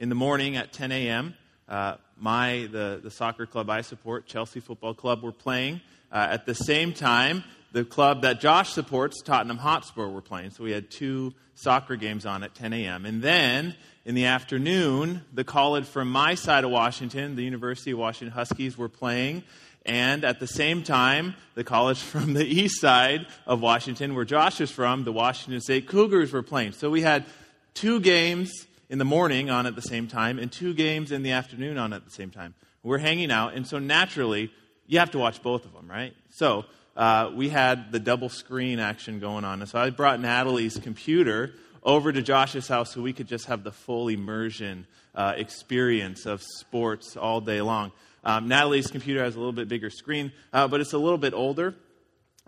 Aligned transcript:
in 0.00 0.08
the 0.08 0.14
morning 0.14 0.56
at 0.56 0.72
10 0.72 0.90
a.m. 0.92 1.34
Uh, 1.68 1.96
my 2.18 2.68
the, 2.72 3.00
the 3.02 3.10
soccer 3.10 3.46
club 3.46 3.68
I 3.68 3.82
support, 3.82 4.26
Chelsea 4.26 4.58
Football 4.58 4.94
Club, 4.94 5.22
were 5.22 5.30
playing. 5.30 5.82
Uh, 6.10 6.26
at 6.30 6.46
the 6.46 6.54
same 6.54 6.92
time, 6.92 7.44
the 7.72 7.84
club 7.84 8.22
that 8.22 8.40
Josh 8.40 8.70
supports, 8.70 9.22
Tottenham 9.22 9.58
Hotspur, 9.58 10.08
were 10.08 10.22
playing. 10.22 10.50
So 10.50 10.64
we 10.64 10.72
had 10.72 10.90
two 10.90 11.34
soccer 11.54 11.96
games 11.96 12.24
on 12.24 12.42
at 12.42 12.54
10 12.54 12.72
a.m. 12.72 13.04
And 13.04 13.22
then 13.22 13.76
in 14.06 14.14
the 14.14 14.24
afternoon, 14.24 15.22
the 15.34 15.44
college 15.44 15.84
from 15.84 16.10
my 16.10 16.34
side 16.34 16.64
of 16.64 16.70
Washington, 16.70 17.36
the 17.36 17.44
University 17.44 17.90
of 17.90 17.98
Washington 17.98 18.32
Huskies, 18.32 18.78
were 18.78 18.88
playing. 18.88 19.44
And 19.84 20.24
at 20.24 20.40
the 20.40 20.46
same 20.46 20.82
time, 20.82 21.34
the 21.54 21.62
college 21.62 21.98
from 22.00 22.32
the 22.32 22.46
east 22.46 22.80
side 22.80 23.26
of 23.46 23.60
Washington, 23.60 24.14
where 24.14 24.24
Josh 24.24 24.62
is 24.62 24.70
from, 24.70 25.04
the 25.04 25.12
Washington 25.12 25.60
State 25.60 25.86
Cougars 25.86 26.32
were 26.32 26.42
playing. 26.42 26.72
So 26.72 26.88
we 26.88 27.02
had 27.02 27.26
two 27.74 28.00
games 28.00 28.66
in 28.90 28.98
the 28.98 29.04
morning 29.04 29.48
on 29.48 29.66
at 29.66 29.74
the 29.74 29.82
same 29.82 30.08
time 30.08 30.38
and 30.38 30.52
two 30.52 30.74
games 30.74 31.12
in 31.12 31.22
the 31.22 31.30
afternoon 31.30 31.78
on 31.78 31.94
at 31.94 32.04
the 32.04 32.10
same 32.10 32.30
time. 32.30 32.54
We're 32.82 32.98
hanging 32.98 33.30
out, 33.30 33.54
and 33.54 33.66
so 33.66 33.78
naturally, 33.78 34.50
you 34.86 34.98
have 34.98 35.12
to 35.12 35.18
watch 35.18 35.42
both 35.42 35.64
of 35.64 35.72
them, 35.72 35.88
right? 35.88 36.14
So 36.30 36.64
uh, 36.96 37.30
we 37.34 37.48
had 37.48 37.92
the 37.92 38.00
double 38.00 38.28
screen 38.28 38.80
action 38.80 39.20
going 39.20 39.44
on. 39.44 39.60
And 39.60 39.68
so 39.68 39.78
I 39.78 39.90
brought 39.90 40.20
Natalie's 40.20 40.76
computer 40.76 41.52
over 41.82 42.12
to 42.12 42.20
Josh's 42.20 42.68
house 42.68 42.92
so 42.92 43.00
we 43.00 43.12
could 43.12 43.28
just 43.28 43.46
have 43.46 43.64
the 43.64 43.70
full 43.70 44.08
immersion 44.08 44.86
uh, 45.14 45.34
experience 45.36 46.26
of 46.26 46.42
sports 46.42 47.16
all 47.16 47.40
day 47.40 47.60
long. 47.60 47.92
Um, 48.24 48.48
Natalie's 48.48 48.88
computer 48.88 49.22
has 49.22 49.34
a 49.34 49.38
little 49.38 49.52
bit 49.52 49.68
bigger 49.68 49.88
screen, 49.88 50.32
uh, 50.52 50.68
but 50.68 50.80
it's 50.80 50.92
a 50.92 50.98
little 50.98 51.18
bit 51.18 51.32
older. 51.32 51.74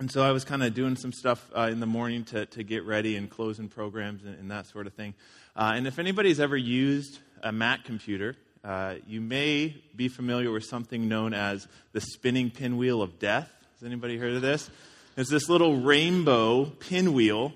And 0.03 0.11
so 0.11 0.21
I 0.21 0.33
was 0.33 0.45
kind 0.45 0.65
of 0.65 0.75
doing 0.75 0.97
some 0.97 1.13
stuff 1.13 1.49
uh, 1.57 1.69
in 1.71 1.79
the 1.79 1.87
morning 1.87 2.25
to, 2.25 2.45
to 2.47 2.65
get 2.65 2.85
ready 2.85 3.15
and 3.15 3.31
closing 3.31 3.69
programs 3.69 4.25
and, 4.25 4.37
and 4.37 4.51
that 4.51 4.67
sort 4.67 4.89
of 4.89 4.95
thing. 4.95 5.15
Uh, 5.55 5.75
and 5.77 5.87
if 5.87 6.01
anybody's 6.01 6.41
ever 6.41 6.57
used 6.57 7.21
a 7.41 7.53
Mac 7.53 7.85
computer, 7.85 8.35
uh, 8.65 8.97
you 9.07 9.21
may 9.21 9.81
be 9.95 10.09
familiar 10.09 10.51
with 10.51 10.65
something 10.65 11.07
known 11.07 11.33
as 11.35 11.69
the 11.93 12.01
spinning 12.01 12.51
pinwheel 12.51 13.01
of 13.01 13.21
death. 13.21 13.49
Has 13.79 13.87
anybody 13.87 14.19
heard 14.19 14.33
of 14.33 14.43
this? 14.43 14.69
It's 15.17 15.31
this 15.31 15.49
little 15.49 15.77
rainbow 15.77 16.65
pinwheel 16.65 17.53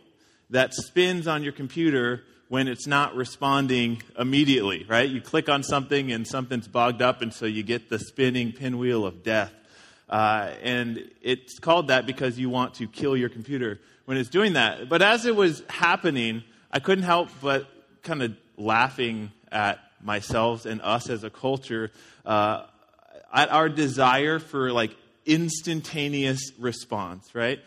that 0.50 0.72
spins 0.72 1.26
on 1.26 1.42
your 1.42 1.52
computer 1.52 2.22
when 2.46 2.68
it's 2.68 2.86
not 2.86 3.16
responding 3.16 4.00
immediately, 4.16 4.86
right? 4.88 5.10
You 5.10 5.20
click 5.20 5.48
on 5.48 5.64
something 5.64 6.12
and 6.12 6.24
something's 6.24 6.68
bogged 6.68 7.02
up, 7.02 7.22
and 7.22 7.34
so 7.34 7.44
you 7.44 7.64
get 7.64 7.90
the 7.90 7.98
spinning 7.98 8.52
pinwheel 8.52 9.04
of 9.04 9.24
death. 9.24 9.52
Uh, 10.08 10.52
and 10.62 11.10
it's 11.20 11.58
called 11.58 11.88
that 11.88 12.06
because 12.06 12.38
you 12.38 12.48
want 12.48 12.74
to 12.74 12.86
kill 12.86 13.16
your 13.16 13.28
computer 13.28 13.80
when 14.04 14.16
it's 14.16 14.30
doing 14.30 14.52
that. 14.52 14.88
But 14.88 15.02
as 15.02 15.26
it 15.26 15.34
was 15.34 15.62
happening, 15.68 16.44
I 16.70 16.78
couldn't 16.78 17.04
help 17.04 17.28
but 17.40 17.66
kind 18.02 18.22
of 18.22 18.36
laughing 18.56 19.32
at 19.50 19.80
myself 20.00 20.64
and 20.66 20.80
us 20.82 21.10
as 21.10 21.24
a 21.24 21.30
culture 21.30 21.90
uh, 22.24 22.64
at 23.32 23.50
our 23.50 23.68
desire 23.68 24.38
for 24.38 24.72
like 24.72 24.96
instantaneous 25.24 26.52
response, 26.58 27.34
right? 27.34 27.60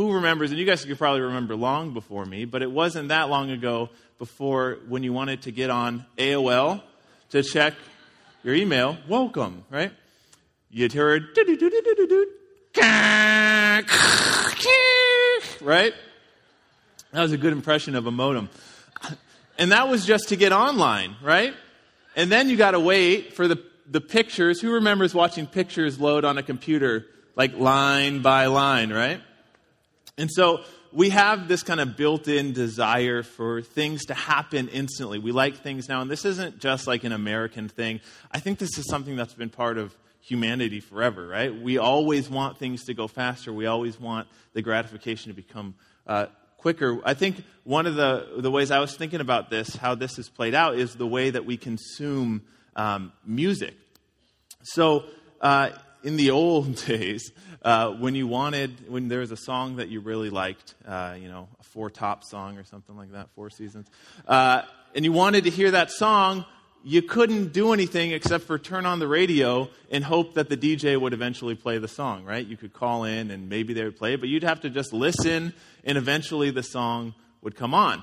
who 0.00 0.12
remembers, 0.12 0.50
and 0.50 0.58
you 0.58 0.64
guys 0.64 0.84
could 0.84 0.96
probably 0.96 1.20
remember 1.20 1.56
long 1.56 1.92
before 1.92 2.24
me, 2.24 2.46
but 2.46 2.62
it 2.62 2.70
wasn't 2.70 3.08
that 3.08 3.28
long 3.28 3.50
ago 3.50 3.90
before 4.18 4.78
when 4.88 5.02
you 5.02 5.12
wanted 5.12 5.42
to 5.42 5.50
get 5.50 5.68
on 5.68 6.06
AOL 6.16 6.82
to 7.30 7.42
check 7.42 7.74
your 8.42 8.54
email, 8.54 8.96
welcome, 9.08 9.64
right? 9.68 9.92
You'd 10.72 10.92
heard, 10.92 11.34
right? 15.60 15.94
That 17.10 17.22
was 17.22 17.32
a 17.32 17.36
good 17.36 17.52
impression 17.52 17.96
of 17.96 18.06
a 18.06 18.12
modem. 18.12 18.48
And 19.58 19.72
that 19.72 19.88
was 19.88 20.06
just 20.06 20.28
to 20.28 20.36
get 20.36 20.52
online, 20.52 21.16
right? 21.22 21.54
And 22.14 22.30
then 22.30 22.48
you 22.48 22.56
got 22.56 22.70
to 22.70 22.80
wait 22.80 23.34
for 23.34 23.48
the, 23.48 23.60
the 23.90 24.00
pictures. 24.00 24.60
Who 24.60 24.74
remembers 24.74 25.12
watching 25.12 25.48
pictures 25.48 25.98
load 25.98 26.24
on 26.24 26.38
a 26.38 26.42
computer, 26.42 27.04
like 27.34 27.58
line 27.58 28.22
by 28.22 28.46
line, 28.46 28.92
right? 28.92 29.20
And 30.16 30.30
so 30.30 30.60
we 30.92 31.10
have 31.10 31.48
this 31.48 31.64
kind 31.64 31.80
of 31.80 31.96
built 31.96 32.28
in 32.28 32.52
desire 32.52 33.24
for 33.24 33.60
things 33.60 34.04
to 34.06 34.14
happen 34.14 34.68
instantly. 34.68 35.18
We 35.18 35.32
like 35.32 35.56
things 35.56 35.88
now, 35.88 36.00
and 36.00 36.08
this 36.08 36.24
isn't 36.24 36.60
just 36.60 36.86
like 36.86 37.02
an 37.02 37.12
American 37.12 37.68
thing. 37.68 38.00
I 38.30 38.38
think 38.38 38.60
this 38.60 38.78
is 38.78 38.88
something 38.88 39.16
that's 39.16 39.34
been 39.34 39.50
part 39.50 39.76
of 39.76 39.96
humanity 40.20 40.80
forever, 40.80 41.26
right? 41.26 41.54
We 41.54 41.78
always 41.78 42.28
want 42.28 42.58
things 42.58 42.84
to 42.84 42.94
go 42.94 43.08
faster. 43.08 43.52
We 43.52 43.66
always 43.66 43.98
want 43.98 44.28
the 44.52 44.62
gratification 44.62 45.30
to 45.30 45.36
become 45.36 45.74
uh, 46.06 46.26
quicker. 46.58 47.00
I 47.04 47.14
think 47.14 47.42
one 47.64 47.86
of 47.86 47.94
the, 47.94 48.34
the 48.38 48.50
ways 48.50 48.70
I 48.70 48.80
was 48.80 48.94
thinking 48.96 49.20
about 49.20 49.50
this, 49.50 49.74
how 49.76 49.94
this 49.94 50.16
has 50.16 50.28
played 50.28 50.54
out, 50.54 50.76
is 50.76 50.94
the 50.94 51.06
way 51.06 51.30
that 51.30 51.46
we 51.46 51.56
consume 51.56 52.42
um, 52.76 53.12
music. 53.24 53.74
So, 54.62 55.04
uh, 55.40 55.70
in 56.02 56.16
the 56.16 56.30
old 56.32 56.76
days, 56.86 57.32
uh, 57.62 57.90
when 57.90 58.14
you 58.14 58.26
wanted, 58.26 58.90
when 58.90 59.08
there 59.08 59.20
was 59.20 59.32
a 59.32 59.36
song 59.36 59.76
that 59.76 59.88
you 59.88 60.00
really 60.00 60.30
liked, 60.30 60.74
uh, 60.86 61.16
you 61.18 61.28
know, 61.28 61.48
a 61.58 61.62
four 61.62 61.90
top 61.90 62.24
song 62.24 62.58
or 62.58 62.64
something 62.64 62.96
like 62.96 63.12
that, 63.12 63.28
Four 63.34 63.50
Seasons, 63.50 63.86
uh, 64.26 64.62
and 64.94 65.04
you 65.04 65.12
wanted 65.12 65.44
to 65.44 65.50
hear 65.50 65.70
that 65.70 65.90
song, 65.90 66.44
you 66.82 67.02
couldn't 67.02 67.52
do 67.52 67.72
anything 67.72 68.12
except 68.12 68.44
for 68.44 68.58
turn 68.58 68.86
on 68.86 68.98
the 68.98 69.08
radio 69.08 69.68
and 69.90 70.02
hope 70.02 70.34
that 70.34 70.48
the 70.48 70.56
DJ 70.56 70.98
would 71.00 71.12
eventually 71.12 71.54
play 71.54 71.78
the 71.78 71.88
song, 71.88 72.24
right? 72.24 72.46
You 72.46 72.56
could 72.56 72.72
call 72.72 73.04
in 73.04 73.30
and 73.30 73.48
maybe 73.48 73.74
they 73.74 73.84
would 73.84 73.96
play 73.96 74.14
it, 74.14 74.20
but 74.20 74.28
you'd 74.28 74.42
have 74.42 74.60
to 74.62 74.70
just 74.70 74.92
listen 74.92 75.52
and 75.84 75.98
eventually 75.98 76.50
the 76.50 76.62
song 76.62 77.14
would 77.42 77.54
come 77.54 77.74
on. 77.74 78.02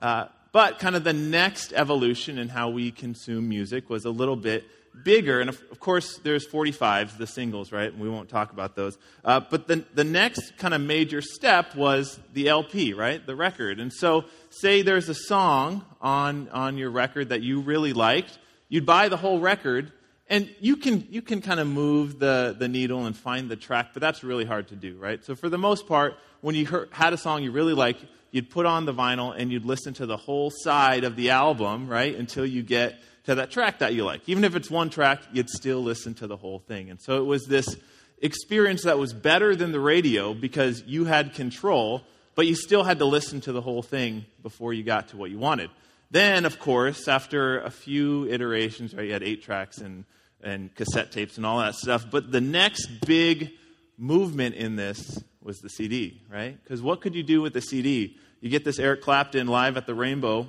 Uh, 0.00 0.26
but 0.52 0.78
kind 0.78 0.96
of 0.96 1.04
the 1.04 1.12
next 1.12 1.72
evolution 1.72 2.38
in 2.38 2.48
how 2.48 2.70
we 2.70 2.90
consume 2.90 3.48
music 3.48 3.88
was 3.88 4.04
a 4.04 4.10
little 4.10 4.36
bit 4.36 4.64
bigger, 5.04 5.40
and 5.40 5.48
of, 5.48 5.62
of, 5.70 5.78
course, 5.78 6.18
there's 6.18 6.46
45s, 6.46 7.16
the 7.16 7.26
singles, 7.26 7.70
right? 7.70 7.92
And 7.92 8.00
we 8.00 8.08
won't 8.08 8.28
talk 8.28 8.52
about 8.52 8.74
those. 8.74 8.98
Uh, 9.24 9.40
but 9.40 9.68
the, 9.68 9.84
the 9.94 10.04
next 10.04 10.56
kind 10.58 10.74
of 10.74 10.80
major 10.80 11.22
step 11.22 11.76
was 11.76 12.18
the 12.32 12.48
LP, 12.48 12.92
right? 12.92 13.24
The 13.24 13.36
record. 13.36 13.78
And 13.78 13.92
so, 13.92 14.24
say 14.50 14.82
there's 14.82 15.08
a 15.08 15.14
song 15.14 15.84
on, 16.00 16.48
on 16.50 16.78
your 16.78 16.90
record 16.90 17.28
that 17.30 17.42
you 17.42 17.60
really 17.60 17.92
liked, 17.92 18.38
you'd 18.68 18.86
buy 18.86 19.08
the 19.08 19.16
whole 19.16 19.40
record, 19.40 19.92
and 20.28 20.48
you 20.60 20.76
can, 20.76 21.06
you 21.10 21.22
can 21.22 21.40
kind 21.40 21.60
of 21.60 21.66
move 21.66 22.18
the, 22.18 22.54
the 22.58 22.68
needle 22.68 23.06
and 23.06 23.16
find 23.16 23.50
the 23.50 23.56
track, 23.56 23.90
but 23.92 24.00
that's 24.00 24.22
really 24.22 24.44
hard 24.44 24.68
to 24.68 24.76
do, 24.76 24.96
right? 24.96 25.24
So, 25.24 25.34
for 25.34 25.48
the 25.48 25.58
most 25.58 25.86
part, 25.86 26.14
when 26.40 26.54
you 26.54 26.66
heard, 26.66 26.88
had 26.92 27.12
a 27.12 27.18
song 27.18 27.42
you 27.42 27.50
really 27.50 27.74
liked, 27.74 28.04
you'd 28.30 28.50
put 28.50 28.66
on 28.66 28.86
the 28.86 28.94
vinyl 28.94 29.34
and 29.36 29.50
you'd 29.50 29.64
listen 29.64 29.92
to 29.94 30.06
the 30.06 30.16
whole 30.16 30.50
side 30.50 31.04
of 31.04 31.16
the 31.16 31.30
album, 31.30 31.88
right, 31.88 32.14
until 32.14 32.46
you 32.46 32.62
get 32.62 32.98
to 33.24 33.34
that 33.36 33.50
track 33.50 33.80
that 33.80 33.94
you 33.94 34.04
like. 34.04 34.22
Even 34.26 34.44
if 34.44 34.54
it's 34.54 34.70
one 34.70 34.90
track, 34.90 35.20
you'd 35.32 35.50
still 35.50 35.82
listen 35.82 36.14
to 36.14 36.26
the 36.26 36.36
whole 36.36 36.60
thing. 36.60 36.90
And 36.90 37.00
so 37.00 37.20
it 37.20 37.24
was 37.24 37.46
this 37.46 37.76
experience 38.22 38.82
that 38.84 38.98
was 38.98 39.12
better 39.12 39.56
than 39.56 39.72
the 39.72 39.80
radio 39.80 40.34
because 40.34 40.82
you 40.86 41.04
had 41.04 41.34
control, 41.34 42.02
but 42.40 42.46
you 42.46 42.54
still 42.54 42.84
had 42.84 43.00
to 43.00 43.04
listen 43.04 43.42
to 43.42 43.52
the 43.52 43.60
whole 43.60 43.82
thing 43.82 44.24
before 44.42 44.72
you 44.72 44.82
got 44.82 45.08
to 45.08 45.18
what 45.18 45.30
you 45.30 45.38
wanted. 45.38 45.68
Then, 46.10 46.46
of 46.46 46.58
course, 46.58 47.06
after 47.06 47.60
a 47.60 47.70
few 47.70 48.26
iterations, 48.28 48.94
right, 48.94 49.04
you 49.04 49.12
had 49.12 49.22
eight 49.22 49.42
tracks 49.42 49.76
and, 49.76 50.06
and 50.42 50.74
cassette 50.74 51.12
tapes 51.12 51.36
and 51.36 51.44
all 51.44 51.58
that 51.58 51.74
stuff. 51.74 52.06
But 52.10 52.32
the 52.32 52.40
next 52.40 52.86
big 53.04 53.50
movement 53.98 54.54
in 54.54 54.74
this 54.74 55.22
was 55.42 55.58
the 55.58 55.68
CD, 55.68 56.22
right? 56.32 56.58
Because 56.64 56.80
what 56.80 57.02
could 57.02 57.14
you 57.14 57.22
do 57.22 57.42
with 57.42 57.52
the 57.52 57.60
CD? 57.60 58.16
You 58.40 58.48
get 58.48 58.64
this 58.64 58.78
Eric 58.78 59.02
Clapton 59.02 59.46
live 59.46 59.76
at 59.76 59.84
the 59.84 59.94
Rainbow 59.94 60.48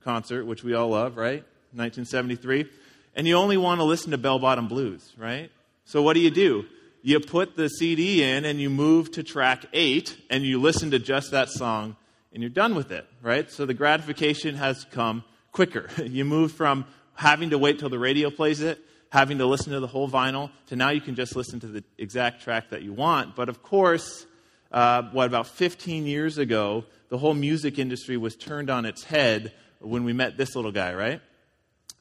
concert, 0.00 0.46
which 0.46 0.64
we 0.64 0.72
all 0.72 0.88
love, 0.88 1.18
right? 1.18 1.44
1973, 1.74 2.70
and 3.14 3.28
you 3.28 3.36
only 3.36 3.58
want 3.58 3.80
to 3.80 3.84
listen 3.84 4.12
to 4.12 4.16
Bell 4.16 4.38
Bottom 4.38 4.66
Blues, 4.66 5.12
right? 5.18 5.50
So 5.84 6.00
what 6.00 6.14
do 6.14 6.20
you 6.20 6.30
do? 6.30 6.64
You 7.06 7.20
put 7.20 7.54
the 7.54 7.68
CD 7.68 8.24
in 8.24 8.44
and 8.44 8.60
you 8.60 8.68
move 8.68 9.12
to 9.12 9.22
track 9.22 9.66
eight 9.72 10.20
and 10.28 10.42
you 10.42 10.60
listen 10.60 10.90
to 10.90 10.98
just 10.98 11.30
that 11.30 11.48
song 11.48 11.94
and 12.32 12.42
you're 12.42 12.50
done 12.50 12.74
with 12.74 12.90
it, 12.90 13.06
right? 13.22 13.48
So 13.48 13.64
the 13.64 13.74
gratification 13.74 14.56
has 14.56 14.84
come 14.90 15.22
quicker. 15.52 15.88
you 16.02 16.24
move 16.24 16.50
from 16.50 16.84
having 17.14 17.50
to 17.50 17.58
wait 17.58 17.78
till 17.78 17.90
the 17.90 17.98
radio 18.00 18.28
plays 18.28 18.60
it, 18.60 18.80
having 19.10 19.38
to 19.38 19.46
listen 19.46 19.72
to 19.72 19.78
the 19.78 19.86
whole 19.86 20.10
vinyl, 20.10 20.50
to 20.66 20.74
now 20.74 20.88
you 20.88 21.00
can 21.00 21.14
just 21.14 21.36
listen 21.36 21.60
to 21.60 21.68
the 21.68 21.84
exact 21.96 22.42
track 22.42 22.70
that 22.70 22.82
you 22.82 22.92
want. 22.92 23.36
But 23.36 23.48
of 23.48 23.62
course, 23.62 24.26
uh, 24.72 25.02
what, 25.12 25.28
about 25.28 25.46
15 25.46 26.08
years 26.08 26.38
ago, 26.38 26.86
the 27.08 27.18
whole 27.18 27.34
music 27.34 27.78
industry 27.78 28.16
was 28.16 28.34
turned 28.34 28.68
on 28.68 28.84
its 28.84 29.04
head 29.04 29.52
when 29.78 30.02
we 30.02 30.12
met 30.12 30.36
this 30.36 30.56
little 30.56 30.72
guy, 30.72 30.92
right? 30.92 31.20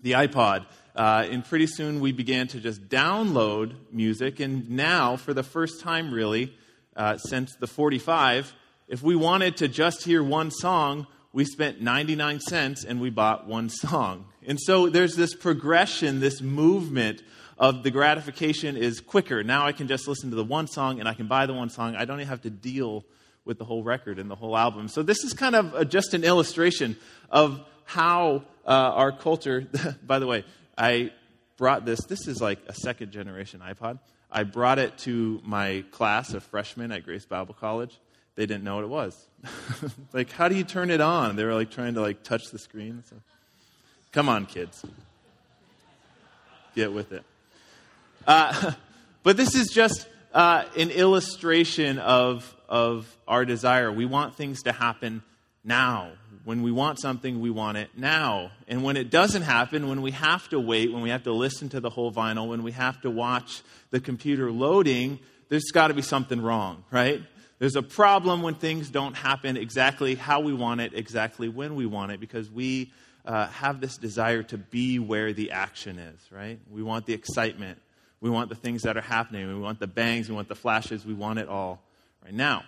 the 0.05 0.11
iPod. 0.11 0.65
Uh, 0.95 1.27
and 1.29 1.43
pretty 1.43 1.67
soon 1.67 1.99
we 1.99 2.11
began 2.11 2.47
to 2.47 2.59
just 2.59 2.87
download 2.87 3.73
music. 3.91 4.39
And 4.39 4.69
now, 4.69 5.17
for 5.17 5.33
the 5.33 5.43
first 5.43 5.81
time 5.81 6.13
really, 6.13 6.53
uh, 6.95 7.17
since 7.17 7.55
the 7.55 7.67
45, 7.67 8.53
if 8.87 9.03
we 9.03 9.15
wanted 9.15 9.57
to 9.57 9.67
just 9.67 10.05
hear 10.05 10.23
one 10.23 10.51
song, 10.51 11.07
we 11.33 11.43
spent 11.43 11.81
99 11.81 12.39
cents 12.39 12.85
and 12.85 13.01
we 13.01 13.09
bought 13.09 13.45
one 13.45 13.69
song. 13.69 14.25
And 14.47 14.57
so 14.59 14.87
there's 14.87 15.15
this 15.15 15.35
progression, 15.35 16.21
this 16.21 16.41
movement 16.41 17.21
of 17.57 17.83
the 17.83 17.91
gratification 17.91 18.77
is 18.77 19.01
quicker. 19.01 19.43
Now 19.43 19.65
I 19.65 19.73
can 19.73 19.87
just 19.87 20.07
listen 20.07 20.29
to 20.29 20.35
the 20.37 20.45
one 20.45 20.67
song 20.67 20.99
and 20.99 21.09
I 21.09 21.13
can 21.13 21.27
buy 21.27 21.45
the 21.45 21.53
one 21.53 21.69
song. 21.69 21.95
I 21.97 22.05
don't 22.05 22.19
even 22.19 22.29
have 22.29 22.41
to 22.43 22.49
deal 22.49 23.03
with 23.43 23.57
the 23.57 23.65
whole 23.65 23.83
record 23.83 24.17
and 24.17 24.31
the 24.31 24.35
whole 24.35 24.55
album. 24.57 24.87
So 24.87 25.03
this 25.03 25.23
is 25.25 25.33
kind 25.33 25.55
of 25.55 25.73
a, 25.73 25.83
just 25.83 26.13
an 26.13 26.23
illustration 26.23 26.95
of 27.29 27.59
how 27.83 28.43
uh, 28.65 28.69
our 28.69 29.11
culture, 29.11 29.67
by 30.05 30.19
the 30.19 30.27
way, 30.27 30.45
I 30.77 31.11
brought 31.57 31.85
this. 31.85 31.99
This 32.05 32.27
is 32.27 32.41
like 32.41 32.59
a 32.67 32.73
second 32.73 33.11
generation 33.11 33.61
iPod. 33.61 33.99
I 34.31 34.43
brought 34.43 34.79
it 34.79 34.97
to 34.99 35.41
my 35.45 35.83
class 35.91 36.33
of 36.33 36.43
freshmen 36.43 36.91
at 36.91 37.05
Grace 37.05 37.25
Bible 37.25 37.53
College. 37.53 37.97
They 38.35 38.45
didn't 38.45 38.65
know 38.65 38.75
what 38.75 38.83
it 38.83 38.89
was. 38.89 39.25
like, 40.13 40.29
how 40.31 40.49
do 40.49 40.55
you 40.55 40.65
turn 40.65 40.91
it 40.91 40.99
on? 40.99 41.37
They 41.37 41.45
were 41.45 41.53
like 41.53 41.71
trying 41.71 41.93
to 41.93 42.01
like 42.01 42.23
touch 42.23 42.43
the 42.51 42.59
screen. 42.59 43.03
So. 43.09 43.15
Come 44.11 44.27
on, 44.27 44.45
kids. 44.45 44.83
Get 46.75 46.91
with 46.91 47.13
it. 47.13 47.23
Uh, 48.27 48.73
but 49.23 49.37
this 49.37 49.55
is 49.55 49.67
just 49.67 50.07
uh, 50.33 50.65
an 50.77 50.91
illustration 50.91 51.97
of, 51.99 52.53
of 52.67 53.13
our 53.27 53.45
desire. 53.45 53.91
We 53.91 54.05
want 54.05 54.35
things 54.35 54.63
to 54.63 54.73
happen 54.73 55.23
now. 55.63 56.11
When 56.45 56.61
we 56.61 56.71
want 56.71 57.01
something, 57.01 57.41
we 57.41 57.49
want 57.49 57.79
it 57.79 57.89
now. 57.97 58.51
And 58.67 58.83
when 58.83 58.97
it 58.97 59.09
doesn't 59.09 59.41
happen, 59.41 59.89
when 59.89 60.03
we 60.03 60.11
have 60.11 60.47
to 60.49 60.59
wait, 60.59 60.93
when 60.93 61.01
we 61.01 61.09
have 61.09 61.23
to 61.23 61.33
listen 61.33 61.69
to 61.69 61.79
the 61.79 61.89
whole 61.89 62.11
vinyl, 62.11 62.47
when 62.47 62.61
we 62.61 62.71
have 62.73 63.01
to 63.01 63.09
watch 63.09 63.63
the 63.89 63.99
computer 63.99 64.51
loading, 64.51 65.17
there's 65.49 65.71
got 65.73 65.87
to 65.87 65.95
be 65.95 66.03
something 66.03 66.39
wrong, 66.39 66.83
right? 66.91 67.23
There's 67.57 67.75
a 67.75 67.81
problem 67.81 68.43
when 68.43 68.53
things 68.53 68.91
don't 68.91 69.15
happen 69.15 69.57
exactly 69.57 70.13
how 70.13 70.41
we 70.41 70.53
want 70.53 70.81
it, 70.81 70.93
exactly 70.93 71.49
when 71.49 71.73
we 71.73 71.87
want 71.87 72.11
it, 72.11 72.19
because 72.19 72.51
we 72.51 72.91
uh, 73.25 73.47
have 73.47 73.81
this 73.81 73.97
desire 73.97 74.43
to 74.43 74.57
be 74.59 74.99
where 74.99 75.33
the 75.33 75.49
action 75.49 75.97
is, 75.97 76.31
right? 76.31 76.59
We 76.69 76.83
want 76.83 77.07
the 77.07 77.13
excitement. 77.13 77.79
We 78.21 78.29
want 78.29 78.49
the 78.49 78.55
things 78.55 78.83
that 78.83 78.97
are 78.97 79.01
happening. 79.01 79.47
We 79.47 79.59
want 79.59 79.79
the 79.79 79.87
bangs. 79.87 80.29
We 80.29 80.35
want 80.35 80.49
the 80.49 80.55
flashes. 80.55 81.07
We 81.07 81.15
want 81.15 81.39
it 81.39 81.47
all 81.47 81.81
right 82.23 82.35
now 82.35 82.65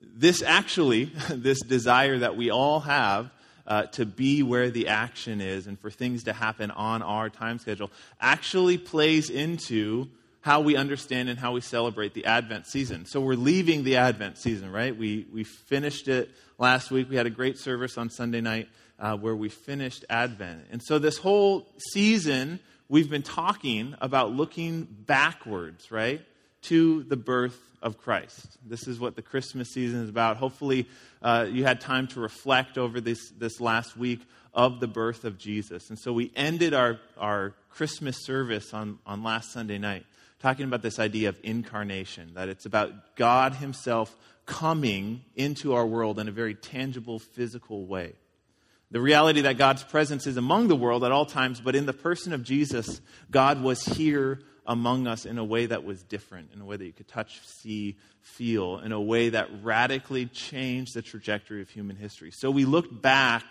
this 0.00 0.42
actually, 0.42 1.04
this 1.30 1.60
desire 1.60 2.18
that 2.18 2.36
we 2.36 2.50
all 2.50 2.80
have 2.80 3.30
uh, 3.66 3.82
to 3.84 4.06
be 4.06 4.42
where 4.42 4.70
the 4.70 4.88
action 4.88 5.40
is 5.40 5.66
and 5.66 5.78
for 5.78 5.90
things 5.90 6.24
to 6.24 6.32
happen 6.32 6.70
on 6.70 7.02
our 7.02 7.28
time 7.28 7.58
schedule, 7.58 7.90
actually 8.20 8.78
plays 8.78 9.28
into 9.30 10.08
how 10.40 10.60
we 10.60 10.76
understand 10.76 11.28
and 11.28 11.38
how 11.38 11.52
we 11.52 11.60
celebrate 11.60 12.14
the 12.14 12.24
Advent 12.24 12.66
season. 12.66 13.04
So 13.04 13.20
we're 13.20 13.34
leaving 13.34 13.84
the 13.84 13.96
Advent 13.96 14.38
season, 14.38 14.72
right? 14.72 14.96
We, 14.96 15.26
we 15.32 15.44
finished 15.44 16.08
it 16.08 16.30
last 16.58 16.90
week. 16.90 17.10
We 17.10 17.16
had 17.16 17.26
a 17.26 17.30
great 17.30 17.58
service 17.58 17.98
on 17.98 18.08
Sunday 18.08 18.40
night 18.40 18.68
uh, 18.98 19.16
where 19.16 19.36
we 19.36 19.48
finished 19.48 20.04
Advent. 20.08 20.66
And 20.70 20.82
so 20.82 20.98
this 20.98 21.18
whole 21.18 21.66
season, 21.92 22.60
we've 22.88 23.10
been 23.10 23.22
talking 23.22 23.94
about 24.00 24.32
looking 24.32 24.84
backwards, 24.84 25.90
right? 25.90 26.22
To 26.62 27.02
the 27.02 27.16
birth 27.16 27.67
of 27.82 27.98
Christ. 27.98 28.58
This 28.66 28.86
is 28.86 28.98
what 28.98 29.16
the 29.16 29.22
Christmas 29.22 29.70
season 29.70 30.02
is 30.02 30.08
about. 30.08 30.36
Hopefully, 30.36 30.88
uh, 31.22 31.46
you 31.50 31.64
had 31.64 31.80
time 31.80 32.06
to 32.08 32.20
reflect 32.20 32.78
over 32.78 33.00
this, 33.00 33.30
this 33.30 33.60
last 33.60 33.96
week 33.96 34.20
of 34.54 34.80
the 34.80 34.88
birth 34.88 35.24
of 35.24 35.38
Jesus. 35.38 35.90
And 35.90 35.98
so 35.98 36.12
we 36.12 36.32
ended 36.34 36.74
our, 36.74 36.98
our 37.16 37.54
Christmas 37.70 38.24
service 38.24 38.74
on, 38.74 38.98
on 39.06 39.22
last 39.22 39.52
Sunday 39.52 39.78
night 39.78 40.04
talking 40.40 40.64
about 40.64 40.82
this 40.82 40.98
idea 40.98 41.28
of 41.28 41.38
incarnation, 41.42 42.32
that 42.34 42.48
it's 42.48 42.66
about 42.66 43.16
God 43.16 43.54
Himself 43.54 44.16
coming 44.46 45.22
into 45.34 45.74
our 45.74 45.86
world 45.86 46.18
in 46.18 46.28
a 46.28 46.32
very 46.32 46.54
tangible, 46.54 47.18
physical 47.18 47.86
way. 47.86 48.12
The 48.90 49.00
reality 49.00 49.42
that 49.42 49.58
God's 49.58 49.82
presence 49.82 50.26
is 50.26 50.36
among 50.36 50.68
the 50.68 50.76
world 50.76 51.04
at 51.04 51.12
all 51.12 51.26
times, 51.26 51.60
but 51.60 51.76
in 51.76 51.84
the 51.84 51.92
person 51.92 52.32
of 52.32 52.42
Jesus, 52.42 53.00
God 53.30 53.62
was 53.62 53.84
here 53.84 54.40
among 54.68 55.06
us 55.06 55.24
in 55.24 55.38
a 55.38 55.44
way 55.44 55.64
that 55.66 55.82
was 55.82 56.02
different, 56.02 56.50
in 56.54 56.60
a 56.60 56.64
way 56.64 56.76
that 56.76 56.84
you 56.84 56.92
could 56.92 57.08
touch, 57.08 57.40
see, 57.46 57.96
feel, 58.20 58.78
in 58.78 58.92
a 58.92 59.00
way 59.00 59.30
that 59.30 59.48
radically 59.62 60.26
changed 60.26 60.94
the 60.94 61.00
trajectory 61.00 61.62
of 61.62 61.70
human 61.70 61.96
history. 61.96 62.30
So 62.30 62.50
we 62.50 62.66
look 62.66 63.02
back 63.02 63.44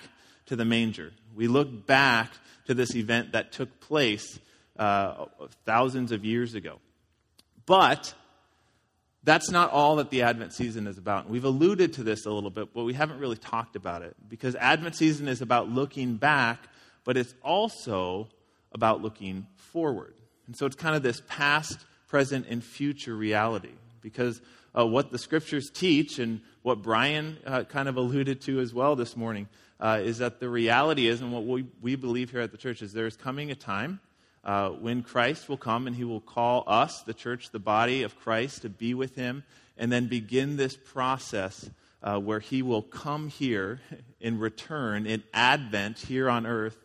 to 0.45 0.55
the 0.55 0.63
manger. 0.63 1.11
We 1.35 1.47
look 1.47 1.87
back 1.87 2.31
to 2.67 2.75
this 2.75 2.95
event 2.95 3.31
that 3.31 3.51
took 3.51 3.79
place 3.79 4.39
uh, 4.77 5.25
thousands 5.65 6.11
of 6.11 6.23
years 6.23 6.53
ago. 6.53 6.79
But 7.65 8.13
that's 9.23 9.49
not 9.49 9.71
all 9.71 9.95
that 9.95 10.11
the 10.11 10.21
Advent 10.21 10.53
season 10.53 10.85
is 10.85 10.99
about. 10.99 11.25
And 11.25 11.33
We've 11.33 11.43
alluded 11.43 11.93
to 11.93 12.03
this 12.03 12.27
a 12.27 12.31
little 12.31 12.51
bit, 12.51 12.73
but 12.75 12.83
we 12.83 12.93
haven't 12.93 13.19
really 13.19 13.37
talked 13.37 13.75
about 13.75 14.03
it 14.03 14.15
because 14.29 14.55
Advent 14.55 14.95
season 14.95 15.27
is 15.27 15.41
about 15.41 15.67
looking 15.67 16.15
back, 16.15 16.59
but 17.03 17.17
it's 17.17 17.33
also 17.43 18.29
about 18.71 19.01
looking 19.01 19.47
forward. 19.55 20.13
And 20.47 20.55
so 20.55 20.65
it's 20.65 20.75
kind 20.75 20.95
of 20.95 21.03
this 21.03 21.21
past, 21.27 21.79
present, 22.07 22.47
and 22.49 22.63
future 22.63 23.15
reality. 23.15 23.73
Because 24.01 24.41
uh, 24.77 24.85
what 24.85 25.11
the 25.11 25.17
scriptures 25.17 25.69
teach, 25.69 26.19
and 26.19 26.41
what 26.63 26.81
Brian 26.81 27.38
uh, 27.45 27.63
kind 27.65 27.89
of 27.89 27.97
alluded 27.97 28.41
to 28.41 28.59
as 28.59 28.73
well 28.73 28.95
this 28.95 29.15
morning, 29.15 29.47
uh, 29.79 29.99
is 30.01 30.19
that 30.19 30.39
the 30.39 30.49
reality 30.49 31.07
is, 31.07 31.21
and 31.21 31.31
what 31.31 31.45
we, 31.45 31.65
we 31.81 31.95
believe 31.95 32.31
here 32.31 32.41
at 32.41 32.51
the 32.51 32.57
church, 32.57 32.81
is 32.81 32.94
there 32.94 33.05
is 33.05 33.17
coming 33.17 33.51
a 33.51 33.55
time 33.55 33.99
uh, 34.44 34.69
when 34.69 35.03
Christ 35.03 35.49
will 35.49 35.57
come 35.57 35.88
and 35.88 35.95
he 35.95 36.05
will 36.05 36.21
call 36.21 36.63
us, 36.65 37.01
the 37.03 37.13
church, 37.13 37.51
the 37.51 37.59
body 37.59 38.03
of 38.03 38.17
Christ, 38.17 38.61
to 38.61 38.69
be 38.69 38.94
with 38.94 39.15
him, 39.15 39.44
and 39.77 39.91
then 39.91 40.07
begin 40.07 40.55
this 40.55 40.77
process 40.77 41.69
uh, 42.01 42.17
where 42.17 42.39
he 42.39 42.61
will 42.61 42.81
come 42.81 43.27
here 43.27 43.81
in 44.21 44.39
return, 44.39 45.05
in 45.05 45.23
Advent 45.33 45.99
here 45.99 46.29
on 46.29 46.45
earth, 46.45 46.77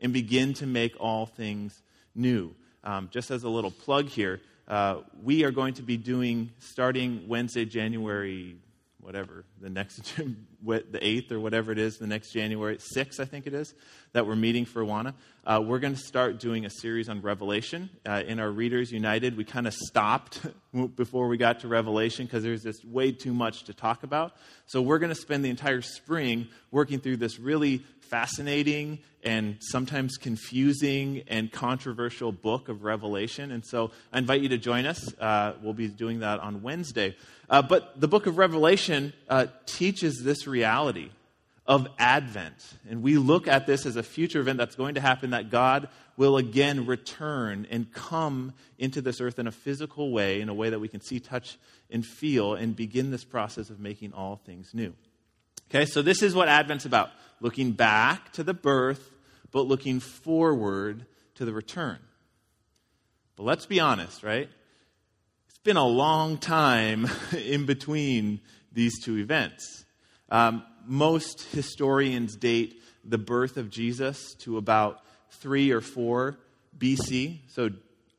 and 0.00 0.12
begin 0.12 0.52
to 0.54 0.66
make 0.66 0.94
all 1.00 1.24
things 1.24 1.82
new 2.14 2.54
um, 2.88 3.10
just 3.12 3.30
as 3.30 3.44
a 3.44 3.50
little 3.50 3.70
plug 3.70 4.08
here, 4.08 4.40
uh, 4.66 5.00
we 5.22 5.44
are 5.44 5.50
going 5.50 5.74
to 5.74 5.82
be 5.82 5.98
doing, 5.98 6.50
starting 6.58 7.28
Wednesday, 7.28 7.66
January, 7.66 8.56
whatever, 9.02 9.44
the 9.60 9.68
next, 9.68 9.96
the 10.16 10.98
8th 10.98 11.30
or 11.30 11.38
whatever 11.38 11.70
it 11.70 11.78
is, 11.78 11.98
the 11.98 12.06
next 12.06 12.32
January 12.32 12.78
6th, 12.78 13.20
I 13.20 13.26
think 13.26 13.46
it 13.46 13.52
is, 13.52 13.74
that 14.14 14.26
we're 14.26 14.36
meeting 14.36 14.64
for 14.64 14.82
WANA. 14.86 15.14
Uh, 15.44 15.60
we're 15.62 15.80
going 15.80 15.94
to 15.94 16.00
start 16.00 16.40
doing 16.40 16.64
a 16.64 16.70
series 16.70 17.10
on 17.10 17.20
Revelation. 17.20 17.90
Uh, 18.06 18.22
in 18.26 18.40
our 18.40 18.50
Readers 18.50 18.90
United, 18.90 19.36
we 19.36 19.44
kind 19.44 19.66
of 19.66 19.74
stopped 19.74 20.40
before 20.96 21.28
we 21.28 21.36
got 21.36 21.60
to 21.60 21.68
Revelation 21.68 22.24
because 22.24 22.42
there's 22.42 22.62
just 22.62 22.86
way 22.86 23.12
too 23.12 23.34
much 23.34 23.64
to 23.64 23.74
talk 23.74 24.02
about. 24.02 24.32
So 24.64 24.80
we're 24.80 24.98
going 24.98 25.12
to 25.12 25.20
spend 25.20 25.44
the 25.44 25.50
entire 25.50 25.82
spring 25.82 26.48
working 26.70 27.00
through 27.00 27.18
this 27.18 27.38
really 27.38 27.82
fascinating 28.10 28.98
and 29.22 29.56
sometimes 29.60 30.16
confusing 30.16 31.24
and 31.28 31.50
controversial 31.50 32.32
book 32.32 32.68
of 32.68 32.84
Revelation. 32.84 33.50
And 33.50 33.64
so 33.64 33.90
I 34.12 34.18
invite 34.18 34.42
you 34.42 34.48
to 34.50 34.58
join 34.58 34.86
us. 34.86 35.12
Uh, 35.18 35.54
we'll 35.62 35.74
be 35.74 35.88
doing 35.88 36.20
that 36.20 36.40
on 36.40 36.62
Wednesday. 36.62 37.16
Uh, 37.50 37.62
but 37.62 38.00
the 38.00 38.08
book 38.08 38.26
of 38.26 38.38
Revelation 38.38 39.12
uh, 39.28 39.46
teaches 39.66 40.22
this 40.22 40.46
reality 40.46 41.10
of 41.66 41.86
Advent. 41.98 42.74
And 42.88 43.02
we 43.02 43.18
look 43.18 43.46
at 43.46 43.66
this 43.66 43.84
as 43.84 43.96
a 43.96 44.02
future 44.02 44.40
event 44.40 44.56
that's 44.56 44.74
going 44.74 44.94
to 44.94 45.00
happen 45.02 45.30
that 45.30 45.50
God 45.50 45.88
will 46.16 46.38
again 46.38 46.86
return 46.86 47.66
and 47.70 47.92
come 47.92 48.54
into 48.78 49.02
this 49.02 49.20
earth 49.20 49.38
in 49.38 49.46
a 49.46 49.52
physical 49.52 50.10
way, 50.10 50.40
in 50.40 50.48
a 50.48 50.54
way 50.54 50.70
that 50.70 50.80
we 50.80 50.88
can 50.88 51.00
see, 51.00 51.20
touch, 51.20 51.58
and 51.90 52.04
feel, 52.04 52.54
and 52.54 52.74
begin 52.74 53.10
this 53.10 53.24
process 53.24 53.68
of 53.70 53.78
making 53.78 54.12
all 54.12 54.36
things 54.44 54.70
new. 54.72 54.94
Okay, 55.70 55.84
so 55.84 56.00
this 56.00 56.22
is 56.22 56.34
what 56.34 56.48
Advent's 56.48 56.86
about 56.86 57.10
looking 57.40 57.72
back 57.72 58.32
to 58.32 58.42
the 58.42 58.54
birth, 58.54 59.10
but 59.52 59.66
looking 59.66 60.00
forward 60.00 61.04
to 61.34 61.44
the 61.44 61.52
return. 61.52 61.98
But 63.36 63.42
let's 63.42 63.66
be 63.66 63.78
honest, 63.78 64.22
right? 64.22 64.48
It's 65.48 65.58
been 65.58 65.76
a 65.76 65.86
long 65.86 66.38
time 66.38 67.06
in 67.36 67.66
between 67.66 68.40
these 68.72 68.98
two 69.04 69.18
events. 69.18 69.84
Um, 70.30 70.64
most 70.86 71.42
historians 71.52 72.34
date 72.34 72.82
the 73.04 73.18
birth 73.18 73.58
of 73.58 73.68
Jesus 73.68 74.34
to 74.40 74.56
about 74.56 75.02
3 75.32 75.70
or 75.72 75.82
4 75.82 76.38
BC. 76.78 77.40
So 77.48 77.70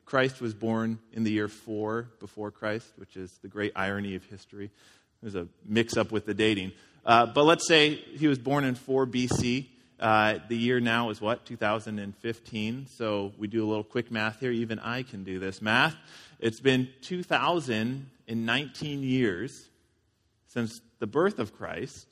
Christ 0.06 0.39
was 0.39 0.53
born 0.53 1.00
in 1.13 1.24
the 1.24 1.32
year 1.32 1.48
4 1.48 2.10
before 2.20 2.51
Christ, 2.51 2.88
which 2.98 3.18
is 3.18 3.32
the 3.41 3.48
great 3.48 3.72
irony 3.75 4.13
of 4.13 4.24
history. 4.25 4.70
There's 5.22 5.36
a 5.36 5.48
mix 5.65 5.98
up 5.98 6.12
with 6.12 6.25
the 6.25 6.34
dating. 6.34 6.72
Uh, 7.10 7.25
but 7.25 7.44
let's 7.44 7.68
say 7.68 7.96
he 7.96 8.28
was 8.28 8.38
born 8.38 8.63
in 8.63 8.75
4 8.75 9.08
BC. 9.08 9.66
Uh, 10.00 10.38
the 10.48 10.56
year 10.56 10.80
now 10.80 11.10
is 11.10 11.20
what? 11.20 11.44
2015. 11.44 12.86
So 12.86 13.34
we 13.36 13.48
do 13.48 13.66
a 13.66 13.68
little 13.68 13.84
quick 13.84 14.12
math 14.12 14.39
here. 14.39 14.51
Even 14.51 14.78
I 14.78 15.01
can 15.01 15.24
do 15.24 15.39
this 15.39 15.60
math. 15.60 15.96
It's 16.38 16.60
been 16.60 16.88
2019 17.01 19.01
years 19.01 19.70
since 20.50 20.82
the 21.00 21.08
birth 21.08 21.39
of 21.39 21.58
Christ, 21.58 22.06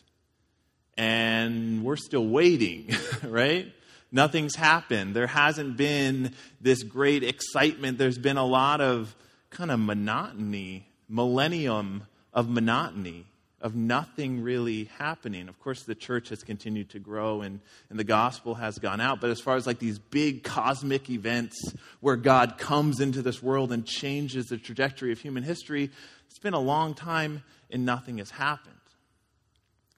and 0.98 1.84
we're 1.84 1.96
still 1.96 2.26
waiting, 2.26 2.90
right? 3.24 3.72
Nothing's 4.12 4.56
happened. 4.56 5.16
There 5.16 5.28
hasn't 5.28 5.78
been 5.78 6.34
this 6.60 6.82
great 6.82 7.22
excitement. 7.22 8.00
There's 8.00 8.18
been 8.18 8.38
a 8.38 8.46
lot 8.46 8.82
of 8.82 9.16
kind 9.52 9.70
of 9.70 9.80
monotony, 9.80 10.88
millennium 11.08 12.08
of 12.34 12.50
monotony 12.50 13.28
of 13.62 13.76
nothing 13.76 14.42
really 14.42 14.86
happening. 14.98 15.50
Of 15.50 15.60
course, 15.60 15.84
the 15.84 15.96
church 15.96 16.30
has 16.30 16.44
continued 16.44 16.92
to 16.92 17.00
grow 17.00 17.42
and, 17.42 17.60
and 17.90 17.98
the 17.98 18.04
gospel 18.04 18.56
has 18.56 18.78
gone 18.78 19.02
out. 19.02 19.20
But 19.20 19.32
as 19.32 19.40
far 19.40 19.56
as 19.56 19.66
like 19.66 19.80
these 19.80 19.98
big 19.98 20.44
cosmic 20.44 21.10
events 21.10 21.74
where 22.00 22.16
God 22.16 22.58
comes 22.58 23.00
into 23.00 23.22
this 23.22 23.42
world 23.42 23.72
and 23.72 23.86
changes 23.86 24.46
the 24.46 24.58
trajectory 24.58 25.12
of 25.12 25.20
human 25.20 25.44
history, 25.44 25.90
it's 26.30 26.40
been 26.40 26.54
a 26.54 26.60
long 26.60 26.94
time 26.94 27.44
and 27.72 27.84
nothing 27.84 28.20
has 28.20 28.30
happened. 28.30 28.76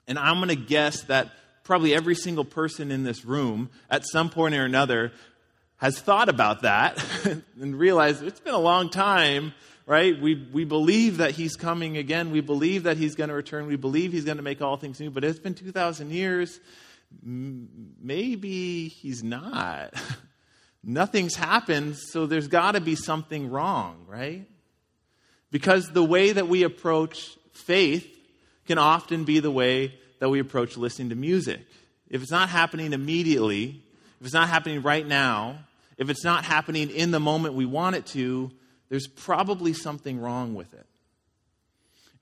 And 0.08 0.18
I'm 0.18 0.36
going 0.36 0.48
to 0.48 0.56
guess 0.56 1.02
that 1.04 1.30
probably 1.62 1.94
every 1.94 2.14
single 2.14 2.44
person 2.44 2.90
in 2.90 3.04
this 3.04 3.24
room 3.24 3.70
at 3.90 4.04
some 4.06 4.30
point 4.30 4.54
or 4.54 4.64
another 4.64 5.12
has 5.76 5.98
thought 6.00 6.28
about 6.28 6.62
that 6.62 7.02
and 7.60 7.78
realized 7.78 8.22
it's 8.22 8.40
been 8.40 8.54
a 8.54 8.58
long 8.58 8.90
time, 8.90 9.52
right? 9.90 10.20
We, 10.20 10.36
we 10.52 10.64
believe 10.64 11.16
that 11.16 11.32
he's 11.32 11.56
coming 11.56 11.96
again. 11.96 12.30
We 12.30 12.42
believe 12.42 12.84
that 12.84 12.96
he's 12.96 13.16
going 13.16 13.26
to 13.26 13.34
return. 13.34 13.66
We 13.66 13.74
believe 13.74 14.12
he's 14.12 14.24
going 14.24 14.36
to 14.36 14.42
make 14.42 14.62
all 14.62 14.76
things 14.76 15.00
new, 15.00 15.10
but 15.10 15.24
it's 15.24 15.40
been 15.40 15.54
2,000 15.54 16.12
years. 16.12 16.60
Maybe 17.20 18.86
he's 18.86 19.24
not. 19.24 19.92
Nothing's 20.84 21.34
happened, 21.34 21.96
so 21.96 22.26
there's 22.26 22.46
got 22.46 22.72
to 22.72 22.80
be 22.80 22.94
something 22.94 23.50
wrong, 23.50 24.06
right? 24.06 24.46
Because 25.50 25.88
the 25.88 26.04
way 26.04 26.30
that 26.30 26.46
we 26.46 26.62
approach 26.62 27.36
faith 27.52 28.06
can 28.68 28.78
often 28.78 29.24
be 29.24 29.40
the 29.40 29.50
way 29.50 29.98
that 30.20 30.28
we 30.28 30.38
approach 30.38 30.76
listening 30.76 31.08
to 31.08 31.16
music. 31.16 31.62
If 32.08 32.22
it's 32.22 32.30
not 32.30 32.48
happening 32.48 32.92
immediately, 32.92 33.82
if 34.20 34.26
it's 34.26 34.34
not 34.34 34.48
happening 34.50 34.82
right 34.82 35.04
now, 35.04 35.58
if 35.98 36.10
it's 36.10 36.22
not 36.22 36.44
happening 36.44 36.90
in 36.90 37.10
the 37.10 37.18
moment 37.18 37.54
we 37.54 37.66
want 37.66 37.96
it 37.96 38.06
to, 38.06 38.52
there's 38.90 39.06
probably 39.06 39.72
something 39.72 40.20
wrong 40.20 40.54
with 40.54 40.74
it. 40.74 40.86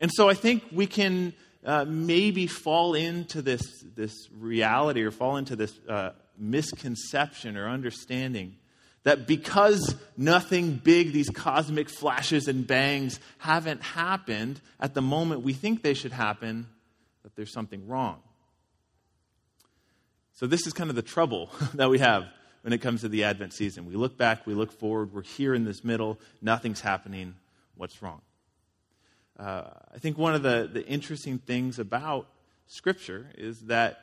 And 0.01 0.13
so 0.13 0.29
I 0.29 0.35
think 0.35 0.63
we 0.71 0.87
can 0.87 1.33
uh, 1.65 1.85
maybe 1.89 2.47
fall 2.47 2.95
into 2.95 3.43
this, 3.43 3.63
this 3.97 4.29
reality 4.33 5.03
or 5.03 5.11
fall 5.11 5.39
into 5.39 5.57
this 5.57 5.77
uh, 5.89 6.11
misconception 6.39 7.57
or 7.57 7.69
understanding 7.69 8.57
that 9.03 9.27
because 9.27 9.97
nothing 10.17 10.75
big, 10.75 11.13
these 11.13 11.31
cosmic 11.31 11.89
flashes 11.89 12.47
and 12.47 12.67
bangs, 12.67 13.19
haven't 13.39 13.83
happened 13.83 14.61
at 14.79 14.95
the 14.95 15.03
moment 15.03 15.43
we 15.43 15.53
think 15.53 15.83
they 15.83 15.95
should 15.95 16.13
happen, 16.13 16.67
that 17.23 17.35
there's 17.35 17.53
something 17.53 17.89
wrong. 17.89 18.21
So, 20.35 20.47
this 20.47 20.67
is 20.67 20.73
kind 20.73 20.91
of 20.91 20.97
the 20.97 21.03
trouble 21.03 21.51
that 21.75 21.91
we 21.91 21.99
have 21.99 22.27
when 22.62 22.73
it 22.73 22.79
comes 22.79 23.03
to 23.03 23.09
the 23.09 23.25
Advent 23.25 23.53
season. 23.53 23.87
We 23.87 23.95
look 23.95 24.17
back, 24.17 24.47
we 24.47 24.55
look 24.55 24.73
forward, 24.73 25.12
we're 25.12 25.23
here 25.23 25.55
in 25.55 25.65
this 25.65 25.85
middle, 25.85 26.19
nothing's 26.43 26.81
happening. 26.81 27.35
What's 27.77 28.03
wrong? 28.03 28.21
Uh, 29.38 29.65
I 29.95 29.99
think 29.99 30.19
one 30.19 30.35
of 30.35 30.43
the, 30.43 30.69
the 30.73 30.85
interesting 30.87 31.38
things 31.38 31.79
about 31.79 32.27
Scripture 32.67 33.31
is 33.37 33.61
that 33.62 34.00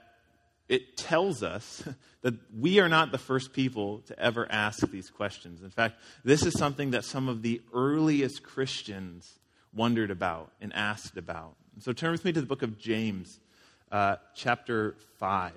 it 0.68 0.98
tells 0.98 1.44
us 1.44 1.84
that 2.22 2.34
we 2.58 2.80
are 2.80 2.90
not 2.90 3.12
the 3.12 3.18
first 3.18 3.54
people 3.54 4.00
to 4.08 4.20
ever 4.20 4.48
ask 4.50 4.80
these 4.90 5.10
questions. 5.10 5.62
In 5.62 5.70
fact, 5.70 6.00
this 6.24 6.46
is 6.46 6.58
something 6.58 6.92
that 6.92 7.04
some 7.04 7.28
of 7.28 7.42
the 7.42 7.62
earliest 7.74 8.44
Christians 8.44 9.40
wondered 9.74 10.10
about 10.10 10.52
and 10.62 10.74
asked 10.74 11.18
about. 11.18 11.56
So 11.80 11.92
turn 11.92 12.12
with 12.12 12.24
me 12.24 12.32
to 12.32 12.40
the 12.40 12.48
book 12.48 12.64
of 12.64 12.80
James, 12.80 13.40
uh, 13.92 14.16
chapter 14.34 14.96
5. 15.20 15.52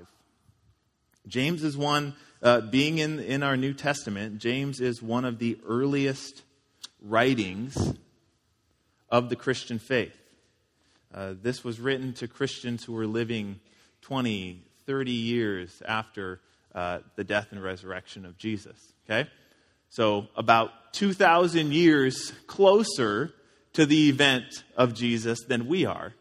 James 1.28 1.62
is 1.62 1.76
one, 1.76 2.14
uh, 2.42 2.62
being 2.62 2.98
in, 2.98 3.20
in 3.20 3.42
our 3.42 3.56
New 3.56 3.74
Testament, 3.74 4.38
James 4.38 4.80
is 4.80 5.02
one 5.02 5.26
of 5.26 5.38
the 5.38 5.58
earliest 5.66 6.42
writings 7.02 7.94
of 9.10 9.28
the 9.28 9.36
Christian 9.36 9.78
faith. 9.78 10.16
Uh, 11.14 11.34
this 11.40 11.62
was 11.62 11.80
written 11.80 12.14
to 12.14 12.28
Christians 12.28 12.84
who 12.84 12.94
were 12.94 13.06
living 13.06 13.60
20, 14.02 14.62
30 14.86 15.10
years 15.10 15.82
after 15.86 16.40
uh, 16.74 17.00
the 17.16 17.24
death 17.24 17.48
and 17.50 17.62
resurrection 17.62 18.24
of 18.24 18.38
Jesus. 18.38 18.92
Okay? 19.04 19.28
So, 19.90 20.28
about 20.36 20.94
2,000 20.94 21.72
years 21.72 22.32
closer 22.46 23.32
to 23.74 23.84
the 23.84 24.08
event 24.08 24.64
of 24.76 24.94
Jesus 24.94 25.40
than 25.46 25.66
we 25.66 25.84
are. 25.84 26.14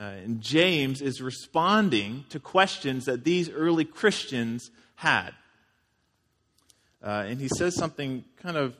Uh, 0.00 0.04
and 0.24 0.40
James 0.40 1.02
is 1.02 1.20
responding 1.20 2.24
to 2.30 2.40
questions 2.40 3.04
that 3.04 3.22
these 3.22 3.50
early 3.50 3.84
Christians 3.84 4.70
had. 4.94 5.32
Uh, 7.02 7.26
and 7.28 7.38
he 7.38 7.48
says 7.48 7.76
something 7.76 8.24
kind 8.42 8.56
of 8.56 8.74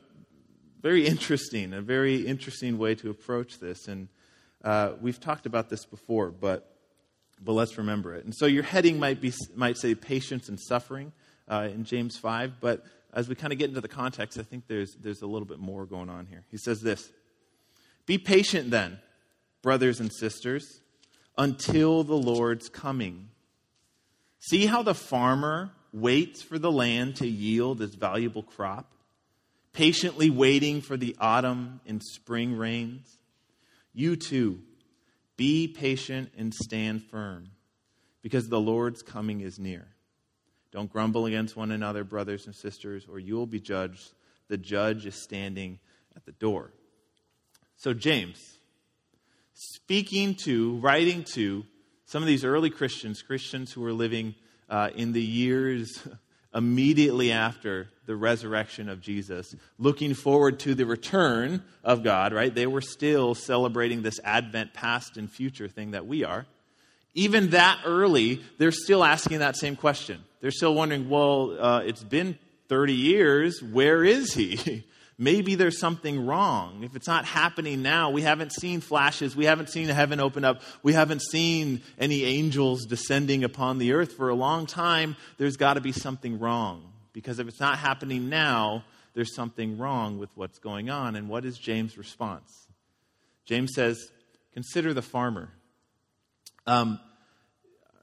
very 0.80 1.06
interesting, 1.06 1.74
a 1.74 1.82
very 1.82 2.26
interesting 2.26 2.78
way 2.78 2.94
to 2.94 3.10
approach 3.10 3.58
this. 3.58 3.86
And 3.86 4.08
uh, 4.64 4.92
we've 4.98 5.20
talked 5.20 5.44
about 5.44 5.68
this 5.68 5.84
before, 5.84 6.30
but 6.30 6.66
but 7.42 7.52
let's 7.52 7.78
remember 7.78 8.14
it. 8.14 8.24
And 8.24 8.34
so 8.34 8.46
your 8.46 8.62
heading 8.62 8.98
might, 8.98 9.20
be, 9.20 9.32
might 9.54 9.78
say 9.78 9.94
patience 9.94 10.48
and 10.48 10.60
suffering 10.60 11.12
uh, 11.48 11.68
in 11.72 11.84
James 11.84 12.16
5, 12.18 12.60
but 12.60 12.84
as 13.12 13.28
we 13.28 13.34
kind 13.34 13.52
of 13.52 13.58
get 13.58 13.70
into 13.70 13.80
the 13.80 13.88
context, 13.88 14.38
I 14.38 14.42
think 14.42 14.64
there's, 14.68 14.94
there's 15.00 15.22
a 15.22 15.26
little 15.26 15.46
bit 15.46 15.58
more 15.58 15.86
going 15.86 16.10
on 16.10 16.26
here. 16.26 16.44
He 16.50 16.58
says 16.58 16.80
this 16.80 17.10
Be 18.06 18.18
patient 18.18 18.70
then, 18.70 18.98
brothers 19.62 20.00
and 20.00 20.12
sisters, 20.12 20.79
until 21.40 22.04
the 22.04 22.14
Lord's 22.14 22.68
coming. 22.68 23.30
See 24.40 24.66
how 24.66 24.82
the 24.82 24.94
farmer 24.94 25.70
waits 25.90 26.42
for 26.42 26.58
the 26.58 26.70
land 26.70 27.16
to 27.16 27.26
yield 27.26 27.80
its 27.80 27.94
valuable 27.94 28.42
crop, 28.42 28.92
patiently 29.72 30.28
waiting 30.28 30.82
for 30.82 30.98
the 30.98 31.16
autumn 31.18 31.80
and 31.86 32.02
spring 32.02 32.58
rains. 32.58 33.16
You 33.94 34.16
too 34.16 34.60
be 35.38 35.66
patient 35.66 36.30
and 36.36 36.52
stand 36.52 37.04
firm, 37.04 37.52
because 38.20 38.50
the 38.50 38.60
Lord's 38.60 39.00
coming 39.00 39.40
is 39.40 39.58
near. 39.58 39.88
Don't 40.70 40.92
grumble 40.92 41.24
against 41.24 41.56
one 41.56 41.70
another, 41.70 42.04
brothers 42.04 42.44
and 42.44 42.54
sisters, 42.54 43.06
or 43.10 43.18
you 43.18 43.36
will 43.36 43.46
be 43.46 43.60
judged. 43.60 44.12
The 44.48 44.58
judge 44.58 45.06
is 45.06 45.14
standing 45.14 45.78
at 46.14 46.26
the 46.26 46.32
door. 46.32 46.74
So, 47.76 47.94
James, 47.94 48.58
speaking 49.60 50.34
to, 50.34 50.76
writing 50.76 51.22
to 51.22 51.66
some 52.06 52.22
of 52.22 52.26
these 52.26 52.44
early 52.44 52.70
Christians, 52.70 53.20
Christians 53.20 53.70
who 53.70 53.82
were 53.82 53.92
living 53.92 54.34
uh, 54.70 54.88
in 54.94 55.12
the 55.12 55.22
years 55.22 56.02
immediately 56.54 57.30
after 57.30 57.90
the 58.06 58.16
resurrection 58.16 58.88
of 58.88 59.02
Jesus, 59.02 59.54
looking 59.78 60.14
forward 60.14 60.60
to 60.60 60.74
the 60.74 60.86
return 60.86 61.62
of 61.84 62.02
God, 62.02 62.32
right? 62.32 62.54
They 62.54 62.66
were 62.66 62.80
still 62.80 63.34
celebrating 63.34 64.00
this 64.00 64.18
Advent 64.24 64.72
past 64.72 65.18
and 65.18 65.30
future 65.30 65.68
thing 65.68 65.90
that 65.90 66.06
we 66.06 66.24
are. 66.24 66.46
Even 67.12 67.50
that 67.50 67.82
early, 67.84 68.40
they're 68.56 68.72
still 68.72 69.04
asking 69.04 69.40
that 69.40 69.56
same 69.58 69.76
question. 69.76 70.24
They're 70.40 70.52
still 70.52 70.74
wondering, 70.74 71.10
well, 71.10 71.54
uh, 71.60 71.80
it's 71.80 72.02
been 72.02 72.38
30 72.68 72.94
years, 72.94 73.62
where 73.62 74.04
is 74.04 74.32
he? 74.32 74.84
maybe 75.20 75.54
there's 75.54 75.78
something 75.78 76.24
wrong. 76.24 76.82
If 76.82 76.96
it's 76.96 77.06
not 77.06 77.26
happening 77.26 77.82
now, 77.82 78.08
we 78.10 78.22
haven't 78.22 78.52
seen 78.52 78.80
flashes, 78.80 79.36
we 79.36 79.44
haven't 79.44 79.68
seen 79.68 79.86
heaven 79.88 80.18
open 80.18 80.44
up, 80.44 80.62
we 80.82 80.94
haven't 80.94 81.20
seen 81.20 81.82
any 81.98 82.24
angels 82.24 82.86
descending 82.86 83.44
upon 83.44 83.78
the 83.78 83.92
earth 83.92 84.14
for 84.14 84.30
a 84.30 84.34
long 84.34 84.64
time, 84.64 85.16
there's 85.36 85.58
got 85.58 85.74
to 85.74 85.80
be 85.80 85.92
something 85.92 86.38
wrong. 86.38 86.90
Because 87.12 87.38
if 87.38 87.46
it's 87.46 87.60
not 87.60 87.78
happening 87.78 88.30
now, 88.30 88.84
there's 89.12 89.34
something 89.34 89.76
wrong 89.76 90.18
with 90.18 90.30
what's 90.36 90.58
going 90.58 90.88
on. 90.88 91.14
And 91.16 91.28
what 91.28 91.44
is 91.44 91.58
James' 91.58 91.98
response? 91.98 92.66
James 93.44 93.72
says, 93.74 94.10
Consider 94.52 94.92
the 94.92 95.02
farmer. 95.02 95.50
Um, 96.66 96.98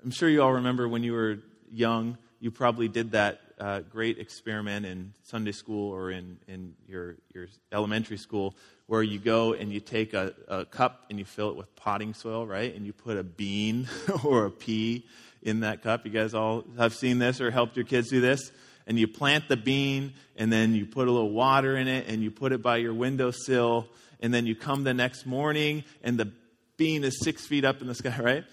I'm 0.03 0.11
sure 0.11 0.29
you 0.29 0.41
all 0.41 0.53
remember 0.53 0.87
when 0.87 1.03
you 1.03 1.13
were 1.13 1.39
young, 1.69 2.17
you 2.39 2.51
probably 2.51 2.87
did 2.87 3.11
that 3.11 3.41
uh, 3.59 3.79
great 3.79 4.19
experiment 4.19 4.85
in 4.85 5.13
Sunday 5.23 5.51
school 5.51 5.93
or 5.93 6.11
in, 6.11 6.37
in 6.47 6.75
your, 6.87 7.15
your 7.33 7.47
elementary 7.71 8.17
school 8.17 8.55
where 8.85 9.03
you 9.03 9.19
go 9.19 9.53
and 9.53 9.71
you 9.71 9.79
take 9.79 10.13
a, 10.13 10.33
a 10.47 10.65
cup 10.65 11.05
and 11.09 11.19
you 11.19 11.25
fill 11.25 11.49
it 11.49 11.55
with 11.55 11.75
potting 11.75 12.13
soil, 12.13 12.45
right? 12.45 12.73
And 12.75 12.85
you 12.85 12.93
put 12.93 13.17
a 13.17 13.23
bean 13.23 13.87
or 14.23 14.45
a 14.45 14.51
pea 14.51 15.05
in 15.41 15.61
that 15.61 15.81
cup. 15.81 16.05
You 16.05 16.11
guys 16.11 16.33
all 16.33 16.65
have 16.77 16.93
seen 16.93 17.19
this 17.19 17.41
or 17.41 17.51
helped 17.51 17.75
your 17.75 17.85
kids 17.85 18.09
do 18.09 18.21
this? 18.21 18.51
And 18.85 18.97
you 18.97 19.07
plant 19.07 19.49
the 19.49 19.57
bean 19.57 20.13
and 20.37 20.51
then 20.51 20.73
you 20.73 20.85
put 20.85 21.07
a 21.07 21.11
little 21.11 21.31
water 21.31 21.75
in 21.75 21.87
it 21.87 22.07
and 22.07 22.23
you 22.23 22.31
put 22.31 22.53
it 22.53 22.61
by 22.61 22.77
your 22.77 22.93
windowsill 22.93 23.87
and 24.21 24.33
then 24.33 24.45
you 24.45 24.55
come 24.55 24.83
the 24.83 24.93
next 24.93 25.25
morning 25.25 25.83
and 26.03 26.17
the 26.17 26.31
bean 26.77 27.03
is 27.03 27.19
six 27.21 27.45
feet 27.45 27.65
up 27.65 27.81
in 27.81 27.87
the 27.87 27.95
sky, 27.95 28.17
right? 28.21 28.43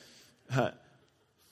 Uh, 0.52 0.70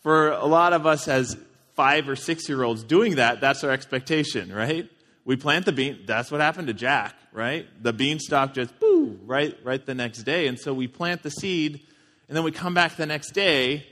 for 0.00 0.30
a 0.30 0.46
lot 0.46 0.72
of 0.72 0.86
us 0.86 1.06
as 1.06 1.36
five 1.74 2.08
or 2.08 2.16
six 2.16 2.48
year 2.48 2.62
olds 2.62 2.82
doing 2.84 3.16
that, 3.16 3.40
that's 3.40 3.64
our 3.64 3.70
expectation, 3.70 4.52
right? 4.52 4.88
We 5.24 5.36
plant 5.36 5.66
the 5.66 5.72
bean. 5.72 6.00
That's 6.06 6.30
what 6.30 6.40
happened 6.40 6.66
to 6.68 6.74
Jack, 6.74 7.14
right? 7.32 7.66
The 7.82 7.92
beanstalk 7.92 8.54
just 8.54 8.78
boo 8.80 9.18
right, 9.24 9.56
right 9.62 9.84
the 9.84 9.94
next 9.94 10.24
day. 10.24 10.46
And 10.46 10.58
so 10.58 10.74
we 10.74 10.88
plant 10.88 11.22
the 11.22 11.30
seed, 11.30 11.80
and 12.28 12.36
then 12.36 12.44
we 12.44 12.50
come 12.50 12.74
back 12.74 12.96
the 12.96 13.06
next 13.06 13.30
day, 13.30 13.86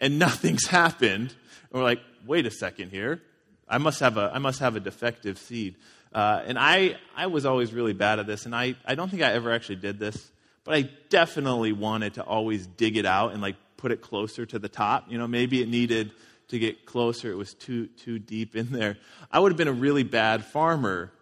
and 0.00 0.18
nothing's 0.18 0.66
happened. 0.66 1.34
And 1.72 1.72
we're 1.72 1.82
like, 1.82 2.00
wait 2.26 2.46
a 2.46 2.50
second 2.50 2.90
here. 2.90 3.22
I 3.68 3.78
must 3.78 4.00
have 4.00 4.16
a, 4.16 4.30
I 4.34 4.38
must 4.38 4.60
have 4.60 4.76
a 4.76 4.80
defective 4.80 5.38
seed. 5.38 5.76
Uh, 6.12 6.42
and 6.44 6.58
I, 6.58 6.96
I 7.16 7.28
was 7.28 7.46
always 7.46 7.72
really 7.72 7.92
bad 7.92 8.18
at 8.18 8.26
this, 8.26 8.44
and 8.44 8.54
I, 8.54 8.74
I 8.84 8.96
don't 8.96 9.08
think 9.08 9.22
I 9.22 9.32
ever 9.32 9.52
actually 9.52 9.76
did 9.76 9.98
this, 9.98 10.30
but 10.64 10.74
I 10.74 10.90
definitely 11.08 11.72
wanted 11.72 12.14
to 12.14 12.24
always 12.24 12.66
dig 12.66 12.96
it 12.96 13.06
out 13.06 13.32
and 13.32 13.40
like 13.40 13.56
put 13.76 13.92
it 13.92 14.02
closer 14.02 14.44
to 14.44 14.58
the 14.58 14.68
top. 14.68 15.06
You 15.08 15.18
know, 15.18 15.28
maybe 15.28 15.62
it 15.62 15.68
needed 15.68 16.12
to 16.50 16.58
get 16.58 16.86
closer. 16.86 17.30
It 17.30 17.36
was 17.36 17.54
too, 17.54 17.86
too 17.86 18.18
deep 18.18 18.54
in 18.54 18.70
there. 18.70 18.96
I 19.30 19.40
would 19.40 19.52
have 19.52 19.56
been 19.56 19.68
a 19.68 19.72
really 19.72 20.02
bad 20.02 20.44
farmer 20.44 21.12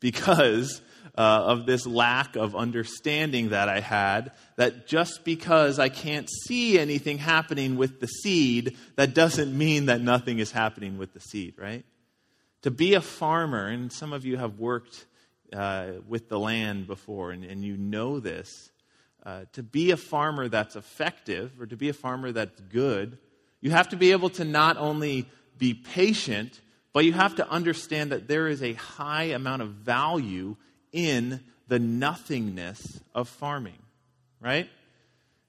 because 0.00 0.80
uh, 1.16 1.20
of 1.46 1.66
this 1.66 1.86
lack 1.86 2.36
of 2.36 2.54
understanding 2.54 3.48
that 3.50 3.68
I 3.68 3.80
had. 3.80 4.32
That 4.56 4.86
just 4.86 5.24
because 5.24 5.78
I 5.78 5.88
can't 5.88 6.28
see 6.46 6.78
anything 6.78 7.18
happening 7.18 7.76
with 7.76 8.00
the 8.00 8.06
seed, 8.06 8.76
that 8.96 9.14
doesn't 9.14 9.56
mean 9.56 9.86
that 9.86 10.00
nothing 10.00 10.38
is 10.38 10.52
happening 10.52 10.98
with 10.98 11.12
the 11.12 11.20
seed, 11.20 11.54
right? 11.58 11.84
To 12.62 12.70
be 12.70 12.94
a 12.94 13.00
farmer, 13.00 13.66
and 13.66 13.92
some 13.92 14.12
of 14.12 14.24
you 14.24 14.36
have 14.36 14.58
worked 14.58 15.06
uh, 15.52 15.92
with 16.06 16.28
the 16.28 16.38
land 16.38 16.86
before, 16.86 17.30
and, 17.30 17.44
and 17.44 17.64
you 17.64 17.76
know 17.76 18.20
this. 18.20 18.70
Uh, 19.24 19.44
to 19.52 19.62
be 19.62 19.90
a 19.90 19.96
farmer 19.96 20.48
that's 20.48 20.76
effective, 20.76 21.52
or 21.60 21.66
to 21.66 21.76
be 21.76 21.88
a 21.88 21.92
farmer 21.92 22.32
that's 22.32 22.60
good, 22.60 23.18
you 23.60 23.70
have 23.70 23.88
to 23.90 23.96
be 23.96 24.12
able 24.12 24.30
to 24.30 24.44
not 24.44 24.76
only 24.76 25.28
be 25.56 25.74
patient, 25.74 26.60
but 26.92 27.04
you 27.04 27.12
have 27.12 27.36
to 27.36 27.48
understand 27.48 28.12
that 28.12 28.28
there 28.28 28.48
is 28.48 28.62
a 28.62 28.74
high 28.74 29.24
amount 29.24 29.62
of 29.62 29.70
value 29.70 30.56
in 30.92 31.40
the 31.66 31.78
nothingness 31.78 33.00
of 33.14 33.28
farming, 33.28 33.78
right? 34.40 34.68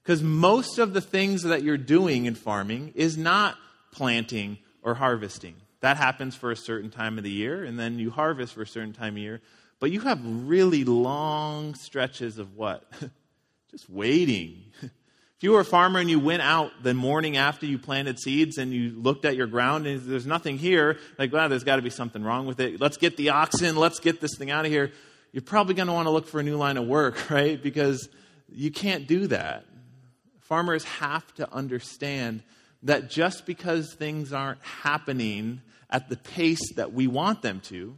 Because 0.02 0.22
most 0.22 0.78
of 0.78 0.92
the 0.92 1.00
things 1.00 1.42
that 1.42 1.62
you're 1.62 1.78
doing 1.78 2.26
in 2.26 2.34
farming 2.34 2.92
is 2.94 3.16
not 3.16 3.56
planting 3.92 4.58
or 4.82 4.94
harvesting. 4.94 5.54
That 5.80 5.96
happens 5.96 6.34
for 6.34 6.50
a 6.50 6.56
certain 6.56 6.90
time 6.90 7.16
of 7.16 7.24
the 7.24 7.30
year, 7.30 7.64
and 7.64 7.78
then 7.78 7.98
you 7.98 8.10
harvest 8.10 8.54
for 8.54 8.62
a 8.62 8.66
certain 8.66 8.92
time 8.92 9.14
of 9.14 9.18
year. 9.18 9.40
But 9.78 9.90
you 9.90 10.00
have 10.00 10.20
really 10.22 10.84
long 10.84 11.74
stretches 11.74 12.38
of 12.38 12.54
what? 12.56 12.84
Just 13.70 13.88
waiting. 13.88 14.64
If 15.40 15.44
you 15.44 15.52
were 15.52 15.60
a 15.60 15.64
farmer 15.64 15.98
and 15.98 16.10
you 16.10 16.20
went 16.20 16.42
out 16.42 16.70
the 16.82 16.92
morning 16.92 17.38
after 17.38 17.64
you 17.64 17.78
planted 17.78 18.20
seeds 18.20 18.58
and 18.58 18.74
you 18.74 18.90
looked 18.90 19.24
at 19.24 19.36
your 19.36 19.46
ground 19.46 19.86
and 19.86 20.02
there's 20.02 20.26
nothing 20.26 20.58
here, 20.58 20.98
like, 21.18 21.32
wow, 21.32 21.48
there's 21.48 21.64
got 21.64 21.76
to 21.76 21.82
be 21.82 21.88
something 21.88 22.22
wrong 22.22 22.44
with 22.44 22.60
it. 22.60 22.78
Let's 22.78 22.98
get 22.98 23.16
the 23.16 23.30
oxen. 23.30 23.76
Let's 23.76 24.00
get 24.00 24.20
this 24.20 24.36
thing 24.36 24.50
out 24.50 24.66
of 24.66 24.70
here. 24.70 24.92
You're 25.32 25.40
probably 25.40 25.72
going 25.72 25.86
to 25.86 25.94
want 25.94 26.08
to 26.08 26.10
look 26.10 26.26
for 26.26 26.40
a 26.40 26.42
new 26.42 26.58
line 26.58 26.76
of 26.76 26.86
work, 26.86 27.30
right? 27.30 27.62
Because 27.62 28.06
you 28.50 28.70
can't 28.70 29.06
do 29.06 29.28
that. 29.28 29.64
Farmers 30.40 30.84
have 30.84 31.32
to 31.36 31.50
understand 31.50 32.42
that 32.82 33.08
just 33.08 33.46
because 33.46 33.94
things 33.94 34.34
aren't 34.34 34.62
happening 34.62 35.62
at 35.88 36.10
the 36.10 36.18
pace 36.18 36.74
that 36.74 36.92
we 36.92 37.06
want 37.06 37.40
them 37.40 37.60
to, 37.60 37.96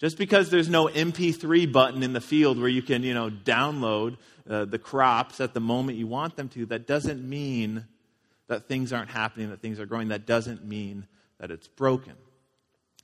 just 0.00 0.16
because 0.16 0.48
there's 0.48 0.68
no 0.68 0.86
MP3 0.86 1.70
button 1.70 2.02
in 2.02 2.14
the 2.14 2.20
field 2.20 2.58
where 2.58 2.68
you 2.68 2.82
can, 2.82 3.02
you 3.02 3.12
know, 3.12 3.28
download 3.28 4.16
uh, 4.48 4.64
the 4.64 4.78
crops 4.78 5.40
at 5.40 5.52
the 5.52 5.60
moment 5.60 5.98
you 5.98 6.06
want 6.06 6.36
them 6.36 6.48
to, 6.48 6.66
that 6.66 6.86
doesn't 6.86 7.22
mean 7.22 7.84
that 8.48 8.66
things 8.66 8.92
aren't 8.92 9.10
happening, 9.10 9.50
that 9.50 9.60
things 9.60 9.78
are 9.78 9.86
growing. 9.86 10.08
That 10.08 10.26
doesn't 10.26 10.64
mean 10.64 11.06
that 11.38 11.50
it's 11.50 11.68
broken. 11.68 12.14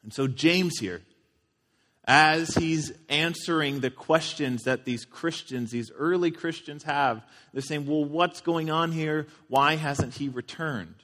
And 0.03 0.13
so, 0.13 0.27
James 0.27 0.79
here, 0.81 1.03
as 2.05 2.55
he's 2.55 2.93
answering 3.09 3.81
the 3.81 3.91
questions 3.91 4.65
that 4.65 4.85
these 4.85 5.05
Christians, 5.05 5.71
these 5.71 5.91
early 5.97 6.31
Christians 6.31 6.85
have, 6.85 7.23
they're 7.53 7.63
saying, 7.63 7.87
well, 7.87 8.05
what's 8.05 8.41
going 8.41 8.71
on 8.71 8.91
here? 8.91 9.27
Why 9.49 9.77
hasn't 9.77 10.15
he 10.15 10.29
returned? 10.29 10.95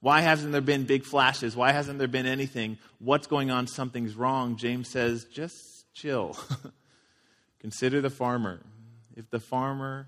Why 0.00 0.20
hasn't 0.20 0.52
there 0.52 0.60
been 0.60 0.84
big 0.84 1.04
flashes? 1.04 1.56
Why 1.56 1.72
hasn't 1.72 1.98
there 1.98 2.08
been 2.08 2.26
anything? 2.26 2.78
What's 2.98 3.26
going 3.26 3.50
on? 3.50 3.66
Something's 3.66 4.14
wrong. 4.14 4.56
James 4.56 4.90
says, 4.90 5.24
just 5.24 5.92
chill. 5.92 6.36
Consider 7.60 8.00
the 8.00 8.10
farmer. 8.10 8.60
If 9.16 9.28
the 9.30 9.40
farmer 9.40 10.06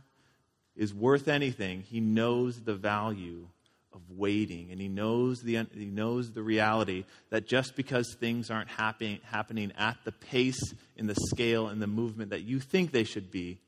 is 0.77 0.95
worth 0.95 1.27
anything, 1.27 1.83
he 1.83 2.01
knows 2.01 2.61
the 2.61 2.75
value 2.75 3.49
of 3.93 4.01
waiting 4.17 4.69
and 4.71 4.81
he 4.81 4.87
knows 4.87 5.43
the, 5.43 5.67
he 5.75 5.87
knows 5.87 6.31
the 6.31 6.43
reality 6.43 7.05
that 7.31 7.49
just 7.49 7.75
because 7.75 8.15
things 8.15 8.51
aren't 8.51 8.69
happen, 8.69 9.19
happening 9.25 9.73
at 9.77 9.97
the 10.05 10.13
pace, 10.13 10.73
in 10.97 11.09
the 11.09 11.17
scale, 11.17 11.69
in 11.69 11.81
the 11.81 11.89
movement 11.89 12.31
that 12.31 12.43
you 12.43 12.61
think 12.61 12.93
they 12.93 13.03
should 13.03 13.33
be, 13.33 13.59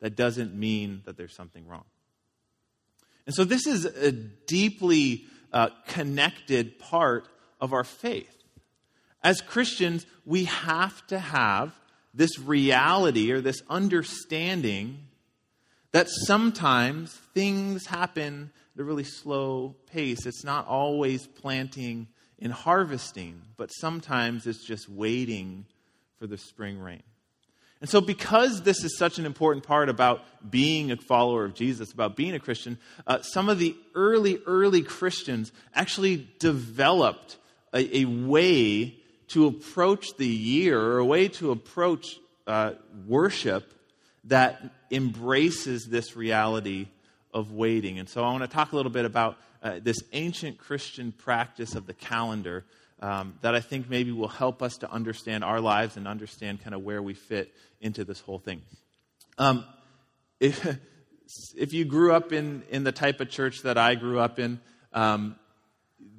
that 0.00 0.16
doesn't 0.16 0.54
mean 0.54 1.02
that 1.04 1.18
there's 1.18 1.34
something 1.34 1.66
wrong. 1.66 1.84
And 3.26 3.34
so 3.34 3.44
this 3.44 3.66
is 3.66 3.84
a 3.84 4.10
deeply 4.10 5.26
uh, 5.52 5.70
connected 5.86 6.78
part 6.78 7.28
of 7.60 7.72
our 7.72 7.84
faith. 7.84 8.34
As 9.22 9.40
Christians, 9.40 10.06
we 10.24 10.44
have 10.44 11.06
to 11.08 11.18
have 11.18 11.72
this 12.14 12.38
reality 12.38 13.32
or 13.32 13.40
this 13.40 13.62
understanding 13.68 15.06
that 15.92 16.08
sometimes 16.08 17.12
things 17.34 17.86
happen 17.86 18.50
at 18.74 18.80
a 18.80 18.84
really 18.84 19.04
slow 19.04 19.74
pace. 19.90 20.26
It's 20.26 20.44
not 20.44 20.66
always 20.66 21.26
planting 21.26 22.08
and 22.38 22.52
harvesting, 22.52 23.42
but 23.56 23.68
sometimes 23.68 24.46
it's 24.46 24.64
just 24.64 24.88
waiting 24.88 25.66
for 26.18 26.26
the 26.26 26.38
spring 26.38 26.78
rain. 26.78 27.02
And 27.80 27.88
so, 27.88 28.00
because 28.00 28.62
this 28.62 28.82
is 28.82 28.98
such 28.98 29.18
an 29.18 29.26
important 29.26 29.64
part 29.64 29.88
about 29.88 30.24
being 30.50 30.90
a 30.90 30.96
follower 30.96 31.44
of 31.44 31.54
Jesus, 31.54 31.92
about 31.92 32.16
being 32.16 32.34
a 32.34 32.40
Christian, 32.40 32.76
uh, 33.06 33.22
some 33.22 33.48
of 33.48 33.58
the 33.58 33.76
early, 33.94 34.40
early 34.46 34.82
Christians 34.82 35.52
actually 35.74 36.28
developed 36.40 37.36
a, 37.72 37.98
a, 37.98 38.04
way 38.04 38.96
to 39.28 39.46
approach 39.46 40.16
the 40.16 40.26
year, 40.26 40.80
or 40.80 40.98
a 40.98 41.04
way 41.04 41.28
to 41.28 41.52
approach 41.52 42.18
uh, 42.48 42.72
worship 43.06 43.72
that 44.24 44.60
embraces 44.90 45.86
this 45.86 46.16
reality 46.16 46.88
of 47.32 47.52
waiting. 47.52 48.00
And 48.00 48.08
so, 48.08 48.24
I 48.24 48.32
want 48.32 48.42
to 48.42 48.48
talk 48.48 48.72
a 48.72 48.76
little 48.76 48.90
bit 48.90 49.04
about 49.04 49.38
uh, 49.62 49.78
this 49.80 49.98
ancient 50.12 50.58
Christian 50.58 51.12
practice 51.12 51.76
of 51.76 51.86
the 51.86 51.94
calendar 51.94 52.64
um, 53.00 53.34
that 53.42 53.54
I 53.54 53.60
think 53.60 53.88
maybe 53.88 54.12
will 54.12 54.28
help 54.28 54.62
us 54.62 54.78
to 54.78 54.90
understand 54.90 55.44
our 55.44 55.60
lives 55.60 55.96
and 55.96 56.08
understand 56.08 56.62
kind 56.62 56.74
of 56.74 56.82
where 56.82 57.02
we 57.02 57.14
fit 57.14 57.54
into 57.80 58.04
this 58.04 58.20
whole 58.20 58.38
thing. 58.38 58.62
Um, 59.38 59.64
if, 60.40 60.66
if 61.56 61.72
you 61.72 61.84
grew 61.84 62.12
up 62.12 62.32
in, 62.32 62.62
in 62.70 62.84
the 62.84 62.92
type 62.92 63.20
of 63.20 63.30
church 63.30 63.62
that 63.62 63.78
I 63.78 63.94
grew 63.94 64.18
up 64.18 64.38
in, 64.38 64.60
um, 64.92 65.36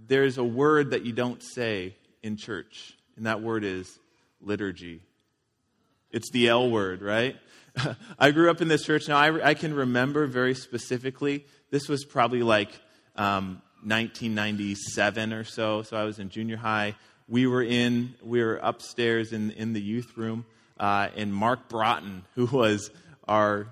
there's 0.08 0.38
a 0.38 0.44
word 0.44 0.92
that 0.92 1.06
you 1.06 1.14
don't 1.14 1.44
say 1.44 1.96
in 2.24 2.38
church, 2.38 2.98
and 3.16 3.26
that 3.26 3.42
word 3.42 3.64
is 3.64 4.00
liturgy. 4.42 5.02
It's 6.12 6.32
the 6.32 6.48
L 6.50 6.70
word, 6.70 7.02
right? 7.02 7.36
I 8.20 8.32
grew 8.32 8.50
up 8.50 8.62
in 8.62 8.68
this 8.68 8.84
church. 8.84 9.08
Now, 9.08 9.18
I, 9.18 9.50
I, 9.50 9.54
can 9.54 9.74
remember 9.74 10.26
very 10.26 10.56
specifically, 10.56 11.46
this 11.70 11.88
was 11.88 12.04
probably 12.04 12.42
like 12.42 12.72
um, 13.16 13.62
1997 13.84 15.34
or 15.34 15.44
so. 15.44 15.82
So 15.84 15.98
I 15.98 16.04
was 16.04 16.20
in 16.20 16.30
junior 16.30 16.58
high. 16.58 16.96
We 17.28 17.48
were 17.48 17.64
in, 17.64 18.16
we 18.24 18.44
were 18.44 18.58
upstairs 18.58 19.34
in, 19.34 19.52
in 19.52 19.74
the 19.74 19.82
youth 19.82 20.18
room, 20.18 20.46
uh, 20.80 21.10
and 21.16 21.34
Mark 21.34 21.70
Broughton, 21.70 22.24
who 22.36 22.46
was 22.46 22.92
our, 23.28 23.68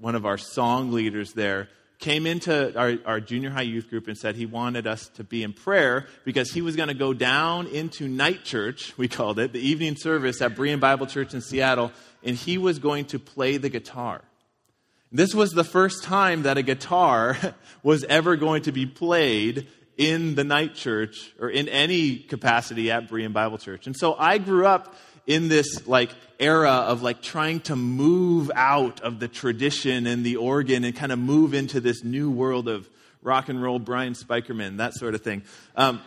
one 0.00 0.14
of 0.14 0.26
our 0.26 0.38
song 0.38 0.92
leaders 0.92 1.32
there, 1.32 1.68
came 1.98 2.26
into 2.26 2.76
our, 2.78 2.98
our 3.06 3.20
junior 3.20 3.50
high 3.50 3.62
youth 3.62 3.88
group 3.88 4.08
and 4.08 4.18
said 4.18 4.34
he 4.34 4.44
wanted 4.44 4.86
us 4.86 5.08
to 5.08 5.24
be 5.24 5.42
in 5.42 5.52
prayer 5.52 6.06
because 6.24 6.50
he 6.50 6.60
was 6.60 6.76
going 6.76 6.88
to 6.88 6.94
go 6.94 7.14
down 7.14 7.66
into 7.68 8.08
night 8.08 8.44
church, 8.44 8.92
we 8.98 9.08
called 9.08 9.38
it, 9.38 9.52
the 9.52 9.60
evening 9.60 9.96
service 9.96 10.42
at 10.42 10.54
Berean 10.54 10.80
Bible 10.80 11.06
Church 11.06 11.32
in 11.32 11.40
Seattle, 11.40 11.92
and 12.22 12.36
he 12.36 12.58
was 12.58 12.78
going 12.78 13.06
to 13.06 13.18
play 13.18 13.56
the 13.56 13.68
guitar. 13.68 14.22
This 15.14 15.32
was 15.32 15.52
the 15.52 15.62
first 15.62 16.02
time 16.02 16.42
that 16.42 16.58
a 16.58 16.62
guitar 16.62 17.38
was 17.84 18.02
ever 18.02 18.34
going 18.34 18.62
to 18.62 18.72
be 18.72 18.84
played 18.84 19.68
in 19.96 20.34
the 20.34 20.42
night 20.42 20.74
church 20.74 21.32
or 21.38 21.48
in 21.48 21.68
any 21.68 22.16
capacity 22.16 22.90
at 22.90 23.08
Berean 23.08 23.32
Bible 23.32 23.58
Church. 23.58 23.86
And 23.86 23.96
so 23.96 24.16
I 24.18 24.38
grew 24.38 24.66
up 24.66 24.96
in 25.24 25.46
this 25.46 25.86
like 25.86 26.10
era 26.40 26.68
of 26.68 27.02
like 27.02 27.22
trying 27.22 27.60
to 27.60 27.76
move 27.76 28.50
out 28.56 29.02
of 29.02 29.20
the 29.20 29.28
tradition 29.28 30.08
and 30.08 30.26
the 30.26 30.34
organ 30.34 30.82
and 30.82 30.96
kind 30.96 31.12
of 31.12 31.20
move 31.20 31.54
into 31.54 31.80
this 31.80 32.02
new 32.02 32.28
world 32.28 32.66
of 32.66 32.90
rock 33.22 33.48
and 33.48 33.62
roll, 33.62 33.78
Brian 33.78 34.14
Spikerman, 34.14 34.78
that 34.78 34.94
sort 34.94 35.14
of 35.14 35.22
thing. 35.22 35.44
Um, 35.76 36.02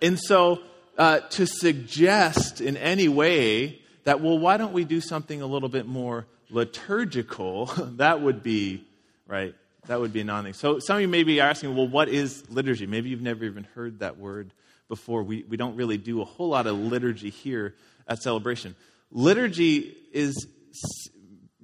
and 0.00 0.16
so 0.16 0.60
uh, 0.96 1.18
to 1.30 1.44
suggest 1.44 2.60
in 2.60 2.76
any 2.76 3.08
way 3.08 3.80
that, 4.04 4.20
well, 4.20 4.38
why 4.38 4.58
don't 4.58 4.72
we 4.72 4.84
do 4.84 5.00
something 5.00 5.42
a 5.42 5.46
little 5.46 5.68
bit 5.68 5.88
more 5.88 6.24
liturgical, 6.52 7.66
that 7.96 8.20
would 8.20 8.42
be, 8.42 8.84
right, 9.26 9.54
that 9.86 10.00
would 10.00 10.12
be 10.12 10.20
a 10.20 10.24
non 10.24 10.44
thing. 10.44 10.52
So 10.52 10.78
some 10.78 10.96
of 10.96 11.02
you 11.02 11.08
may 11.08 11.24
be 11.24 11.40
asking, 11.40 11.74
well, 11.74 11.88
what 11.88 12.08
is 12.08 12.48
liturgy? 12.48 12.86
Maybe 12.86 13.08
you've 13.08 13.22
never 13.22 13.44
even 13.44 13.64
heard 13.74 13.98
that 13.98 14.18
word 14.18 14.52
before. 14.88 15.22
We, 15.22 15.44
we 15.48 15.56
don't 15.56 15.76
really 15.76 15.98
do 15.98 16.20
a 16.20 16.24
whole 16.24 16.50
lot 16.50 16.66
of 16.66 16.76
liturgy 16.76 17.30
here 17.30 17.74
at 18.06 18.22
Celebration. 18.22 18.76
Liturgy 19.10 19.96
is 20.12 20.46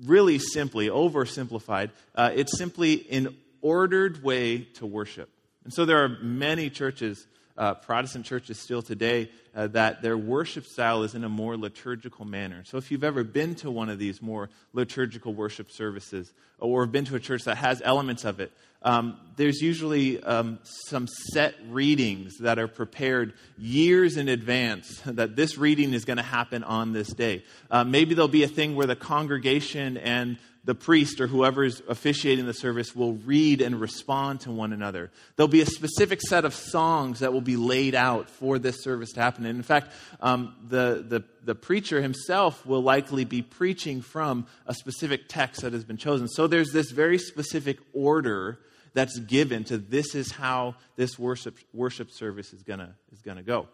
really 0.04 0.38
simply, 0.38 0.88
oversimplified, 0.88 1.90
uh, 2.14 2.30
it's 2.34 2.56
simply 2.56 3.06
an 3.10 3.36
ordered 3.60 4.22
way 4.22 4.58
to 4.74 4.86
worship. 4.86 5.28
And 5.64 5.72
so 5.72 5.84
there 5.84 6.02
are 6.04 6.08
many 6.08 6.70
churches 6.70 7.26
uh, 7.58 7.74
Protestant 7.74 8.24
churches 8.24 8.58
still 8.58 8.80
today 8.80 9.30
uh, 9.54 9.66
that 9.66 10.00
their 10.00 10.16
worship 10.16 10.64
style 10.64 11.02
is 11.02 11.14
in 11.14 11.24
a 11.24 11.28
more 11.28 11.56
liturgical 11.56 12.24
manner. 12.24 12.62
So 12.64 12.78
if 12.78 12.90
you've 12.90 13.04
ever 13.04 13.24
been 13.24 13.56
to 13.56 13.70
one 13.70 13.90
of 13.90 13.98
these 13.98 14.22
more 14.22 14.48
liturgical 14.72 15.34
worship 15.34 15.70
services 15.70 16.32
or 16.60 16.86
been 16.86 17.04
to 17.06 17.16
a 17.16 17.20
church 17.20 17.44
that 17.44 17.56
has 17.56 17.82
elements 17.84 18.24
of 18.24 18.38
it, 18.38 18.52
um, 18.82 19.18
there's 19.38 19.62
usually 19.62 20.20
um, 20.24 20.58
some 20.64 21.06
set 21.06 21.54
readings 21.68 22.38
that 22.38 22.58
are 22.58 22.66
prepared 22.66 23.32
years 23.56 24.16
in 24.16 24.28
advance 24.28 25.00
that 25.06 25.36
this 25.36 25.56
reading 25.56 25.94
is 25.94 26.04
going 26.04 26.16
to 26.16 26.22
happen 26.22 26.64
on 26.64 26.92
this 26.92 27.08
day. 27.08 27.44
Uh, 27.70 27.84
maybe 27.84 28.14
there'll 28.14 28.28
be 28.28 28.42
a 28.42 28.48
thing 28.48 28.74
where 28.74 28.86
the 28.86 28.96
congregation 28.96 29.96
and 29.96 30.38
the 30.64 30.74
priest 30.74 31.20
or 31.20 31.28
whoever's 31.28 31.80
officiating 31.88 32.46
the 32.46 32.52
service 32.52 32.94
will 32.96 33.14
read 33.14 33.62
and 33.62 33.80
respond 33.80 34.40
to 34.40 34.50
one 34.50 34.72
another. 34.72 35.10
There'll 35.36 35.48
be 35.48 35.62
a 35.62 35.66
specific 35.66 36.20
set 36.20 36.44
of 36.44 36.52
songs 36.52 37.20
that 37.20 37.32
will 37.32 37.40
be 37.40 37.56
laid 37.56 37.94
out 37.94 38.28
for 38.28 38.58
this 38.58 38.82
service 38.82 39.12
to 39.12 39.22
happen. 39.22 39.46
And 39.46 39.56
in 39.56 39.62
fact, 39.62 39.92
um, 40.20 40.56
the, 40.68 41.04
the, 41.08 41.24
the 41.44 41.54
preacher 41.54 42.02
himself 42.02 42.66
will 42.66 42.82
likely 42.82 43.24
be 43.24 43.40
preaching 43.40 44.02
from 44.02 44.46
a 44.66 44.74
specific 44.74 45.22
text 45.28 45.62
that 45.62 45.72
has 45.72 45.84
been 45.84 45.96
chosen. 45.96 46.26
So 46.26 46.48
there's 46.48 46.72
this 46.72 46.90
very 46.90 47.18
specific 47.18 47.78
order 47.94 48.58
that's 48.94 49.18
given 49.18 49.64
to 49.64 49.78
this 49.78 50.14
is 50.14 50.32
how 50.32 50.74
this 50.96 51.18
worship, 51.18 51.56
worship 51.72 52.10
service 52.10 52.52
is 52.52 52.62
going 52.62 52.80
is 53.12 53.22
gonna 53.22 53.42
go. 53.42 53.68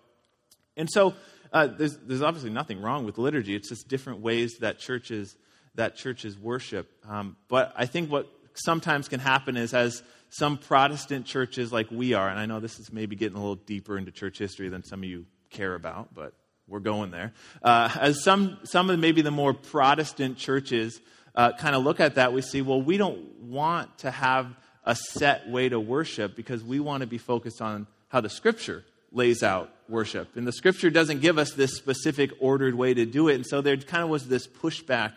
And 0.77 0.88
so 0.90 1.14
uh, 1.53 1.68
there's, 1.68 1.96
there's 1.98 2.22
obviously 2.22 2.50
nothing 2.50 2.83
wrong 2.83 3.05
with 3.05 3.18
liturgy. 3.18 3.55
It's 3.55 3.68
just 3.68 3.88
different 3.88 4.20
ways 4.20 4.57
that 4.61 4.79
churches 4.79 5.37
that 5.77 5.96
churches 5.96 6.38
worship. 6.38 6.88
Um, 7.09 7.37
but 7.48 7.72
I 7.77 7.87
think 7.87 8.11
what 8.11 8.29
sometimes 8.55 9.09
can 9.09 9.20
happen 9.20 9.57
is 9.57 9.74
as 9.74 10.03
some 10.31 10.59
Protestant 10.59 11.27
churches 11.27 11.72
like 11.72 11.90
we 11.90 12.14
are, 12.14 12.29
and 12.29 12.38
I 12.38 12.46
know 12.46 12.61
this 12.61 12.79
is 12.79 12.92
maybe 12.92 13.16
getting 13.16 13.37
a 13.37 13.40
little 13.40 13.57
deeper 13.57 13.98
into 13.98 14.11
church 14.11 14.38
history 14.38 14.68
than 14.68 14.85
some 14.85 15.00
of 15.00 15.09
you 15.09 15.27
care 15.50 15.74
about, 15.74 16.14
but 16.14 16.33
we're 16.66 16.81
going 16.81 17.11
there. 17.11 17.33
Uh, 17.62 17.90
as 18.00 18.22
some, 18.22 18.59
some 18.64 18.90
of 18.90 18.98
maybe 18.98 19.22
the 19.22 19.31
more 19.31 19.53
Protestant 19.53 20.38
churches 20.38 21.00
uh, 21.35 21.53
kind 21.53 21.74
of 21.74 21.83
look 21.83 22.00
at 22.00 22.16
that, 22.16 22.33
we 22.33 22.42
see, 22.42 22.62
well, 22.62 22.81
we 22.81 22.96
don't 22.96 23.40
want 23.40 23.98
to 23.98 24.11
have 24.11 24.46
a 24.85 24.94
set 24.94 25.49
way 25.49 25.68
to 25.68 25.81
worship 25.81 26.37
because 26.37 26.62
we 26.62 26.81
want 26.81 27.01
to 27.01 27.07
be 27.07 27.18
focused 27.18 27.62
on 27.62 27.87
how 28.09 28.20
the 28.20 28.29
Scripture 28.29 28.85
lays 29.12 29.42
out 29.42 29.70
worship. 29.88 30.37
And 30.37 30.47
the 30.47 30.53
Scripture 30.53 30.90
doesn't 30.90 31.20
give 31.20 31.38
us 31.38 31.53
this 31.53 31.77
specific 31.77 32.31
ordered 32.40 32.75
way 32.75 32.94
to 32.94 33.07
do 33.07 33.29
it. 33.29 33.37
And 33.37 33.47
so 33.47 33.61
there 33.61 33.77
kind 33.77 34.03
of 34.03 34.11
was 34.11 34.29
this 34.29 34.47
pushback 34.47 35.12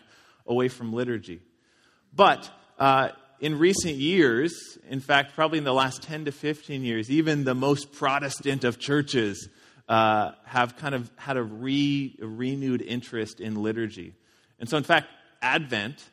away 0.46 0.68
from 0.68 0.92
liturgy. 0.92 1.40
But 2.14 2.50
uh, 2.78 3.10
in 3.40 3.58
recent 3.58 3.94
years, 3.94 4.78
in 4.88 5.00
fact, 5.00 5.34
probably 5.34 5.58
in 5.58 5.64
the 5.64 5.74
last 5.74 6.02
10 6.02 6.26
to 6.26 6.32
15 6.32 6.82
years, 6.82 7.10
even 7.10 7.44
the 7.44 7.54
most 7.54 7.92
Protestant 7.92 8.64
of 8.64 8.78
churches 8.78 9.48
uh, 9.88 10.32
have 10.44 10.76
kind 10.76 10.94
of 10.94 11.10
had 11.16 11.36
a, 11.36 11.42
re, 11.42 12.16
a, 12.20 12.26
renewed 12.26 12.82
interest 12.82 13.40
in 13.40 13.62
liturgy. 13.62 14.14
And 14.58 14.68
so, 14.68 14.76
in 14.76 14.82
fact, 14.82 15.08
Advent, 15.40 16.04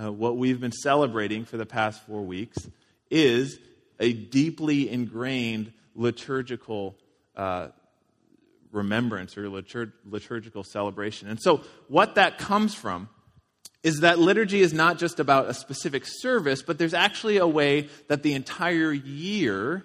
uh, 0.00 0.10
what 0.10 0.36
we've 0.36 0.60
been 0.60 0.72
celebrating 0.72 1.44
for 1.44 1.56
the 1.56 1.66
past 1.66 2.04
four 2.06 2.22
weeks, 2.22 2.68
is 3.10 3.58
a 3.98 4.12
deeply 4.12 4.88
ingrained 4.88 5.72
liturgical 5.94 6.96
uh, 7.36 7.68
remembrance 8.72 9.36
or 9.36 9.48
liturg- 9.48 9.92
liturgical 10.04 10.64
celebration. 10.64 11.28
And 11.28 11.40
so, 11.40 11.62
what 11.88 12.14
that 12.14 12.38
comes 12.38 12.74
from 12.74 13.08
is 13.82 14.00
that 14.00 14.18
liturgy 14.18 14.60
is 14.60 14.72
not 14.72 14.98
just 14.98 15.20
about 15.20 15.48
a 15.48 15.54
specific 15.54 16.04
service, 16.06 16.62
but 16.62 16.78
there's 16.78 16.94
actually 16.94 17.38
a 17.38 17.46
way 17.46 17.88
that 18.08 18.22
the 18.22 18.34
entire 18.34 18.92
year 18.92 19.84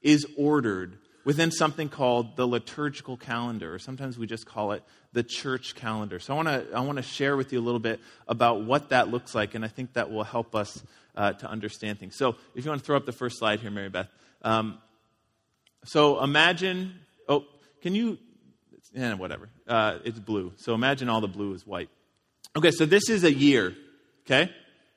is 0.00 0.26
ordered 0.36 0.98
within 1.24 1.50
something 1.50 1.88
called 1.88 2.36
the 2.36 2.46
liturgical 2.46 3.16
calendar, 3.16 3.74
or 3.74 3.78
sometimes 3.78 4.18
we 4.18 4.26
just 4.26 4.46
call 4.46 4.72
it 4.72 4.82
the 5.12 5.22
church 5.22 5.74
calendar. 5.74 6.18
So 6.18 6.32
I 6.32 6.36
want 6.36 6.48
to 6.48 6.66
I 6.74 6.80
want 6.80 6.96
to 6.96 7.02
share 7.02 7.36
with 7.36 7.52
you 7.52 7.60
a 7.60 7.64
little 7.64 7.80
bit 7.80 8.00
about 8.26 8.62
what 8.62 8.90
that 8.90 9.08
looks 9.08 9.34
like, 9.34 9.54
and 9.54 9.64
I 9.64 9.68
think 9.68 9.94
that 9.94 10.10
will 10.10 10.24
help 10.24 10.54
us 10.54 10.82
uh, 11.16 11.32
to 11.32 11.48
understand 11.48 11.98
things. 11.98 12.16
So 12.16 12.36
if 12.54 12.64
you 12.64 12.70
want 12.70 12.80
to 12.80 12.86
throw 12.86 12.96
up 12.96 13.06
the 13.06 13.12
first 13.12 13.38
slide 13.38 13.60
here, 13.60 13.70
Mary 13.70 13.88
Beth. 13.88 14.08
Um, 14.42 14.78
so 15.84 16.22
imagine. 16.22 16.94
Oh, 17.28 17.44
can 17.82 17.94
you? 17.94 18.18
Yeah, 18.94 19.14
whatever. 19.14 19.48
Uh, 19.66 19.98
it's 20.04 20.18
blue. 20.18 20.52
So 20.56 20.74
imagine 20.74 21.08
all 21.08 21.20
the 21.20 21.28
blue 21.28 21.54
is 21.54 21.66
white. 21.66 21.88
Okay, 22.54 22.70
so 22.70 22.84
this 22.84 23.08
is 23.08 23.24
a 23.24 23.32
year. 23.32 23.74
Okay? 24.26 24.50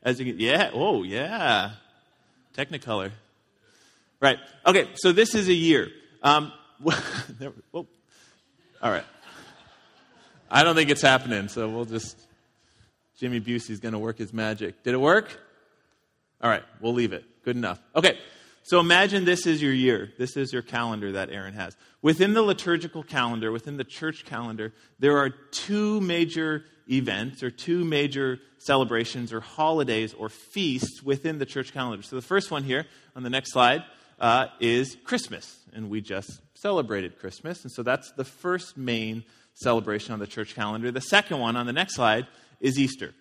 As 0.03 0.19
you 0.19 0.35
yeah, 0.37 0.71
oh 0.73 1.03
yeah. 1.03 1.71
Technicolor. 2.55 3.11
Right. 4.21 4.37
Okay, 4.65 4.89
so 4.95 5.11
this 5.11 5.35
is 5.35 5.49
a 5.49 5.53
year. 5.53 5.89
Um, 6.25 6.51
all 7.71 7.85
right. 8.81 9.03
I 10.49 10.63
don't 10.63 10.75
think 10.75 10.89
it's 10.89 11.03
happening, 11.03 11.49
so 11.49 11.69
we'll 11.69 11.85
just. 11.85 12.17
Jimmy 13.19 13.39
Busey's 13.39 13.79
going 13.79 13.93
to 13.93 13.99
work 13.99 14.17
his 14.17 14.33
magic. 14.33 14.81
Did 14.83 14.95
it 14.95 14.99
work? 14.99 15.39
All 16.41 16.49
right, 16.49 16.63
we'll 16.81 16.95
leave 16.95 17.13
it. 17.13 17.23
Good 17.45 17.55
enough. 17.55 17.79
Okay, 17.95 18.17
so 18.63 18.79
imagine 18.79 19.23
this 19.23 19.45
is 19.45 19.61
your 19.61 19.71
year. 19.71 20.11
This 20.17 20.35
is 20.35 20.51
your 20.51 20.63
calendar 20.63 21.11
that 21.11 21.29
Aaron 21.29 21.53
has. 21.53 21.77
Within 22.01 22.33
the 22.33 22.41
liturgical 22.41 23.03
calendar, 23.03 23.51
within 23.51 23.77
the 23.77 23.83
church 23.83 24.25
calendar, 24.25 24.73
there 24.97 25.19
are 25.19 25.29
two 25.29 26.01
major 26.01 26.65
events 26.91 27.43
or 27.43 27.51
two 27.51 27.85
major 27.85 28.39
celebrations 28.57 29.31
or 29.31 29.41
holidays 29.41 30.15
or 30.15 30.29
feasts 30.29 31.03
within 31.03 31.37
the 31.37 31.45
church 31.45 31.71
calendar. 31.71 32.01
So 32.01 32.15
the 32.15 32.23
first 32.23 32.49
one 32.49 32.63
here 32.63 32.87
on 33.15 33.21
the 33.21 33.29
next 33.29 33.53
slide 33.53 33.83
uh, 34.19 34.47
is 34.59 34.97
Christmas, 35.03 35.57
and 35.73 35.89
we 35.89 36.01
just 36.01 36.41
celebrated 36.53 37.19
Christmas, 37.19 37.63
and 37.63 37.71
so 37.71 37.83
that's 37.83 38.11
the 38.11 38.23
first 38.23 38.77
main 38.77 39.23
celebration 39.53 40.13
on 40.13 40.19
the 40.19 40.27
church 40.27 40.55
calendar. 40.55 40.91
The 40.91 41.01
second 41.01 41.39
one 41.39 41.55
on 41.55 41.65
the 41.65 41.73
next 41.73 41.95
slide 41.95 42.27
is 42.59 42.79
Easter. 42.79 43.13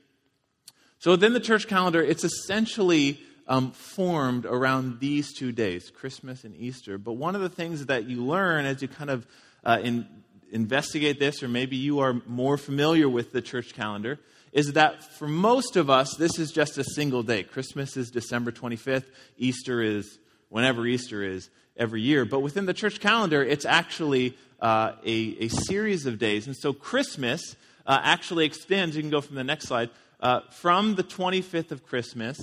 So 0.98 1.12
within 1.12 1.32
the 1.32 1.40
church 1.40 1.68
calendar, 1.68 2.02
it's 2.02 2.24
essentially 2.24 3.20
um, 3.46 3.72
formed 3.72 4.46
around 4.46 5.00
these 5.00 5.32
two 5.34 5.52
days, 5.52 5.90
Christmas 5.90 6.44
and 6.44 6.56
Easter. 6.56 6.98
But 6.98 7.12
one 7.12 7.34
of 7.34 7.42
the 7.42 7.48
things 7.48 7.86
that 7.86 8.08
you 8.08 8.24
learn 8.24 8.64
as 8.64 8.80
you 8.80 8.88
kind 8.88 9.10
of 9.10 9.26
uh, 9.64 9.80
in, 9.82 10.06
investigate 10.50 11.18
this, 11.18 11.42
or 11.42 11.48
maybe 11.48 11.76
you 11.76 12.00
are 12.00 12.22
more 12.26 12.56
familiar 12.56 13.08
with 13.08 13.32
the 13.32 13.42
church 13.42 13.74
calendar, 13.74 14.18
is 14.52 14.74
that 14.74 15.04
for 15.18 15.26
most 15.28 15.76
of 15.76 15.90
us, 15.90 16.14
this 16.16 16.38
is 16.38 16.52
just 16.52 16.78
a 16.78 16.84
single 16.84 17.22
day. 17.22 17.42
Christmas 17.42 17.96
is 17.96 18.10
December 18.10 18.52
25th, 18.52 19.04
Easter 19.36 19.82
is 19.82 20.18
whenever 20.54 20.86
Easter 20.86 21.24
is 21.24 21.50
every 21.76 22.00
year. 22.00 22.24
But 22.24 22.38
within 22.38 22.64
the 22.64 22.72
church 22.72 23.00
calendar, 23.00 23.42
it's 23.42 23.64
actually 23.64 24.38
uh, 24.60 24.92
a, 25.04 25.36
a, 25.40 25.48
series 25.48 26.06
of 26.06 26.20
days. 26.20 26.46
And 26.46 26.56
so 26.56 26.72
Christmas 26.72 27.56
uh, 27.84 27.98
actually 28.00 28.44
extends, 28.44 28.94
you 28.94 29.02
can 29.02 29.10
go 29.10 29.20
from 29.20 29.34
the 29.34 29.42
next 29.42 29.66
slide, 29.66 29.90
uh, 30.20 30.42
from 30.52 30.94
the 30.94 31.02
25th 31.02 31.72
of 31.72 31.84
Christmas 31.84 32.38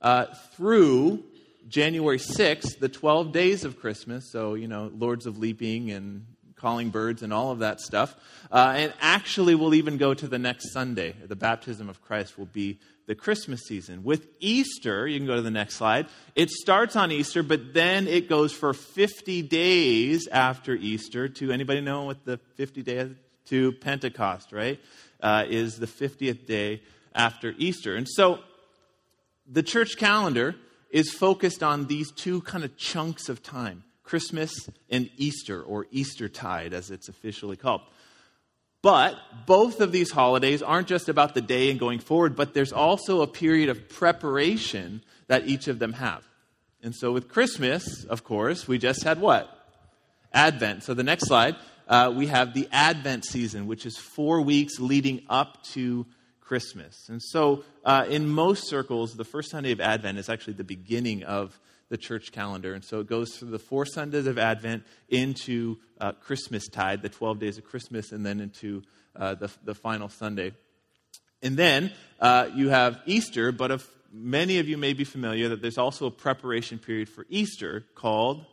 uh, 0.00 0.26
through 0.52 1.24
January 1.68 2.18
6th, 2.18 2.78
the 2.78 2.88
12 2.88 3.32
days 3.32 3.64
of 3.64 3.80
Christmas. 3.80 4.30
So, 4.30 4.54
you 4.54 4.68
know, 4.68 4.92
Lords 4.96 5.26
of 5.26 5.36
Leaping 5.36 5.90
and 5.90 6.24
calling 6.54 6.90
birds 6.90 7.24
and 7.24 7.32
all 7.32 7.50
of 7.50 7.58
that 7.58 7.80
stuff. 7.80 8.14
Uh, 8.48 8.74
and 8.76 8.94
actually, 9.00 9.56
we'll 9.56 9.74
even 9.74 9.96
go 9.96 10.14
to 10.14 10.28
the 10.28 10.38
next 10.38 10.70
Sunday. 10.70 11.16
The 11.20 11.34
baptism 11.34 11.88
of 11.88 12.00
Christ 12.00 12.38
will 12.38 12.46
be 12.46 12.78
the 13.06 13.14
Christmas 13.14 13.62
season. 13.62 14.02
With 14.02 14.26
Easter, 14.40 15.06
you 15.06 15.18
can 15.18 15.26
go 15.26 15.36
to 15.36 15.42
the 15.42 15.50
next 15.50 15.76
slide. 15.76 16.06
It 16.34 16.50
starts 16.50 16.96
on 16.96 17.12
Easter, 17.12 17.42
but 17.42 17.72
then 17.72 18.08
it 18.08 18.28
goes 18.28 18.52
for 18.52 18.74
50 18.74 19.42
days 19.42 20.28
after 20.28 20.74
Easter 20.74 21.28
to 21.28 21.52
anybody 21.52 21.80
know 21.80 22.04
what 22.04 22.24
the 22.24 22.38
50 22.56 22.82
days 22.82 23.10
to 23.46 23.72
Pentecost, 23.72 24.52
right? 24.52 24.80
Uh, 25.20 25.44
is 25.48 25.78
the 25.78 25.86
50th 25.86 26.46
day 26.46 26.82
after 27.14 27.54
Easter. 27.56 27.94
And 27.94 28.08
so 28.08 28.40
the 29.50 29.62
church 29.62 29.96
calendar 29.96 30.56
is 30.90 31.12
focused 31.12 31.62
on 31.62 31.86
these 31.86 32.10
two 32.12 32.40
kind 32.42 32.64
of 32.64 32.76
chunks 32.76 33.28
of 33.28 33.42
time. 33.42 33.84
Christmas 34.02 34.52
and 34.88 35.10
Easter, 35.16 35.62
or 35.62 35.86
Eastertide 35.90 36.72
as 36.72 36.90
it's 36.90 37.08
officially 37.08 37.56
called. 37.56 37.80
But 38.82 39.16
both 39.46 39.80
of 39.80 39.90
these 39.90 40.10
holidays 40.10 40.62
aren't 40.62 40.88
just 40.88 41.08
about 41.08 41.34
the 41.34 41.40
day 41.40 41.70
and 41.70 41.80
going 41.80 41.98
forward, 41.98 42.36
but 42.36 42.54
there's 42.54 42.72
also 42.72 43.20
a 43.22 43.26
period 43.26 43.68
of 43.68 43.88
preparation 43.88 45.02
that 45.26 45.46
each 45.48 45.66
of 45.68 45.78
them 45.78 45.94
have. 45.94 46.26
And 46.82 46.94
so 46.94 47.10
with 47.12 47.28
Christmas, 47.28 48.04
of 48.04 48.22
course, 48.22 48.68
we 48.68 48.78
just 48.78 49.02
had 49.02 49.20
what? 49.20 49.50
Advent. 50.32 50.84
So 50.84 50.94
the 50.94 51.02
next 51.02 51.26
slide, 51.26 51.56
uh, 51.88 52.12
we 52.14 52.26
have 52.26 52.54
the 52.54 52.68
Advent 52.70 53.24
season, 53.24 53.66
which 53.66 53.86
is 53.86 53.96
four 53.96 54.40
weeks 54.42 54.78
leading 54.78 55.22
up 55.28 55.62
to 55.72 56.06
Christmas. 56.40 57.08
And 57.08 57.20
so 57.20 57.64
uh, 57.84 58.06
in 58.08 58.28
most 58.28 58.68
circles, 58.68 59.14
the 59.14 59.24
first 59.24 59.50
Sunday 59.50 59.72
of 59.72 59.80
Advent 59.80 60.18
is 60.18 60.28
actually 60.28 60.54
the 60.54 60.64
beginning 60.64 61.24
of 61.24 61.58
the 61.88 61.96
church 61.96 62.32
calendar. 62.32 62.74
And 62.74 62.84
so 62.84 63.00
it 63.00 63.06
goes 63.06 63.36
through 63.36 63.50
the 63.50 63.58
four 63.58 63.86
Sundays 63.86 64.26
of 64.26 64.38
Advent 64.38 64.84
into 65.08 65.76
uh, 66.00 66.12
Christmas 66.12 66.68
tide, 66.68 67.02
the 67.02 67.08
12 67.08 67.38
days 67.38 67.58
of 67.58 67.64
Christmas, 67.64 68.12
and 68.12 68.24
then 68.24 68.40
into 68.40 68.82
uh, 69.14 69.34
the, 69.34 69.50
the 69.64 69.74
final 69.74 70.08
Sunday. 70.08 70.52
And 71.42 71.56
then 71.56 71.92
uh, 72.20 72.48
you 72.54 72.70
have 72.70 73.00
Easter, 73.06 73.52
but 73.52 73.70
if 73.70 73.88
many 74.12 74.58
of 74.58 74.68
you 74.68 74.76
may 74.76 74.94
be 74.94 75.04
familiar 75.04 75.50
that 75.50 75.62
there's 75.62 75.78
also 75.78 76.06
a 76.06 76.10
preparation 76.10 76.78
period 76.78 77.08
for 77.08 77.26
Easter 77.28 77.84
called, 77.94 78.44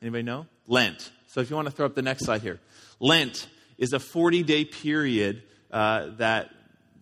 anybody 0.00 0.22
know? 0.22 0.46
Lent. 0.66 1.10
So 1.26 1.40
if 1.40 1.50
you 1.50 1.56
want 1.56 1.66
to 1.66 1.72
throw 1.72 1.86
up 1.86 1.94
the 1.94 2.02
next 2.02 2.24
slide 2.24 2.42
here. 2.42 2.60
Lent 3.00 3.48
is 3.76 3.92
a 3.92 3.98
40 3.98 4.42
day 4.44 4.64
period 4.64 5.42
uh, 5.70 6.10
that, 6.18 6.50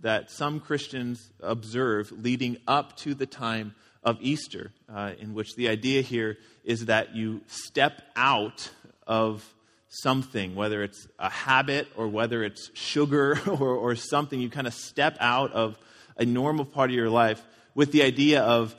that 0.01 0.31
some 0.31 0.59
Christians 0.59 1.31
observe 1.41 2.11
leading 2.11 2.57
up 2.67 2.97
to 2.99 3.15
the 3.15 3.27
time 3.27 3.75
of 4.03 4.19
Easter, 4.21 4.73
uh, 4.93 5.13
in 5.19 5.35
which 5.35 5.55
the 5.55 5.69
idea 5.69 6.03
here 6.03 6.39
is 6.65 6.87
that 6.87 7.15
you 7.15 7.41
step 7.47 8.03
out 8.17 8.71
of 9.07 9.45
something, 9.89 10.55
whether 10.55 10.83
it's 10.83 11.07
a 11.19 11.31
habit 11.31 11.87
or 11.97 12.09
whether 12.09 12.43
it's 12.43 12.71
sugar 12.75 13.39
or, 13.47 13.75
or 13.75 13.95
something, 13.95 14.41
you 14.41 14.51
kind 14.51 14.67
of 14.67 14.75
step 14.75 15.17
out 15.21 15.53
of 15.53 15.79
a 16.17 16.25
normal 16.25 16.65
part 16.65 16.91
of 16.91 16.97
your 16.97 17.11
life 17.11 17.43
with 17.75 17.93
the 17.93 18.03
idea 18.03 18.43
of 18.43 18.75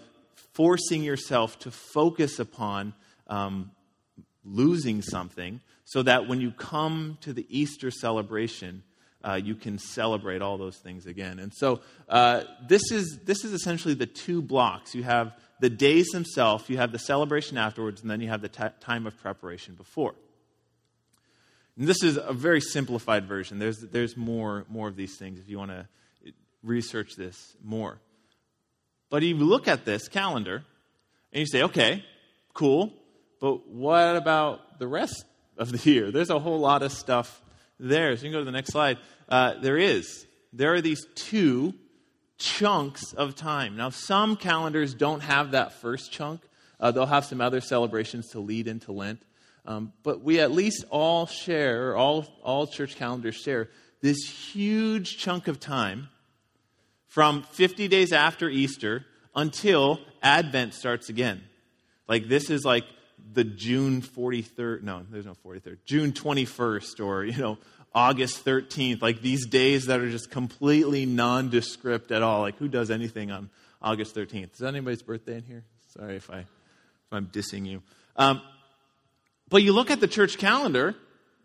forcing 0.53 1.03
yourself 1.03 1.57
to 1.59 1.71
focus 1.71 2.39
upon 2.39 2.93
um, 3.27 3.71
losing 4.43 5.01
something 5.01 5.61
so 5.85 6.03
that 6.03 6.27
when 6.27 6.41
you 6.41 6.51
come 6.51 7.17
to 7.21 7.33
the 7.33 7.45
Easter 7.49 7.91
celebration, 7.91 8.83
uh, 9.23 9.39
you 9.41 9.55
can 9.55 9.77
celebrate 9.77 10.41
all 10.41 10.57
those 10.57 10.77
things 10.77 11.05
again. 11.05 11.39
And 11.39 11.53
so 11.53 11.81
uh, 12.09 12.43
this, 12.67 12.91
is, 12.91 13.19
this 13.23 13.45
is 13.45 13.53
essentially 13.53 13.93
the 13.93 14.05
two 14.05 14.41
blocks. 14.41 14.93
You 14.93 15.03
have 15.03 15.33
the 15.59 15.69
days 15.69 16.07
themselves, 16.11 16.69
you 16.69 16.77
have 16.77 16.91
the 16.91 16.99
celebration 16.99 17.57
afterwards, 17.57 18.01
and 18.01 18.11
then 18.11 18.19
you 18.19 18.27
have 18.27 18.41
the 18.41 18.49
t- 18.49 18.63
time 18.81 19.07
of 19.07 19.17
preparation 19.17 19.75
before. 19.75 20.15
And 21.77 21.87
this 21.87 22.03
is 22.03 22.17
a 22.17 22.33
very 22.33 22.61
simplified 22.61 23.25
version. 23.25 23.59
There's, 23.59 23.79
there's 23.79 24.17
more, 24.17 24.65
more 24.69 24.87
of 24.87 24.95
these 24.95 25.17
things 25.17 25.39
if 25.39 25.49
you 25.49 25.57
want 25.57 25.71
to 25.71 25.87
research 26.63 27.15
this 27.17 27.55
more. 27.63 27.99
But 29.09 29.23
you 29.23 29.35
look 29.35 29.67
at 29.67 29.85
this 29.85 30.07
calendar 30.07 30.63
and 31.31 31.39
you 31.39 31.45
say, 31.45 31.63
okay, 31.63 32.03
cool, 32.53 32.93
but 33.39 33.67
what 33.67 34.15
about 34.15 34.79
the 34.79 34.87
rest 34.87 35.25
of 35.57 35.71
the 35.71 35.89
year? 35.89 36.11
There's 36.11 36.29
a 36.29 36.39
whole 36.39 36.59
lot 36.59 36.83
of 36.83 36.91
stuff 36.91 37.42
there. 37.79 38.15
So 38.15 38.23
you 38.23 38.29
can 38.29 38.33
go 38.33 38.39
to 38.39 38.45
the 38.45 38.51
next 38.51 38.71
slide. 38.71 38.97
Uh, 39.27 39.55
there 39.59 39.77
is. 39.77 40.25
There 40.51 40.73
are 40.73 40.81
these 40.81 41.05
two 41.15 41.73
chunks 42.37 43.13
of 43.13 43.35
time. 43.35 43.75
Now, 43.75 43.89
some 43.89 44.35
calendars 44.35 44.93
don't 44.93 45.21
have 45.21 45.51
that 45.51 45.73
first 45.73 46.11
chunk, 46.11 46.41
uh, 46.79 46.91
they'll 46.91 47.05
have 47.05 47.25
some 47.25 47.41
other 47.41 47.61
celebrations 47.61 48.29
to 48.31 48.39
lead 48.39 48.67
into 48.67 48.91
Lent. 48.91 49.21
Um, 49.65 49.93
but 50.03 50.21
we 50.21 50.41
at 50.41 50.51
least 50.51 50.83
all 50.89 51.25
share, 51.25 51.95
all, 51.95 52.25
all 52.43 52.67
church 52.67 52.97
calendars 52.97 53.35
share, 53.35 53.69
this 54.01 54.17
huge 54.17 55.17
chunk 55.17 55.47
of 55.47 55.61
time 55.61 56.09
from 57.07 57.43
50 57.43 57.87
days 57.87 58.11
after 58.11 58.49
Easter 58.49 59.05
until 59.33 59.99
Advent 60.21 60.73
starts 60.73 61.07
again. 61.07 61.41
Like, 62.09 62.27
this 62.27 62.49
is 62.49 62.65
like 62.65 62.83
the 63.31 63.43
June 63.43 64.01
43rd, 64.01 64.83
no, 64.83 65.05
there's 65.09 65.25
no 65.25 65.35
43rd, 65.45 65.77
June 65.85 66.11
21st, 66.11 67.05
or, 67.05 67.23
you 67.25 67.37
know, 67.37 67.57
August 67.95 68.43
13th, 68.43 69.01
like 69.01 69.21
these 69.21 69.45
days 69.45 69.85
that 69.85 69.99
are 69.99 70.09
just 70.09 70.31
completely 70.31 71.05
nondescript 71.05 72.11
at 72.11 72.23
all. 72.23 72.41
Like, 72.41 72.57
who 72.57 72.67
does 72.67 72.89
anything 72.89 73.31
on 73.31 73.49
August 73.81 74.15
13th? 74.15 74.53
Is 74.53 74.59
that 74.59 74.67
anybody's 74.67 75.03
birthday 75.03 75.37
in 75.37 75.43
here? 75.43 75.63
Sorry 75.97 76.15
if, 76.15 76.29
I, 76.29 76.39
if 76.39 76.47
I'm 77.11 77.27
dissing 77.27 77.67
you. 77.67 77.83
Um, 78.15 78.41
but 79.49 79.61
you 79.61 79.73
look 79.73 79.91
at 79.91 79.99
the 79.99 80.07
church 80.07 80.37
calendar, 80.37 80.95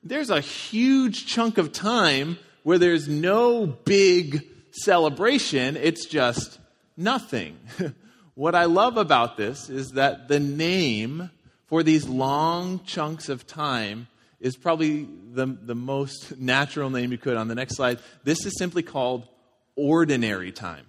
there's 0.03 0.31
a 0.31 0.41
huge 0.41 1.27
chunk 1.27 1.59
of 1.59 1.73
time 1.73 2.39
where 2.63 2.79
there's 2.79 3.09
no 3.09 3.67
big 3.67 4.45
celebration, 4.73 5.77
it's 5.77 6.07
just 6.07 6.59
nothing. 6.97 7.59
what 8.35 8.55
I 8.55 8.65
love 8.65 8.97
about 8.97 9.37
this 9.37 9.69
is 9.69 9.91
that 9.93 10.29
the 10.29 10.41
name 10.41 11.31
for 11.69 11.83
these 11.83 12.09
long 12.09 12.81
chunks 12.85 13.29
of 13.29 13.47
time 13.47 14.09
is 14.41 14.57
probably 14.57 15.09
the, 15.33 15.47
the 15.47 15.75
most 15.75 16.37
natural 16.39 16.91
name 16.91 17.13
you 17.13 17.19
could. 17.19 17.37
On 17.37 17.49
the 17.49 17.55
next 17.55 17.77
slide, 17.77 18.01
this 18.25 18.45
is 18.45 18.59
simply 18.59 18.83
called 18.83 19.29
ordinary 19.77 20.53
time. 20.53 20.87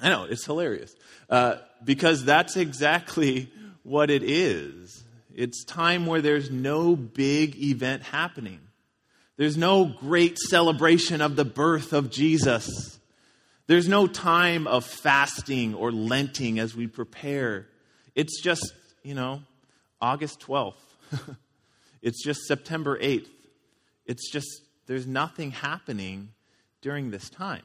I 0.00 0.08
know, 0.08 0.24
it's 0.24 0.44
hilarious. 0.44 0.94
Uh, 1.30 1.56
because 1.84 2.24
that's 2.24 2.56
exactly 2.56 3.50
what 3.84 4.10
it 4.10 4.22
is. 4.22 5.04
It's 5.34 5.64
time 5.64 6.06
where 6.06 6.20
there's 6.20 6.50
no 6.50 6.96
big 6.96 7.56
event 7.62 8.02
happening. 8.02 8.60
There's 9.36 9.56
no 9.56 9.86
great 9.86 10.38
celebration 10.38 11.20
of 11.20 11.36
the 11.36 11.44
birth 11.44 11.92
of 11.92 12.10
Jesus. 12.10 12.98
There's 13.66 13.88
no 13.88 14.06
time 14.06 14.66
of 14.66 14.84
fasting 14.84 15.74
or 15.74 15.90
lenting 15.90 16.58
as 16.58 16.76
we 16.76 16.86
prepare. 16.86 17.66
It's 18.14 18.42
just, 18.42 18.72
you 19.02 19.14
know, 19.14 19.42
August 20.00 20.40
12th. 20.40 20.74
it's 22.02 22.22
just 22.24 22.42
September 22.46 22.98
8th. 22.98 23.28
It's 24.06 24.30
just, 24.30 24.48
there's 24.86 25.06
nothing 25.06 25.50
happening 25.52 26.30
during 26.80 27.10
this 27.10 27.30
time. 27.30 27.62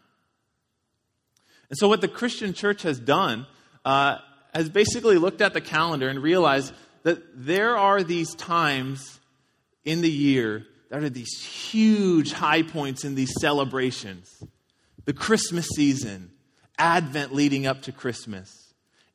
And 1.69 1.77
so, 1.77 1.87
what 1.87 2.01
the 2.01 2.07
Christian 2.07 2.53
church 2.53 2.83
has 2.83 2.99
done 2.99 3.45
uh, 3.83 4.19
has 4.53 4.69
basically 4.69 5.17
looked 5.17 5.41
at 5.41 5.53
the 5.53 5.61
calendar 5.61 6.07
and 6.07 6.21
realized 6.21 6.73
that 7.03 7.19
there 7.45 7.77
are 7.77 8.03
these 8.03 8.33
times 8.35 9.19
in 9.83 10.01
the 10.01 10.09
year 10.09 10.65
that 10.89 11.03
are 11.03 11.09
these 11.09 11.41
huge 11.41 12.31
high 12.31 12.63
points 12.63 13.03
in 13.03 13.15
these 13.15 13.33
celebrations. 13.39 14.43
The 15.05 15.13
Christmas 15.13 15.67
season, 15.69 16.31
Advent 16.77 17.33
leading 17.33 17.67
up 17.67 17.83
to 17.83 17.91
Christmas, 17.91 18.73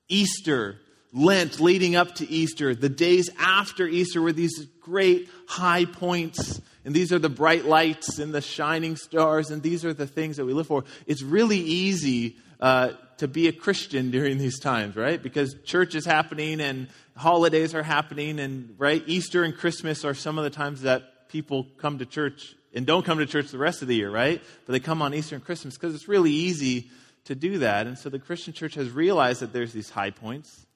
Easter, 0.09 0.79
Lent 1.13 1.61
leading 1.61 1.95
up 1.95 2.15
to 2.17 2.29
Easter, 2.31 2.75
the 2.75 2.89
days 2.89 3.29
after 3.39 3.87
Easter 3.87 4.23
were 4.23 4.33
these 4.33 4.67
great 4.81 5.29
high 5.47 5.85
points. 5.85 6.61
And 6.85 6.95
these 6.95 7.13
are 7.13 7.19
the 7.19 7.29
bright 7.29 7.65
lights 7.65 8.19
and 8.19 8.35
the 8.35 8.41
shining 8.41 8.97
stars, 8.97 9.51
and 9.51 9.63
these 9.63 9.85
are 9.85 9.95
the 9.95 10.07
things 10.07 10.37
that 10.39 10.45
we 10.45 10.53
live 10.53 10.67
for. 10.67 10.85
It's 11.07 11.23
really 11.23 11.59
easy 11.59 12.37
uh, 12.61 12.93
to 13.19 13.29
be 13.29 13.47
a 13.47 13.53
Christian 13.53 14.11
during 14.11 14.39
these 14.39 14.59
times, 14.59 14.97
right? 14.97 15.23
Because 15.23 15.55
church 15.65 15.95
is 15.95 16.05
happening 16.05 16.61
and 16.61 16.89
holidays 17.17 17.73
are 17.75 17.85
happening, 17.85 18.41
and 18.41 18.75
right, 18.79 19.03
Easter 19.07 19.45
and 19.45 19.57
Christmas 19.57 20.05
are 20.05 20.15
some 20.15 20.39
of 20.39 20.45
the 20.45 20.51
times 20.51 20.83
that 20.83 21.29
people 21.29 21.69
come 21.79 21.99
to 21.99 22.07
church 22.07 22.57
and 22.75 22.85
don't 22.85 23.05
come 23.05 23.19
to 23.19 23.27
church 23.27 23.51
the 23.51 23.59
rest 23.59 23.83
of 23.83 23.89
the 23.89 23.95
year, 23.95 24.11
right? 24.11 24.43
But 24.67 24.73
they 24.73 24.81
come 24.81 25.03
on 25.03 25.15
Easter 25.15 25.37
and 25.37 25.45
Christmas 25.45 25.75
because 25.75 25.95
it's 25.95 26.09
really 26.09 26.33
easy 26.33 26.91
to 27.27 27.35
do 27.35 27.59
that. 27.59 27.87
And 27.87 27.97
so 27.97 28.09
the 28.09 28.19
Christian 28.19 28.53
church 28.53 28.75
has 28.75 28.91
realized 28.91 29.41
that 29.41 29.53
there's 29.53 29.73
these 29.73 29.91
high 29.91 30.11
points, 30.11 30.67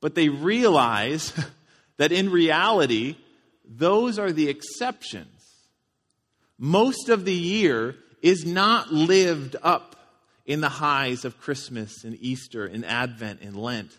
but 0.00 0.14
they 0.14 0.28
realize 0.28 1.32
that 1.96 2.12
in 2.12 2.30
reality, 2.30 3.16
those 3.64 4.18
are 4.18 4.32
the 4.32 4.48
exceptions. 4.48 5.28
Most 6.58 7.08
of 7.08 7.24
the 7.24 7.34
year 7.34 7.96
is 8.22 8.44
not 8.44 8.92
lived 8.92 9.56
up 9.62 9.96
in 10.44 10.60
the 10.60 10.68
highs 10.68 11.24
of 11.24 11.40
Christmas 11.40 12.04
and 12.04 12.16
Easter 12.20 12.64
and 12.64 12.84
Advent 12.84 13.42
and 13.42 13.54
Lent. 13.54 13.96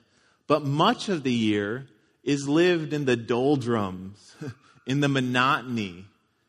But 0.48 0.66
much 0.66 1.08
of 1.10 1.24
the 1.24 1.32
year 1.32 1.88
is 2.24 2.50
lived 2.50 2.92
in 2.92 3.06
the 3.06 3.16
doldrums, 3.16 4.36
in 4.88 5.00
the 5.00 5.08
monotony. 5.08 6.06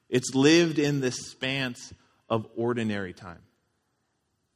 It's 0.08 0.34
lived 0.34 0.78
in 0.78 1.00
the 1.00 1.12
span 1.12 1.74
of 2.28 2.46
ordinary 2.56 3.12
time. 3.12 3.40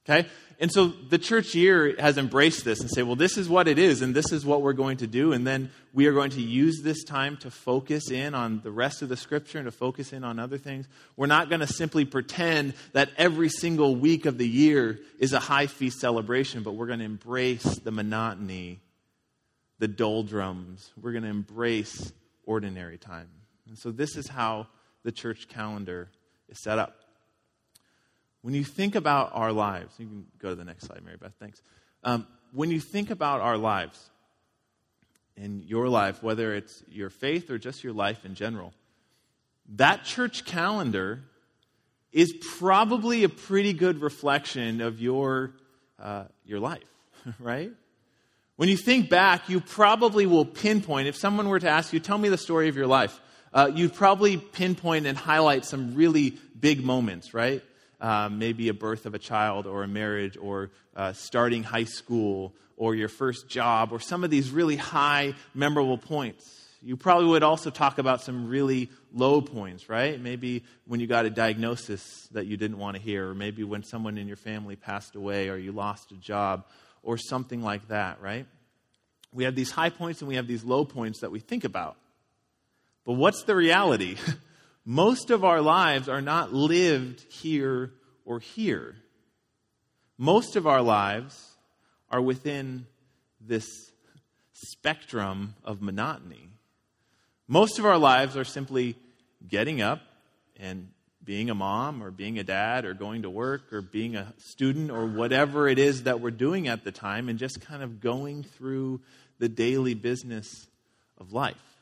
Okay? 0.05 0.29
And 0.61 0.71
so 0.71 0.87
the 0.87 1.19
church 1.19 1.55
year 1.55 1.97
has 1.99 2.17
embraced 2.17 2.64
this 2.64 2.81
and 2.81 2.88
say, 2.88 3.03
well, 3.03 3.17
this 3.17 3.37
is 3.37 3.49
what 3.49 3.67
it 3.67 3.79
is, 3.79 4.03
and 4.03 4.14
this 4.14 4.31
is 4.31 4.47
what 4.47 4.62
we're 4.62 4.73
going 4.73 4.99
to 4.99 5.07
do. 5.07 5.33
And 5.33 5.45
then 5.45 5.71
we 5.93 6.07
are 6.07 6.12
going 6.12 6.31
to 6.31 6.40
use 6.40 6.81
this 6.83 7.03
time 7.03 7.37
to 7.38 7.51
focus 7.51 8.11
in 8.11 8.35
on 8.35 8.61
the 8.62 8.71
rest 8.71 9.03
of 9.03 9.09
the 9.09 9.17
scripture 9.17 9.59
and 9.59 9.64
to 9.64 9.73
focus 9.73 10.12
in 10.12 10.23
on 10.23 10.38
other 10.38 10.59
things. 10.59 10.87
We're 11.17 11.27
not 11.27 11.49
going 11.49 11.61
to 11.61 11.67
simply 11.67 12.05
pretend 12.05 12.75
that 12.93 13.11
every 13.17 13.49
single 13.49 13.97
week 13.97 14.27
of 14.27 14.38
the 14.38 14.49
year 14.49 15.01
is 15.19 15.33
a 15.33 15.40
high 15.40 15.67
feast 15.67 15.99
celebration, 15.99 16.62
but 16.62 16.73
we're 16.75 16.87
going 16.87 17.01
to 17.01 17.05
embrace 17.05 17.64
the 17.64 17.90
monotony 17.90 18.81
the 19.79 19.88
doldrums. 19.88 20.90
We're 21.01 21.12
going 21.12 21.25
to 21.25 21.31
embrace 21.31 22.12
ordinary 22.45 22.99
time. 22.99 23.29
And 23.69 23.79
so, 23.79 23.90
this 23.90 24.17
is 24.17 24.29
how 24.29 24.69
the 25.03 25.12
church 25.12 25.49
calendar 25.49 26.09
is 26.49 26.62
set 26.62 26.79
up. 26.79 27.04
When 28.44 28.52
you 28.52 28.62
think 28.62 28.94
about 28.94 29.30
our 29.33 29.52
lives, 29.52 29.94
you 29.96 30.04
can 30.04 30.26
go 30.38 30.50
to 30.50 30.54
the 30.54 30.66
next 30.66 30.85
slide, 30.85 31.02
Mary 31.02 31.16
Beth, 31.16 31.33
thanks. 31.40 31.62
Um, 32.02 32.26
when 32.52 32.70
you 32.70 32.78
think 32.78 33.09
about 33.09 33.40
our 33.40 33.57
lives, 33.57 34.11
in 35.35 35.62
your 35.66 35.88
life, 35.88 36.22
whether 36.22 36.54
it's 36.54 36.83
your 36.90 37.09
faith 37.09 37.48
or 37.48 37.57
just 37.57 37.83
your 37.83 37.94
life 37.94 38.26
in 38.26 38.35
general, 38.35 38.74
that 39.76 40.04
church 40.04 40.44
calendar 40.44 41.22
is 42.12 42.35
probably 42.59 43.24
a 43.24 43.30
pretty 43.30 43.72
good 43.72 44.02
reflection 44.02 44.83
of 44.83 45.00
your, 45.00 45.54
uh, 45.98 46.24
your 46.44 46.61
life, 46.61 46.85
right? 47.38 47.72
When 48.57 48.68
you 48.68 48.76
think 48.76 49.09
back, 49.09 49.48
you 49.48 49.62
probably 49.62 50.26
will 50.26 50.44
pinpoint, 50.44 51.09
if 51.09 51.16
someone 51.16 51.48
were 51.48 51.61
to 51.61 51.68
ask 51.70 51.94
you, 51.94 51.98
tell 51.98 52.18
me 52.18 52.28
the 52.28 52.37
story 52.37 52.68
of 52.68 52.76
your 52.76 52.87
life, 52.87 53.18
uh, 53.54 53.70
you'd 53.74 53.94
probably 53.94 54.37
pinpoint 54.37 55.07
and 55.07 55.16
highlight 55.16 55.64
some 55.64 55.94
really 55.94 56.37
big 56.61 56.85
moments, 56.85 57.33
right? 57.33 57.62
Uh, 58.05 58.29
maybe 58.29 58.69
a 58.69 58.75
birth 58.75 59.07
of 59.07 59.14
a 59.14 59.19
child 59.19 59.67
or 59.67 59.83
a 59.83 59.88
marriage 59.88 60.37
or 60.37 60.71
uh, 60.95 61.14
starting 61.14 61.62
high 61.62 61.85
school 61.85 62.53
or 62.77 62.95
your 62.95 63.09
first 63.09 63.49
job 63.49 63.93
or 63.93 63.99
some 63.99 64.25
of 64.25 64.29
these 64.29 64.51
really 64.51 64.77
high, 64.77 65.33
memorable 65.55 65.97
points. 65.97 66.69
You 66.83 66.99
probably 66.99 67.29
would 67.29 67.43
also 67.43 67.71
talk 67.71 67.97
about 67.97 68.21
some 68.21 68.47
really 68.47 68.90
low 69.14 69.40
points, 69.40 69.88
right? 69.88 70.21
Maybe 70.21 70.64
when 70.87 71.01
you 71.01 71.07
got 71.07 71.25
a 71.25 71.31
diagnosis 71.31 72.29
that 72.33 72.45
you 72.45 72.59
didn't 72.59 72.77
want 72.77 72.99
to 72.99 73.03
hear, 73.03 73.31
or 73.31 73.35
maybe 73.35 73.64
when 73.64 73.83
someone 73.83 74.19
in 74.19 74.29
your 74.29 74.37
family 74.37 74.77
passed 74.77 75.17
away 75.17 75.49
or 75.49 75.57
you 75.57 75.73
lost 75.73 76.12
a 76.12 76.17
job 76.17 76.67
or 77.03 77.17
something 77.17 77.62
like 77.62 77.88
that, 77.88 78.21
right? 78.21 78.47
We 79.33 79.45
have 79.45 79.55
these 79.55 79.71
high 79.71 79.88
points 79.88 80.21
and 80.21 80.29
we 80.29 80.35
have 80.35 80.47
these 80.47 80.62
low 80.62 80.85
points 80.85 81.21
that 81.21 81.31
we 81.31 81.40
think 81.40 81.64
about. 81.64 81.97
But 83.07 83.14
what's 83.14 83.45
the 83.45 83.57
reality? 83.57 84.19
Most 84.85 85.31
of 85.31 85.44
our 85.44 85.61
lives 85.61 86.09
are 86.09 86.20
not 86.20 86.53
lived 86.53 87.20
here 87.33 87.92
or 88.25 88.38
here. 88.38 88.97
Most 90.18 90.57
of 90.57 90.66
our 90.66 90.83
lives 90.83 91.57
are 92.11 92.20
within 92.20 92.87
this 93.40 93.66
spectrum 94.53 95.55
of 95.64 95.81
monotony. 95.81 96.51
Most 97.49 97.79
of 97.79 97.87
our 97.87 97.99
lives 97.99 98.37
are 98.37 98.44
simply 98.44 98.97
getting 99.49 99.81
up 99.81 100.01
and 100.59 100.88
being 101.25 101.49
a 101.49 101.55
mom 101.55 102.03
or 102.03 102.11
being 102.11 102.38
a 102.38 102.44
dad 102.44 102.85
or 102.85 102.92
going 102.92 103.23
to 103.23 103.31
work 103.31 103.73
or 103.73 103.81
being 103.81 104.16
a 104.16 104.33
student 104.38 104.90
or 104.90 105.07
whatever 105.07 105.66
it 105.66 105.79
is 105.79 106.03
that 106.03 106.20
we're 106.20 106.31
doing 106.31 106.68
at 106.68 106.85
the 106.85 106.92
time 106.92 107.29
and 107.29 107.38
just 107.38 107.61
kind 107.62 107.83
of 107.83 108.01
going 108.01 108.42
through 108.42 109.01
the 109.38 109.49
daily 109.49 109.94
business 109.94 110.66
of 111.18 111.33
life. 111.33 111.73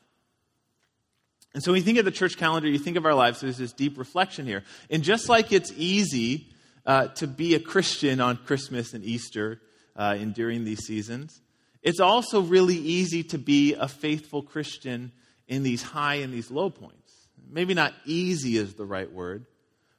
And 1.53 1.61
so 1.63 1.71
when 1.71 1.79
you 1.79 1.85
think 1.85 1.99
of 1.99 2.05
the 2.05 2.11
church 2.11 2.37
calendar, 2.37 2.67
you 2.67 2.79
think 2.79 2.97
of 2.97 3.05
our 3.05 3.13
lives, 3.13 3.41
there's 3.41 3.57
this 3.57 3.73
deep 3.73 3.97
reflection 3.97 4.45
here. 4.45 4.63
And 4.89 5.03
just 5.03 5.29
like 5.29 5.51
it's 5.51 5.71
easy 5.75 6.47
uh, 6.85 7.07
to 7.09 7.27
be 7.27 7.53
a 7.53 7.59
Christian 7.59 8.19
on 8.19 8.37
Christmas 8.37 8.93
and 8.93 9.03
Easter 9.03 9.61
uh, 9.95 10.15
and 10.17 10.33
during 10.33 10.63
these 10.63 10.79
seasons, 10.85 11.41
it's 11.83 11.99
also 11.99 12.41
really 12.41 12.75
easy 12.75 13.23
to 13.25 13.37
be 13.37 13.73
a 13.73 13.87
faithful 13.87 14.41
Christian 14.41 15.11
in 15.47 15.63
these 15.63 15.83
high 15.83 16.15
and 16.15 16.33
these 16.33 16.49
low 16.49 16.69
points. 16.69 17.13
Maybe 17.49 17.73
not 17.73 17.93
easy 18.05 18.57
is 18.57 18.73
the 18.73 18.85
right 18.85 19.11
word, 19.11 19.45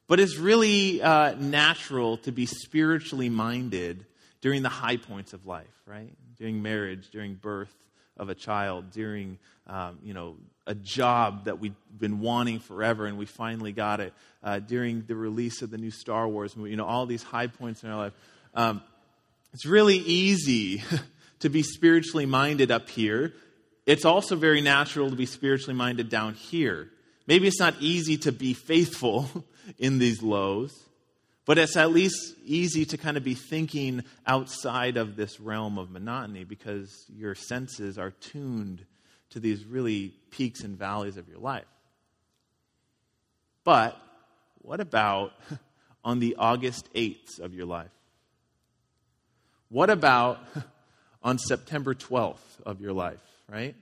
but 0.08 0.18
it's 0.18 0.36
really 0.36 1.00
uh, 1.00 1.34
natural 1.34 2.16
to 2.18 2.32
be 2.32 2.46
spiritually 2.46 3.28
minded 3.28 4.06
during 4.40 4.62
the 4.62 4.68
high 4.68 4.96
points 4.96 5.32
of 5.34 5.46
life, 5.46 5.82
right? 5.86 6.12
During 6.36 6.62
marriage, 6.62 7.10
during 7.10 7.34
birth 7.34 7.74
of 8.16 8.28
a 8.28 8.34
child, 8.34 8.90
during 8.90 9.38
um, 9.66 9.98
you 10.02 10.14
know 10.14 10.36
a 10.66 10.74
job 10.74 11.44
that 11.44 11.58
we've 11.58 11.74
been 11.98 12.20
wanting 12.20 12.58
forever 12.58 13.06
and 13.06 13.18
we 13.18 13.26
finally 13.26 13.72
got 13.72 14.00
it, 14.00 14.14
uh, 14.42 14.58
during 14.58 15.04
the 15.06 15.14
release 15.14 15.62
of 15.62 15.70
the 15.70 15.78
new 15.78 15.90
Star 15.90 16.28
Wars 16.28 16.56
movie, 16.56 16.70
you 16.70 16.76
know 16.76 16.86
all 16.86 17.06
these 17.06 17.22
high 17.22 17.46
points 17.46 17.82
in 17.82 17.90
our 17.90 17.96
life. 17.96 18.12
Um, 18.54 18.82
it's 19.52 19.66
really 19.66 19.98
easy 19.98 20.82
to 21.40 21.48
be 21.48 21.62
spiritually 21.62 22.26
minded 22.26 22.70
up 22.70 22.88
here. 22.88 23.34
It's 23.86 24.04
also 24.04 24.36
very 24.36 24.60
natural 24.60 25.10
to 25.10 25.16
be 25.16 25.26
spiritually 25.26 25.74
minded 25.74 26.08
down 26.08 26.34
here. 26.34 26.90
Maybe 27.26 27.46
it's 27.46 27.60
not 27.60 27.74
easy 27.80 28.16
to 28.18 28.32
be 28.32 28.54
faithful 28.54 29.28
in 29.78 29.98
these 29.98 30.22
lows, 30.22 30.72
but 31.46 31.58
it's 31.58 31.76
at 31.76 31.90
least 31.90 32.34
easy 32.44 32.84
to 32.86 32.96
kind 32.96 33.16
of 33.16 33.24
be 33.24 33.34
thinking 33.34 34.02
outside 34.26 34.96
of 34.96 35.16
this 35.16 35.40
realm 35.40 35.78
of 35.78 35.90
monotony 35.90 36.44
because 36.44 37.04
your 37.14 37.34
senses 37.34 37.98
are 37.98 38.10
tuned 38.10 38.84
to 39.34 39.40
these 39.40 39.64
really 39.64 40.14
peaks 40.30 40.60
and 40.60 40.78
valleys 40.78 41.16
of 41.16 41.28
your 41.28 41.38
life. 41.38 41.66
But 43.62 43.96
what 44.62 44.80
about 44.80 45.32
on 46.04 46.18
the 46.18 46.36
August 46.38 46.88
8th 46.94 47.40
of 47.40 47.54
your 47.54 47.66
life? 47.66 47.90
What 49.68 49.90
about 49.90 50.38
on 51.22 51.38
September 51.38 51.94
12th 51.94 52.38
of 52.64 52.80
your 52.80 52.92
life, 52.92 53.22
right? 53.48 53.74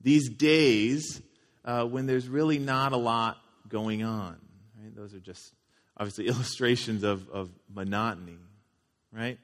These 0.00 0.30
days 0.30 1.20
uh, 1.64 1.84
when 1.84 2.06
there's 2.06 2.28
really 2.28 2.58
not 2.58 2.92
a 2.92 2.96
lot 2.96 3.38
going 3.68 4.02
on. 4.02 4.36
Right? 4.80 4.94
Those 4.94 5.14
are 5.14 5.20
just 5.20 5.52
obviously 5.96 6.26
illustrations 6.28 7.02
of, 7.02 7.28
of 7.28 7.50
monotony, 7.72 8.38
right? 9.12 9.38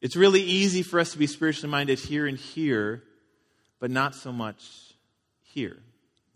It's 0.00 0.16
really 0.16 0.42
easy 0.42 0.82
for 0.82 0.98
us 0.98 1.12
to 1.12 1.18
be 1.18 1.26
spiritually 1.26 1.70
minded 1.70 1.98
here 1.98 2.26
and 2.26 2.36
here, 2.36 3.02
but 3.80 3.90
not 3.90 4.14
so 4.14 4.30
much 4.30 4.94
here. 5.42 5.78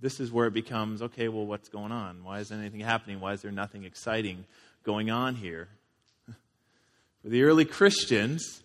This 0.00 0.18
is 0.18 0.32
where 0.32 0.46
it 0.46 0.54
becomes 0.54 1.00
okay, 1.00 1.28
well, 1.28 1.46
what's 1.46 1.68
going 1.68 1.92
on? 1.92 2.24
Why 2.24 2.40
isn't 2.40 2.58
anything 2.58 2.80
happening? 2.80 3.20
Why 3.20 3.34
is 3.34 3.42
there 3.42 3.52
nothing 3.52 3.84
exciting 3.84 4.44
going 4.82 5.10
on 5.10 5.36
here? 5.36 5.68
For 7.22 7.28
the 7.28 7.44
early 7.44 7.64
Christians, 7.64 8.62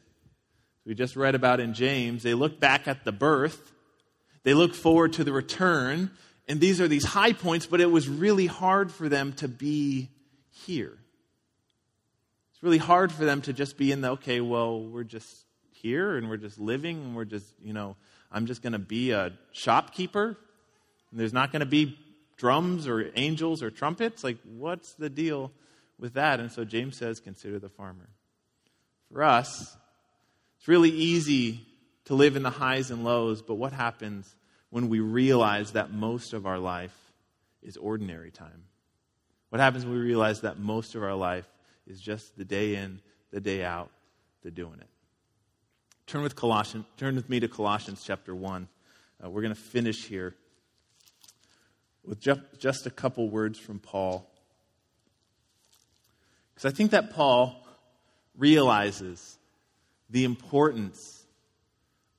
we 0.86 0.96
just 0.96 1.16
read 1.16 1.36
about 1.36 1.60
in 1.60 1.76
James, 1.76 2.24
they 2.24 2.34
look 2.34 2.60
back 2.60 2.88
at 2.88 3.06
the 3.06 3.12
birth 3.12 3.74
they 4.44 4.54
look 4.54 4.74
forward 4.74 5.14
to 5.14 5.24
the 5.24 5.34
return, 5.34 6.12
and 6.48 6.60
these 6.60 6.80
are 6.80 6.88
these 6.88 7.06
high 7.06 7.34
points, 7.34 7.66
but 7.66 7.82
it 7.82 7.92
was 7.92 8.08
really 8.08 8.48
hard 8.48 8.92
for 8.92 9.10
them 9.10 9.34
to 9.34 9.48
be 9.48 10.10
here. 10.50 10.98
It's 12.52 12.64
really 12.64 12.78
hard 12.78 13.12
for 13.12 13.26
them 13.26 13.42
to 13.44 13.54
just 13.54 13.78
be 13.78 13.92
in 13.92 14.02
the, 14.02 14.12
okay, 14.12 14.42
well, 14.42 14.82
we're 14.82 15.04
just 15.04 15.46
here 15.82 16.18
and 16.18 16.30
we're 16.30 16.38
just 16.38 16.60
living 16.60 16.98
and 16.98 17.16
we're 17.16 17.26
just, 17.26 17.54
you 17.64 17.74
know, 17.74 17.96
I'm 18.32 18.46
just 18.46 18.62
going 18.62 18.74
to 18.74 18.80
be 18.80 19.12
a 19.12 19.34
shopkeeper. 19.52 20.38
And 21.12 21.20
there's 21.20 21.34
not 21.34 21.52
going 21.52 21.62
to 21.62 21.66
be 21.66 21.98
drums 22.38 22.88
or 22.88 23.12
angels 23.16 23.64
or 23.64 23.72
trumpets. 23.72 24.24
Like, 24.24 24.38
what's 24.44 24.94
the 24.94 25.10
deal 25.10 25.52
with 26.00 26.14
that? 26.14 26.40
And 26.40 26.52
so 26.52 26.64
James 26.64 26.98
says, 26.98 27.20
consider 27.20 27.60
the 27.60 27.70
farmer. 27.70 28.10
For 29.12 29.24
us, 29.24 29.76
it's 30.58 30.68
really 30.68 30.92
easy 30.92 31.66
to 32.06 32.16
live 32.16 32.36
in 32.36 32.44
the 32.44 32.50
highs 32.50 32.92
and 32.92 33.04
lows, 33.04 33.42
but 33.42 33.56
what 33.56 33.74
happens 33.74 34.36
when 34.70 34.90
we 34.90 35.00
realize 35.00 35.72
that 35.72 35.92
most 35.92 36.34
of 36.34 36.46
our 36.46 36.60
life 36.60 36.96
is 37.62 37.78
ordinary 37.78 38.32
time? 38.32 38.64
What 39.50 39.60
happens 39.60 39.86
when 39.86 39.94
we 39.94 40.02
realize 40.02 40.42
that 40.42 40.60
most 40.60 40.96
of 40.96 41.04
our 41.04 41.16
life 41.16 41.48
is 41.88 42.00
just 42.00 42.38
the 42.38 42.46
day 42.46 42.76
in, 42.76 43.02
the 43.32 43.40
day 43.40 43.64
out, 43.64 43.90
the 44.44 44.52
doing 44.52 44.80
it? 44.80 44.88
Turn 46.10 46.24
with 46.24 46.36
Colossians, 46.36 46.86
turn 46.98 47.14
with 47.14 47.30
me 47.30 47.40
to 47.40 47.48
Colossians 47.48 48.04
chapter 48.04 48.34
1. 48.34 48.68
Uh, 49.24 49.30
we're 49.30 49.44
going 49.44 49.54
to 49.54 49.62
finish 49.62 50.06
here 50.06 50.34
with 52.04 52.20
just, 52.20 52.42
just 52.58 52.88
a 52.88 52.90
couple 52.90 53.30
words 53.30 53.60
from 53.60 53.78
Paul. 53.78 54.28
Because 56.52 56.74
I 56.74 56.76
think 56.76 56.90
that 56.92 57.12
Paul 57.12 57.64
realizes 58.36 59.38
the 60.10 60.24
importance 60.24 61.26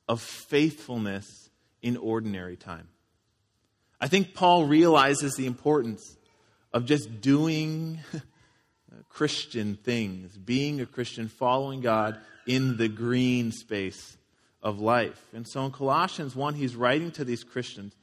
of 0.09 0.23
faithfulness 0.23 1.51
in 1.83 1.97
ordinary 1.97 2.57
time. 2.57 2.87
I 4.01 4.07
think 4.07 4.35
Paul 4.35 4.67
realizes 4.67 5.35
the 5.35 5.47
importance 5.47 6.17
of 6.73 6.85
just 6.87 7.21
doing 7.21 7.99
Christian 9.09 9.75
things, 9.75 10.39
being 10.39 10.81
a 10.81 10.87
Christian, 10.87 11.27
following 11.27 11.81
God 11.81 12.21
in 12.55 12.77
the 12.77 12.89
green 12.89 13.53
space 13.53 14.17
of 14.61 14.81
life. 14.81 15.25
And 15.33 15.47
so 15.47 15.65
in 15.65 15.71
Colossians 15.71 16.35
1, 16.35 16.55
he's 16.55 16.75
writing 16.75 17.13
to 17.13 17.25
these 17.25 17.45
Christians. 17.45 17.95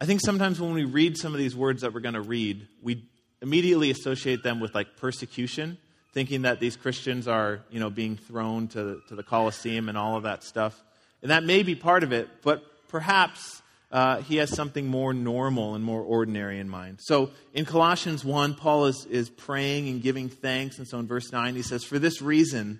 I 0.00 0.06
think 0.06 0.20
sometimes 0.24 0.60
when 0.60 0.72
we 0.72 0.84
read 0.84 1.16
some 1.16 1.32
of 1.32 1.38
these 1.38 1.56
words 1.56 1.82
that 1.82 1.92
we're 1.92 2.00
going 2.00 2.14
to 2.14 2.20
read, 2.20 2.68
we 2.80 3.04
immediately 3.42 3.90
associate 3.90 4.44
them 4.44 4.60
with 4.60 4.74
like 4.74 4.96
persecution 4.96 5.78
thinking 6.12 6.42
that 6.42 6.60
these 6.60 6.76
Christians 6.76 7.26
are, 7.26 7.64
you 7.70 7.80
know, 7.80 7.90
being 7.90 8.16
thrown 8.16 8.68
to, 8.68 9.00
to 9.08 9.16
the 9.16 9.24
Colosseum 9.24 9.88
and 9.88 9.98
all 9.98 10.16
of 10.16 10.22
that 10.22 10.44
stuff. 10.44 10.80
And 11.20 11.32
that 11.32 11.42
may 11.42 11.64
be 11.64 11.74
part 11.74 12.04
of 12.04 12.12
it, 12.12 12.28
but 12.42 12.62
perhaps 12.86 13.62
uh, 13.90 14.22
he 14.22 14.36
has 14.36 14.50
something 14.50 14.86
more 14.86 15.12
normal 15.12 15.74
and 15.74 15.82
more 15.82 16.02
ordinary 16.02 16.60
in 16.60 16.68
mind. 16.68 16.98
So 17.00 17.30
in 17.52 17.64
Colossians 17.64 18.24
1, 18.24 18.54
Paul 18.54 18.86
is, 18.86 19.06
is 19.10 19.28
praying 19.28 19.88
and 19.88 20.00
giving 20.00 20.28
thanks. 20.28 20.78
And 20.78 20.86
so 20.86 21.00
in 21.00 21.08
verse 21.08 21.32
9, 21.32 21.56
he 21.56 21.62
says, 21.62 21.82
For 21.82 21.98
this 21.98 22.22
reason, 22.22 22.78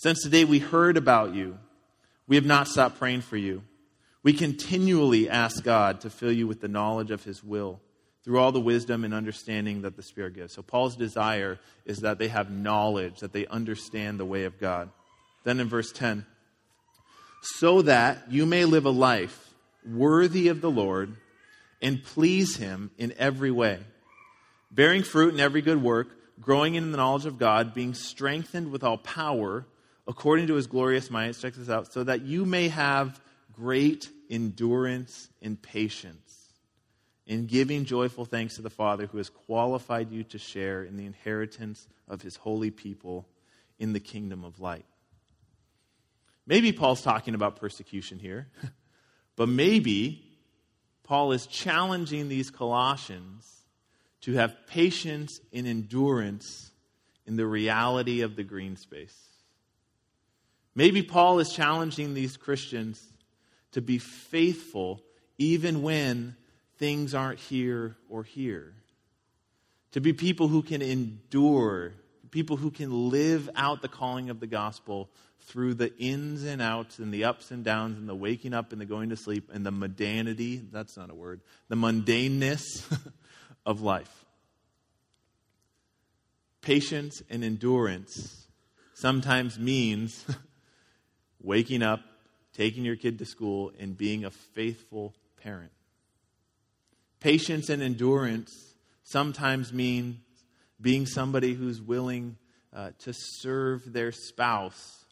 since 0.00 0.24
the 0.24 0.30
day 0.30 0.46
we 0.46 0.60
heard 0.60 0.96
about 0.96 1.34
you, 1.34 1.58
we 2.26 2.36
have 2.36 2.46
not 2.46 2.68
stopped 2.68 2.98
praying 2.98 3.20
for 3.20 3.36
you. 3.36 3.62
We 4.22 4.32
continually 4.32 5.28
ask 5.28 5.62
God 5.62 6.00
to 6.00 6.10
fill 6.10 6.32
you 6.32 6.46
with 6.46 6.62
the 6.62 6.68
knowledge 6.68 7.10
of 7.10 7.22
his 7.22 7.44
will 7.44 7.80
through 8.24 8.38
all 8.38 8.50
the 8.50 8.62
wisdom 8.62 9.04
and 9.04 9.12
understanding 9.12 9.82
that 9.82 9.96
the 9.96 10.02
Spirit 10.02 10.36
gives. 10.36 10.54
So, 10.54 10.62
Paul's 10.62 10.96
desire 10.96 11.58
is 11.84 11.98
that 11.98 12.18
they 12.18 12.28
have 12.28 12.50
knowledge, 12.50 13.20
that 13.20 13.34
they 13.34 13.46
understand 13.46 14.18
the 14.18 14.24
way 14.24 14.44
of 14.44 14.58
God. 14.58 14.88
Then 15.44 15.60
in 15.60 15.68
verse 15.68 15.92
10, 15.92 16.24
so 17.42 17.82
that 17.82 18.32
you 18.32 18.46
may 18.46 18.64
live 18.64 18.86
a 18.86 18.90
life 18.90 19.50
worthy 19.86 20.48
of 20.48 20.62
the 20.62 20.70
Lord 20.70 21.14
and 21.82 22.02
please 22.02 22.56
Him 22.56 22.90
in 22.96 23.12
every 23.18 23.50
way, 23.50 23.78
bearing 24.70 25.02
fruit 25.02 25.34
in 25.34 25.40
every 25.40 25.60
good 25.60 25.82
work, 25.82 26.08
growing 26.40 26.74
in 26.74 26.90
the 26.90 26.96
knowledge 26.96 27.26
of 27.26 27.38
God, 27.38 27.74
being 27.74 27.92
strengthened 27.92 28.70
with 28.70 28.82
all 28.82 28.96
power 28.96 29.66
according 30.10 30.48
to 30.48 30.54
His 30.54 30.66
glorious 30.66 31.08
might. 31.08 31.32
Check 31.38 31.54
this 31.54 31.70
out. 31.70 31.92
So 31.92 32.02
that 32.04 32.22
you 32.22 32.44
may 32.44 32.68
have 32.68 33.20
great 33.52 34.10
endurance 34.28 35.28
and 35.40 35.60
patience 35.60 36.48
in 37.26 37.46
giving 37.46 37.84
joyful 37.84 38.24
thanks 38.24 38.56
to 38.56 38.62
the 38.62 38.70
Father 38.70 39.06
who 39.06 39.18
has 39.18 39.30
qualified 39.30 40.10
you 40.10 40.24
to 40.24 40.38
share 40.38 40.82
in 40.82 40.96
the 40.96 41.06
inheritance 41.06 41.86
of 42.08 42.22
his 42.22 42.34
holy 42.34 42.72
people 42.72 43.28
in 43.78 43.92
the 43.92 44.00
kingdom 44.00 44.44
of 44.44 44.58
light. 44.58 44.84
Maybe 46.44 46.72
Paul's 46.72 47.02
talking 47.02 47.34
about 47.36 47.56
persecution 47.56 48.18
here, 48.18 48.48
but 49.36 49.48
maybe 49.48 50.24
Paul 51.04 51.30
is 51.30 51.46
challenging 51.46 52.28
these 52.28 52.50
Colossians 52.50 53.48
to 54.22 54.32
have 54.32 54.66
patience 54.66 55.40
and 55.52 55.68
endurance 55.68 56.72
in 57.26 57.36
the 57.36 57.46
reality 57.46 58.22
of 58.22 58.34
the 58.34 58.42
green 58.42 58.76
space. 58.76 59.29
Maybe 60.74 61.02
Paul 61.02 61.40
is 61.40 61.50
challenging 61.52 62.14
these 62.14 62.36
Christians 62.36 63.04
to 63.72 63.80
be 63.80 63.98
faithful 63.98 65.02
even 65.38 65.82
when 65.82 66.36
things 66.78 67.14
aren't 67.14 67.38
here 67.38 67.96
or 68.08 68.22
here. 68.22 68.74
To 69.92 70.00
be 70.00 70.12
people 70.12 70.48
who 70.48 70.62
can 70.62 70.82
endure, 70.82 71.92
people 72.30 72.56
who 72.56 72.70
can 72.70 73.10
live 73.10 73.50
out 73.56 73.82
the 73.82 73.88
calling 73.88 74.30
of 74.30 74.38
the 74.38 74.46
gospel 74.46 75.10
through 75.40 75.74
the 75.74 75.96
ins 75.98 76.44
and 76.44 76.62
outs 76.62 76.98
and 76.98 77.12
the 77.12 77.24
ups 77.24 77.50
and 77.50 77.64
downs 77.64 77.98
and 77.98 78.08
the 78.08 78.14
waking 78.14 78.54
up 78.54 78.72
and 78.72 78.80
the 78.80 78.84
going 78.84 79.08
to 79.08 79.16
sleep 79.16 79.50
and 79.52 79.64
the 79.64 79.72
mundanity 79.72 80.70
that's 80.70 80.96
not 80.96 81.10
a 81.10 81.14
word 81.14 81.40
the 81.68 81.76
mundaneness 81.76 82.84
of 83.66 83.80
life. 83.80 84.24
Patience 86.60 87.22
and 87.30 87.42
endurance 87.42 88.46
sometimes 88.94 89.58
means 89.58 90.24
waking 91.42 91.82
up, 91.82 92.00
taking 92.54 92.84
your 92.84 92.96
kid 92.96 93.18
to 93.18 93.24
school, 93.24 93.72
and 93.78 93.96
being 93.96 94.24
a 94.24 94.30
faithful 94.30 95.14
parent. 95.42 95.72
Patience 97.20 97.68
and 97.68 97.82
endurance 97.82 98.74
sometimes 99.04 99.72
mean 99.72 100.20
being 100.80 101.06
somebody 101.06 101.54
who's 101.54 101.80
willing 101.80 102.36
uh, 102.74 102.90
to 103.00 103.12
serve 103.12 103.92
their 103.92 104.12
spouse 104.12 105.04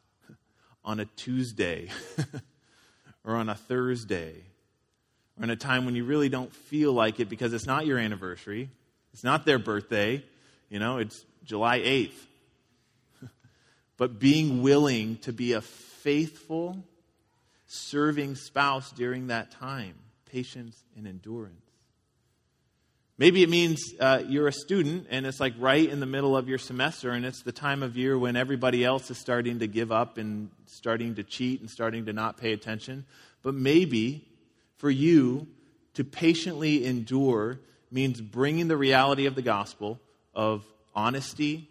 on 0.85 1.01
a 1.01 1.05
Tuesday 1.05 1.91
or 3.24 3.37
on 3.37 3.49
a 3.49 3.55
Thursday 3.55 4.35
or 5.39 5.45
in 5.45 5.51
a 5.51 5.57
time 5.57 5.85
when 5.85 5.95
you 5.95 6.05
really 6.05 6.29
don't 6.29 6.55
feel 6.55 6.93
like 6.93 7.20
it 7.20 7.29
because 7.29 7.53
it's 7.53 7.66
not 7.66 7.87
your 7.87 7.99
anniversary, 7.99 8.70
it's 9.12 9.24
not 9.24 9.45
their 9.45 9.59
birthday, 9.59 10.22
you 10.70 10.79
know, 10.79 10.99
it's 10.99 11.24
July 11.45 11.81
8th. 11.81 12.12
but 13.97 14.18
being 14.18 14.62
willing 14.62 15.16
to 15.18 15.33
be 15.33 15.53
a 15.53 15.61
faithful, 16.09 16.82
serving 17.66 18.34
spouse 18.34 18.90
during 18.92 19.26
that 19.26 19.50
time, 19.50 19.92
patience 20.24 20.82
and 20.96 21.06
endurance. 21.06 21.52
Maybe 23.18 23.42
it 23.42 23.50
means 23.50 23.92
uh, 24.00 24.22
you're 24.26 24.48
a 24.48 24.52
student 24.52 25.09
and 25.11 25.26
it's 25.26 25.38
like 25.38 25.52
right 25.59 25.86
in 25.86 26.00
the 26.00 26.06
middle 26.06 26.34
of 26.34 26.48
your 26.48 26.56
semester, 26.56 27.11
and 27.11 27.26
it's 27.26 27.42
the 27.42 27.52
time 27.52 27.82
of 27.82 27.94
year 27.94 28.18
when 28.18 28.36
everybody 28.36 28.86
else 28.86 29.11
is 29.11 29.18
starting 29.18 29.59
to 29.59 29.66
give 29.66 29.92
up 29.92 30.16
and 30.16 30.48
starting 30.64 31.16
to 31.16 31.22
cheat 31.22 31.61
and 31.61 31.68
starting 31.68 32.06
to 32.06 32.14
not 32.14 32.38
pay 32.38 32.54
attention. 32.54 33.04
But 33.42 33.52
maybe 33.52 34.26
for 34.78 34.88
you 34.88 35.46
to 35.92 36.04
patiently 36.04 36.86
endure 36.86 37.61
means 37.90 38.18
bringing 38.18 38.68
the 38.68 38.78
reality 38.78 39.26
of 39.26 39.34
the 39.34 39.42
gospel 39.42 40.00
of 40.34 40.64
honesty, 40.94 41.68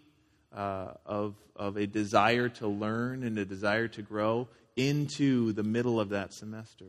uh, 0.56 0.94
of, 1.06 1.36
of 1.56 1.78
a 1.78 1.88
desire 1.88 2.50
to 2.50 2.68
learn 2.68 3.24
and 3.24 3.38
a 3.38 3.46
desire 3.46 3.88
to 3.90 4.02
grow 4.02 4.48
into 4.76 5.54
the 5.54 5.64
middle 5.64 6.00
of 6.00 6.10
that 6.10 6.34
semester. 6.34 6.86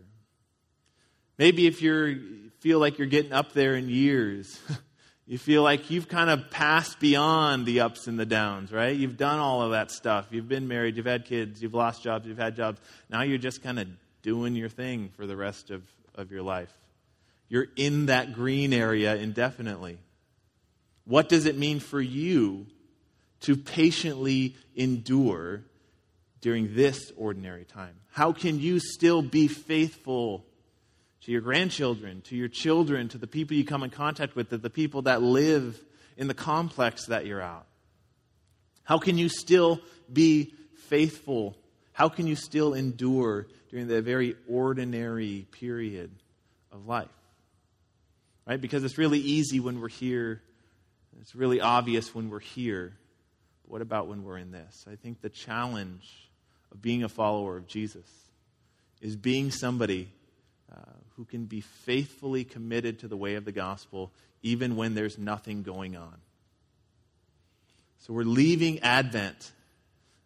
Maybe 1.38 1.66
if 1.66 1.82
you 1.82 2.50
feel 2.60 2.78
like 2.78 2.98
you're 2.98 3.06
getting 3.06 3.32
up 3.32 3.52
there 3.52 3.76
in 3.76 3.88
years, 3.88 4.60
you 5.26 5.38
feel 5.38 5.62
like 5.62 5.90
you've 5.90 6.08
kind 6.08 6.30
of 6.30 6.50
passed 6.50 6.98
beyond 7.00 7.64
the 7.64 7.80
ups 7.80 8.06
and 8.06 8.18
the 8.18 8.26
downs, 8.26 8.72
right? 8.72 8.94
You've 8.94 9.16
done 9.16 9.38
all 9.38 9.62
of 9.62 9.70
that 9.70 9.90
stuff. 9.90 10.26
You've 10.30 10.48
been 10.48 10.68
married, 10.68 10.96
you've 10.96 11.06
had 11.06 11.24
kids, 11.24 11.62
you've 11.62 11.74
lost 11.74 12.02
jobs, 12.02 12.26
you've 12.26 12.38
had 12.38 12.56
jobs. 12.56 12.80
Now 13.08 13.22
you're 13.22 13.38
just 13.38 13.62
kind 13.62 13.78
of 13.78 13.88
doing 14.22 14.54
your 14.54 14.68
thing 14.68 15.10
for 15.16 15.26
the 15.26 15.36
rest 15.36 15.70
of, 15.70 15.82
of 16.14 16.32
your 16.32 16.42
life. 16.42 16.72
You're 17.48 17.68
in 17.76 18.06
that 18.06 18.34
green 18.34 18.72
area 18.72 19.16
indefinitely. 19.16 19.98
What 21.04 21.28
does 21.28 21.46
it 21.46 21.56
mean 21.56 21.80
for 21.80 22.00
you 22.00 22.66
to 23.40 23.56
patiently 23.56 24.56
endure 24.74 25.62
during 26.40 26.74
this 26.74 27.12
ordinary 27.16 27.64
time? 27.64 27.94
How 28.10 28.32
can 28.32 28.60
you 28.60 28.80
still 28.80 29.22
be 29.22 29.48
faithful 29.48 30.44
to 31.22 31.32
your 31.32 31.40
grandchildren, 31.40 32.22
to 32.22 32.36
your 32.36 32.48
children, 32.48 33.08
to 33.08 33.18
the 33.18 33.26
people 33.26 33.56
you 33.56 33.64
come 33.64 33.82
in 33.82 33.90
contact 33.90 34.36
with, 34.36 34.50
to 34.50 34.58
the 34.58 34.70
people 34.70 35.02
that 35.02 35.22
live 35.22 35.82
in 36.16 36.28
the 36.28 36.34
complex 36.34 37.06
that 37.06 37.26
you're 37.26 37.42
out? 37.42 37.66
How 38.84 38.98
can 38.98 39.18
you 39.18 39.28
still 39.28 39.80
be 40.10 40.54
faithful? 40.88 41.56
How 41.92 42.08
can 42.08 42.26
you 42.26 42.36
still 42.36 42.74
endure 42.74 43.46
during 43.70 43.86
the 43.86 44.00
very 44.00 44.34
ordinary 44.48 45.46
period 45.52 46.10
of 46.72 46.86
life? 46.86 47.08
Right? 48.46 48.60
Because 48.60 48.82
it's 48.84 48.96
really 48.96 49.18
easy 49.18 49.60
when 49.60 49.80
we're 49.80 49.88
here, 49.88 50.40
it's 51.20 51.34
really 51.34 51.60
obvious 51.60 52.14
when 52.14 52.30
we're 52.30 52.38
here. 52.38 52.94
What 53.68 53.82
about 53.82 54.08
when 54.08 54.24
we're 54.24 54.38
in 54.38 54.50
this? 54.50 54.86
I 54.90 54.96
think 54.96 55.20
the 55.20 55.28
challenge 55.28 56.30
of 56.72 56.80
being 56.80 57.04
a 57.04 57.08
follower 57.08 57.56
of 57.56 57.66
Jesus 57.66 58.08
is 59.00 59.14
being 59.14 59.50
somebody 59.50 60.08
uh, 60.72 60.80
who 61.16 61.24
can 61.24 61.44
be 61.44 61.60
faithfully 61.60 62.44
committed 62.44 63.00
to 63.00 63.08
the 63.08 63.16
way 63.16 63.34
of 63.34 63.44
the 63.44 63.52
gospel 63.52 64.10
even 64.42 64.76
when 64.76 64.94
there's 64.94 65.18
nothing 65.18 65.62
going 65.62 65.96
on. 65.96 66.14
So 67.98 68.14
we're 68.14 68.22
leaving 68.22 68.78
Advent. 68.80 69.52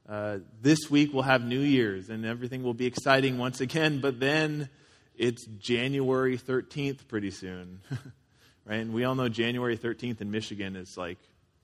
Uh, 0.08 0.38
this 0.60 0.90
week 0.90 1.12
we'll 1.12 1.22
have 1.22 1.44
New 1.44 1.60
Year's 1.60 2.10
and 2.10 2.24
everything 2.24 2.62
will 2.62 2.74
be 2.74 2.86
exciting 2.86 3.38
once 3.38 3.60
again, 3.60 4.00
but 4.00 4.20
then 4.20 4.68
it's 5.16 5.46
January 5.58 6.38
13th 6.38 7.08
pretty 7.08 7.30
soon. 7.30 7.80
right? 8.66 8.76
And 8.80 8.92
we 8.92 9.04
all 9.04 9.14
know 9.14 9.28
January 9.28 9.76
13th 9.76 10.20
in 10.20 10.30
Michigan 10.30 10.76
is 10.76 10.96
like, 10.96 11.18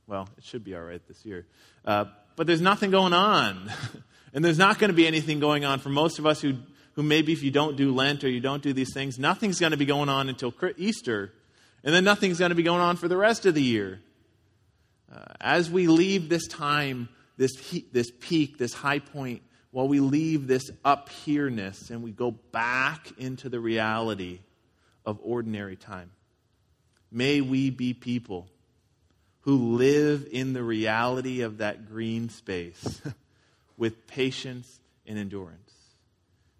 well, 0.09 0.28
it 0.36 0.44
should 0.44 0.64
be 0.64 0.74
all 0.74 0.82
right 0.82 1.06
this 1.06 1.24
year. 1.24 1.46
Uh, 1.84 2.06
but 2.34 2.48
there's 2.48 2.61
nothing 2.61 2.90
going 2.90 3.12
on. 3.12 3.70
and 4.32 4.44
there's 4.44 4.59
not 4.59 4.80
going 4.80 4.88
to 4.88 4.96
be 4.96 5.06
anything 5.06 5.38
going 5.38 5.64
on 5.64 5.78
for 5.78 5.90
most 5.90 6.18
of 6.18 6.26
us 6.26 6.40
who 6.40 6.54
who 6.98 7.04
maybe 7.04 7.32
if 7.32 7.44
you 7.44 7.52
don't 7.52 7.76
do 7.76 7.94
Lent 7.94 8.24
or 8.24 8.28
you 8.28 8.40
don't 8.40 8.61
do 8.61 8.72
these 8.72 8.92
things, 8.92 9.20
nothing's 9.20 9.61
going 9.61 9.70
to 9.70 9.76
be 9.76 9.84
going 9.84 10.09
on 10.09 10.28
until 10.28 10.52
Easter. 10.76 11.32
And 11.84 11.94
then 11.94 12.02
nothing's 12.02 12.40
going 12.40 12.48
to 12.48 12.56
be 12.56 12.64
going 12.64 12.80
on 12.80 12.96
for 12.96 13.06
the 13.06 13.16
rest 13.16 13.46
of 13.46 13.54
the 13.54 13.62
year. 13.62 14.00
Uh, 15.14 15.22
as 15.40 15.70
we 15.70 15.86
leave 15.86 16.28
this 16.28 16.48
time, 16.48 17.09
this, 17.36 17.52
this 17.92 18.11
peak, 18.18 18.59
this 18.59 18.74
high 18.74 18.98
point, 18.98 19.42
while 19.70 19.86
we 19.86 20.00
leave 20.00 20.48
this 20.48 20.72
up 20.84 21.09
here-ness 21.09 21.90
and 21.90 22.02
we 22.02 22.11
go 22.11 22.32
back 22.32 23.12
into 23.16 23.48
the 23.48 23.61
reality 23.61 24.40
of 25.06 25.20
ordinary 25.22 25.76
time, 25.76 26.11
may 27.12 27.40
we 27.40 27.70
be 27.70 27.94
people 27.94 28.48
who 29.49 29.78
live 29.78 30.28
in 30.30 30.53
the 30.53 30.62
reality 30.62 31.40
of 31.40 31.57
that 31.57 31.88
green 31.88 32.28
space 32.28 33.01
with 33.78 34.07
patience 34.07 34.78
and 35.07 35.16
endurance 35.18 35.72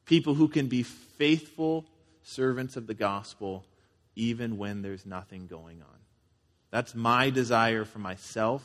people 0.07 0.33
who 0.33 0.49
can 0.49 0.69
be 0.69 0.83
faithful 0.83 1.85
servants 2.23 2.79
of 2.79 2.87
the 2.87 2.95
gospel 2.95 3.63
even 4.17 4.57
when 4.57 4.81
there's 4.81 5.05
nothing 5.05 5.47
going 5.47 5.83
on. 5.83 5.99
That's 6.71 6.95
my 6.95 7.29
desire 7.29 7.85
for 7.85 7.99
myself. 7.99 8.63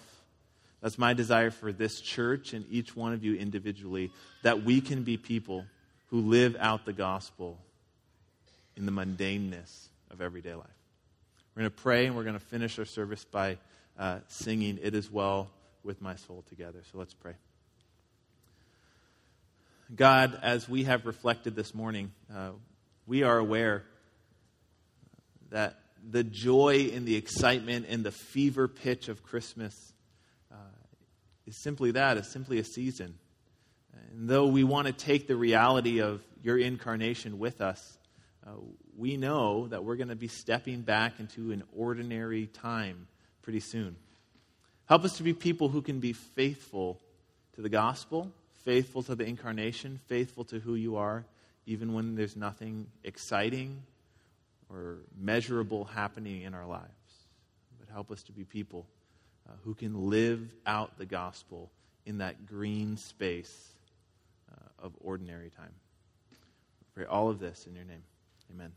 That's 0.82 0.98
my 0.98 1.14
desire 1.14 1.52
for 1.52 1.74
this 1.74 2.00
church 2.00 2.54
and 2.54 2.64
each 2.72 2.96
one 2.96 3.12
of 3.12 3.26
you 3.26 3.36
individually 3.36 4.10
that 4.44 4.64
we 4.64 4.80
can 4.80 5.04
be 5.04 5.18
people 5.18 5.66
who 6.12 6.22
live 6.22 6.56
out 6.62 6.86
the 6.86 6.94
gospel 6.94 7.60
in 8.78 8.86
the 8.86 8.92
mundaneness 8.94 9.88
of 10.12 10.22
everyday 10.22 10.54
life. 10.54 10.68
We're 11.54 11.64
going 11.64 11.72
to 11.72 11.82
pray 11.82 12.06
and 12.06 12.16
we're 12.16 12.24
going 12.24 12.40
to 12.40 12.46
finish 12.46 12.80
our 12.80 12.86
service 12.86 13.26
by 13.26 13.58
uh, 13.98 14.20
singing 14.28 14.80
It 14.82 14.96
Is 14.96 15.12
Well 15.12 15.50
with 15.84 16.02
My 16.02 16.16
Soul 16.16 16.44
together. 16.50 16.82
So 16.92 16.98
let's 16.98 17.14
pray. 17.14 17.34
God, 19.96 20.40
as 20.42 20.68
we 20.68 20.86
have 20.86 21.06
reflected 21.06 21.56
this 21.56 21.76
morning, 21.76 22.12
uh, 22.34 22.52
we 23.06 23.24
are 23.24 23.38
aware 23.38 23.84
that 25.52 25.78
the 26.10 26.24
joy 26.24 26.92
and 26.94 27.06
the 27.06 27.16
excitement 27.16 27.86
and 27.88 28.04
the 28.04 28.12
fever 28.12 28.68
pitch 28.68 29.08
of 29.08 29.24
Christmas 29.24 29.94
uh, 30.52 30.56
is 31.46 31.62
simply 31.62 31.92
that, 31.92 32.18
is 32.18 32.28
simply 32.28 32.60
a 32.60 32.64
season. 32.64 33.16
And 34.12 34.28
though 34.28 34.48
we 34.48 34.64
want 34.64 34.88
to 34.88 34.94
take 34.94 35.28
the 35.28 35.36
reality 35.36 36.02
of 36.02 36.22
your 36.42 36.58
incarnation 36.58 37.38
with 37.38 37.62
us, 37.62 37.98
uh, 38.46 38.52
we 38.98 39.18
know 39.18 39.68
that 39.68 39.84
we're 39.84 39.96
going 39.96 40.10
to 40.10 40.16
be 40.16 40.28
stepping 40.28 40.82
back 40.82 41.20
into 41.20 41.52
an 41.52 41.64
ordinary 41.76 42.48
time 42.48 43.08
pretty 43.44 43.60
soon. 43.60 43.96
Help 44.88 45.04
us 45.04 45.18
to 45.18 45.24
be 45.24 45.34
people 45.34 45.70
who 45.70 45.84
can 45.84 46.00
be 46.00 46.14
faithful 46.14 47.00
to 47.56 47.62
the 47.62 47.70
gospel 47.70 48.32
faithful 48.64 49.04
to 49.04 49.16
the 49.16 49.26
incarnation, 49.26 50.00
faithful 50.08 50.46
to 50.46 50.60
who 50.60 50.76
you 50.76 50.96
are, 50.96 51.26
even 51.66 51.94
when 51.94 52.16
there's 52.16 52.36
nothing 52.36 52.88
exciting 53.04 53.82
or 54.70 54.98
measurable 55.18 55.86
happening 55.86 56.42
in 56.42 56.54
our 56.54 56.66
lives. 56.66 56.88
But 57.80 57.90
help 57.90 58.12
us 58.12 58.24
to 58.24 58.32
be 58.32 58.44
people 58.44 58.86
uh, 59.48 59.54
who 59.64 59.74
can 59.74 60.10
live 60.10 60.54
out 60.66 60.98
the 60.98 61.06
gospel 61.06 61.70
in 62.06 62.18
that 62.20 62.46
green 62.46 62.98
space 62.98 63.74
uh, 64.52 64.86
of 64.86 64.94
ordinary 65.02 65.50
time. 65.50 65.74
Pray 66.96 67.06
all 67.06 67.30
of 67.30 67.40
this 67.40 67.66
in 67.68 67.76
your 67.76 67.86
name. 67.86 68.04
Amen. 68.52 68.72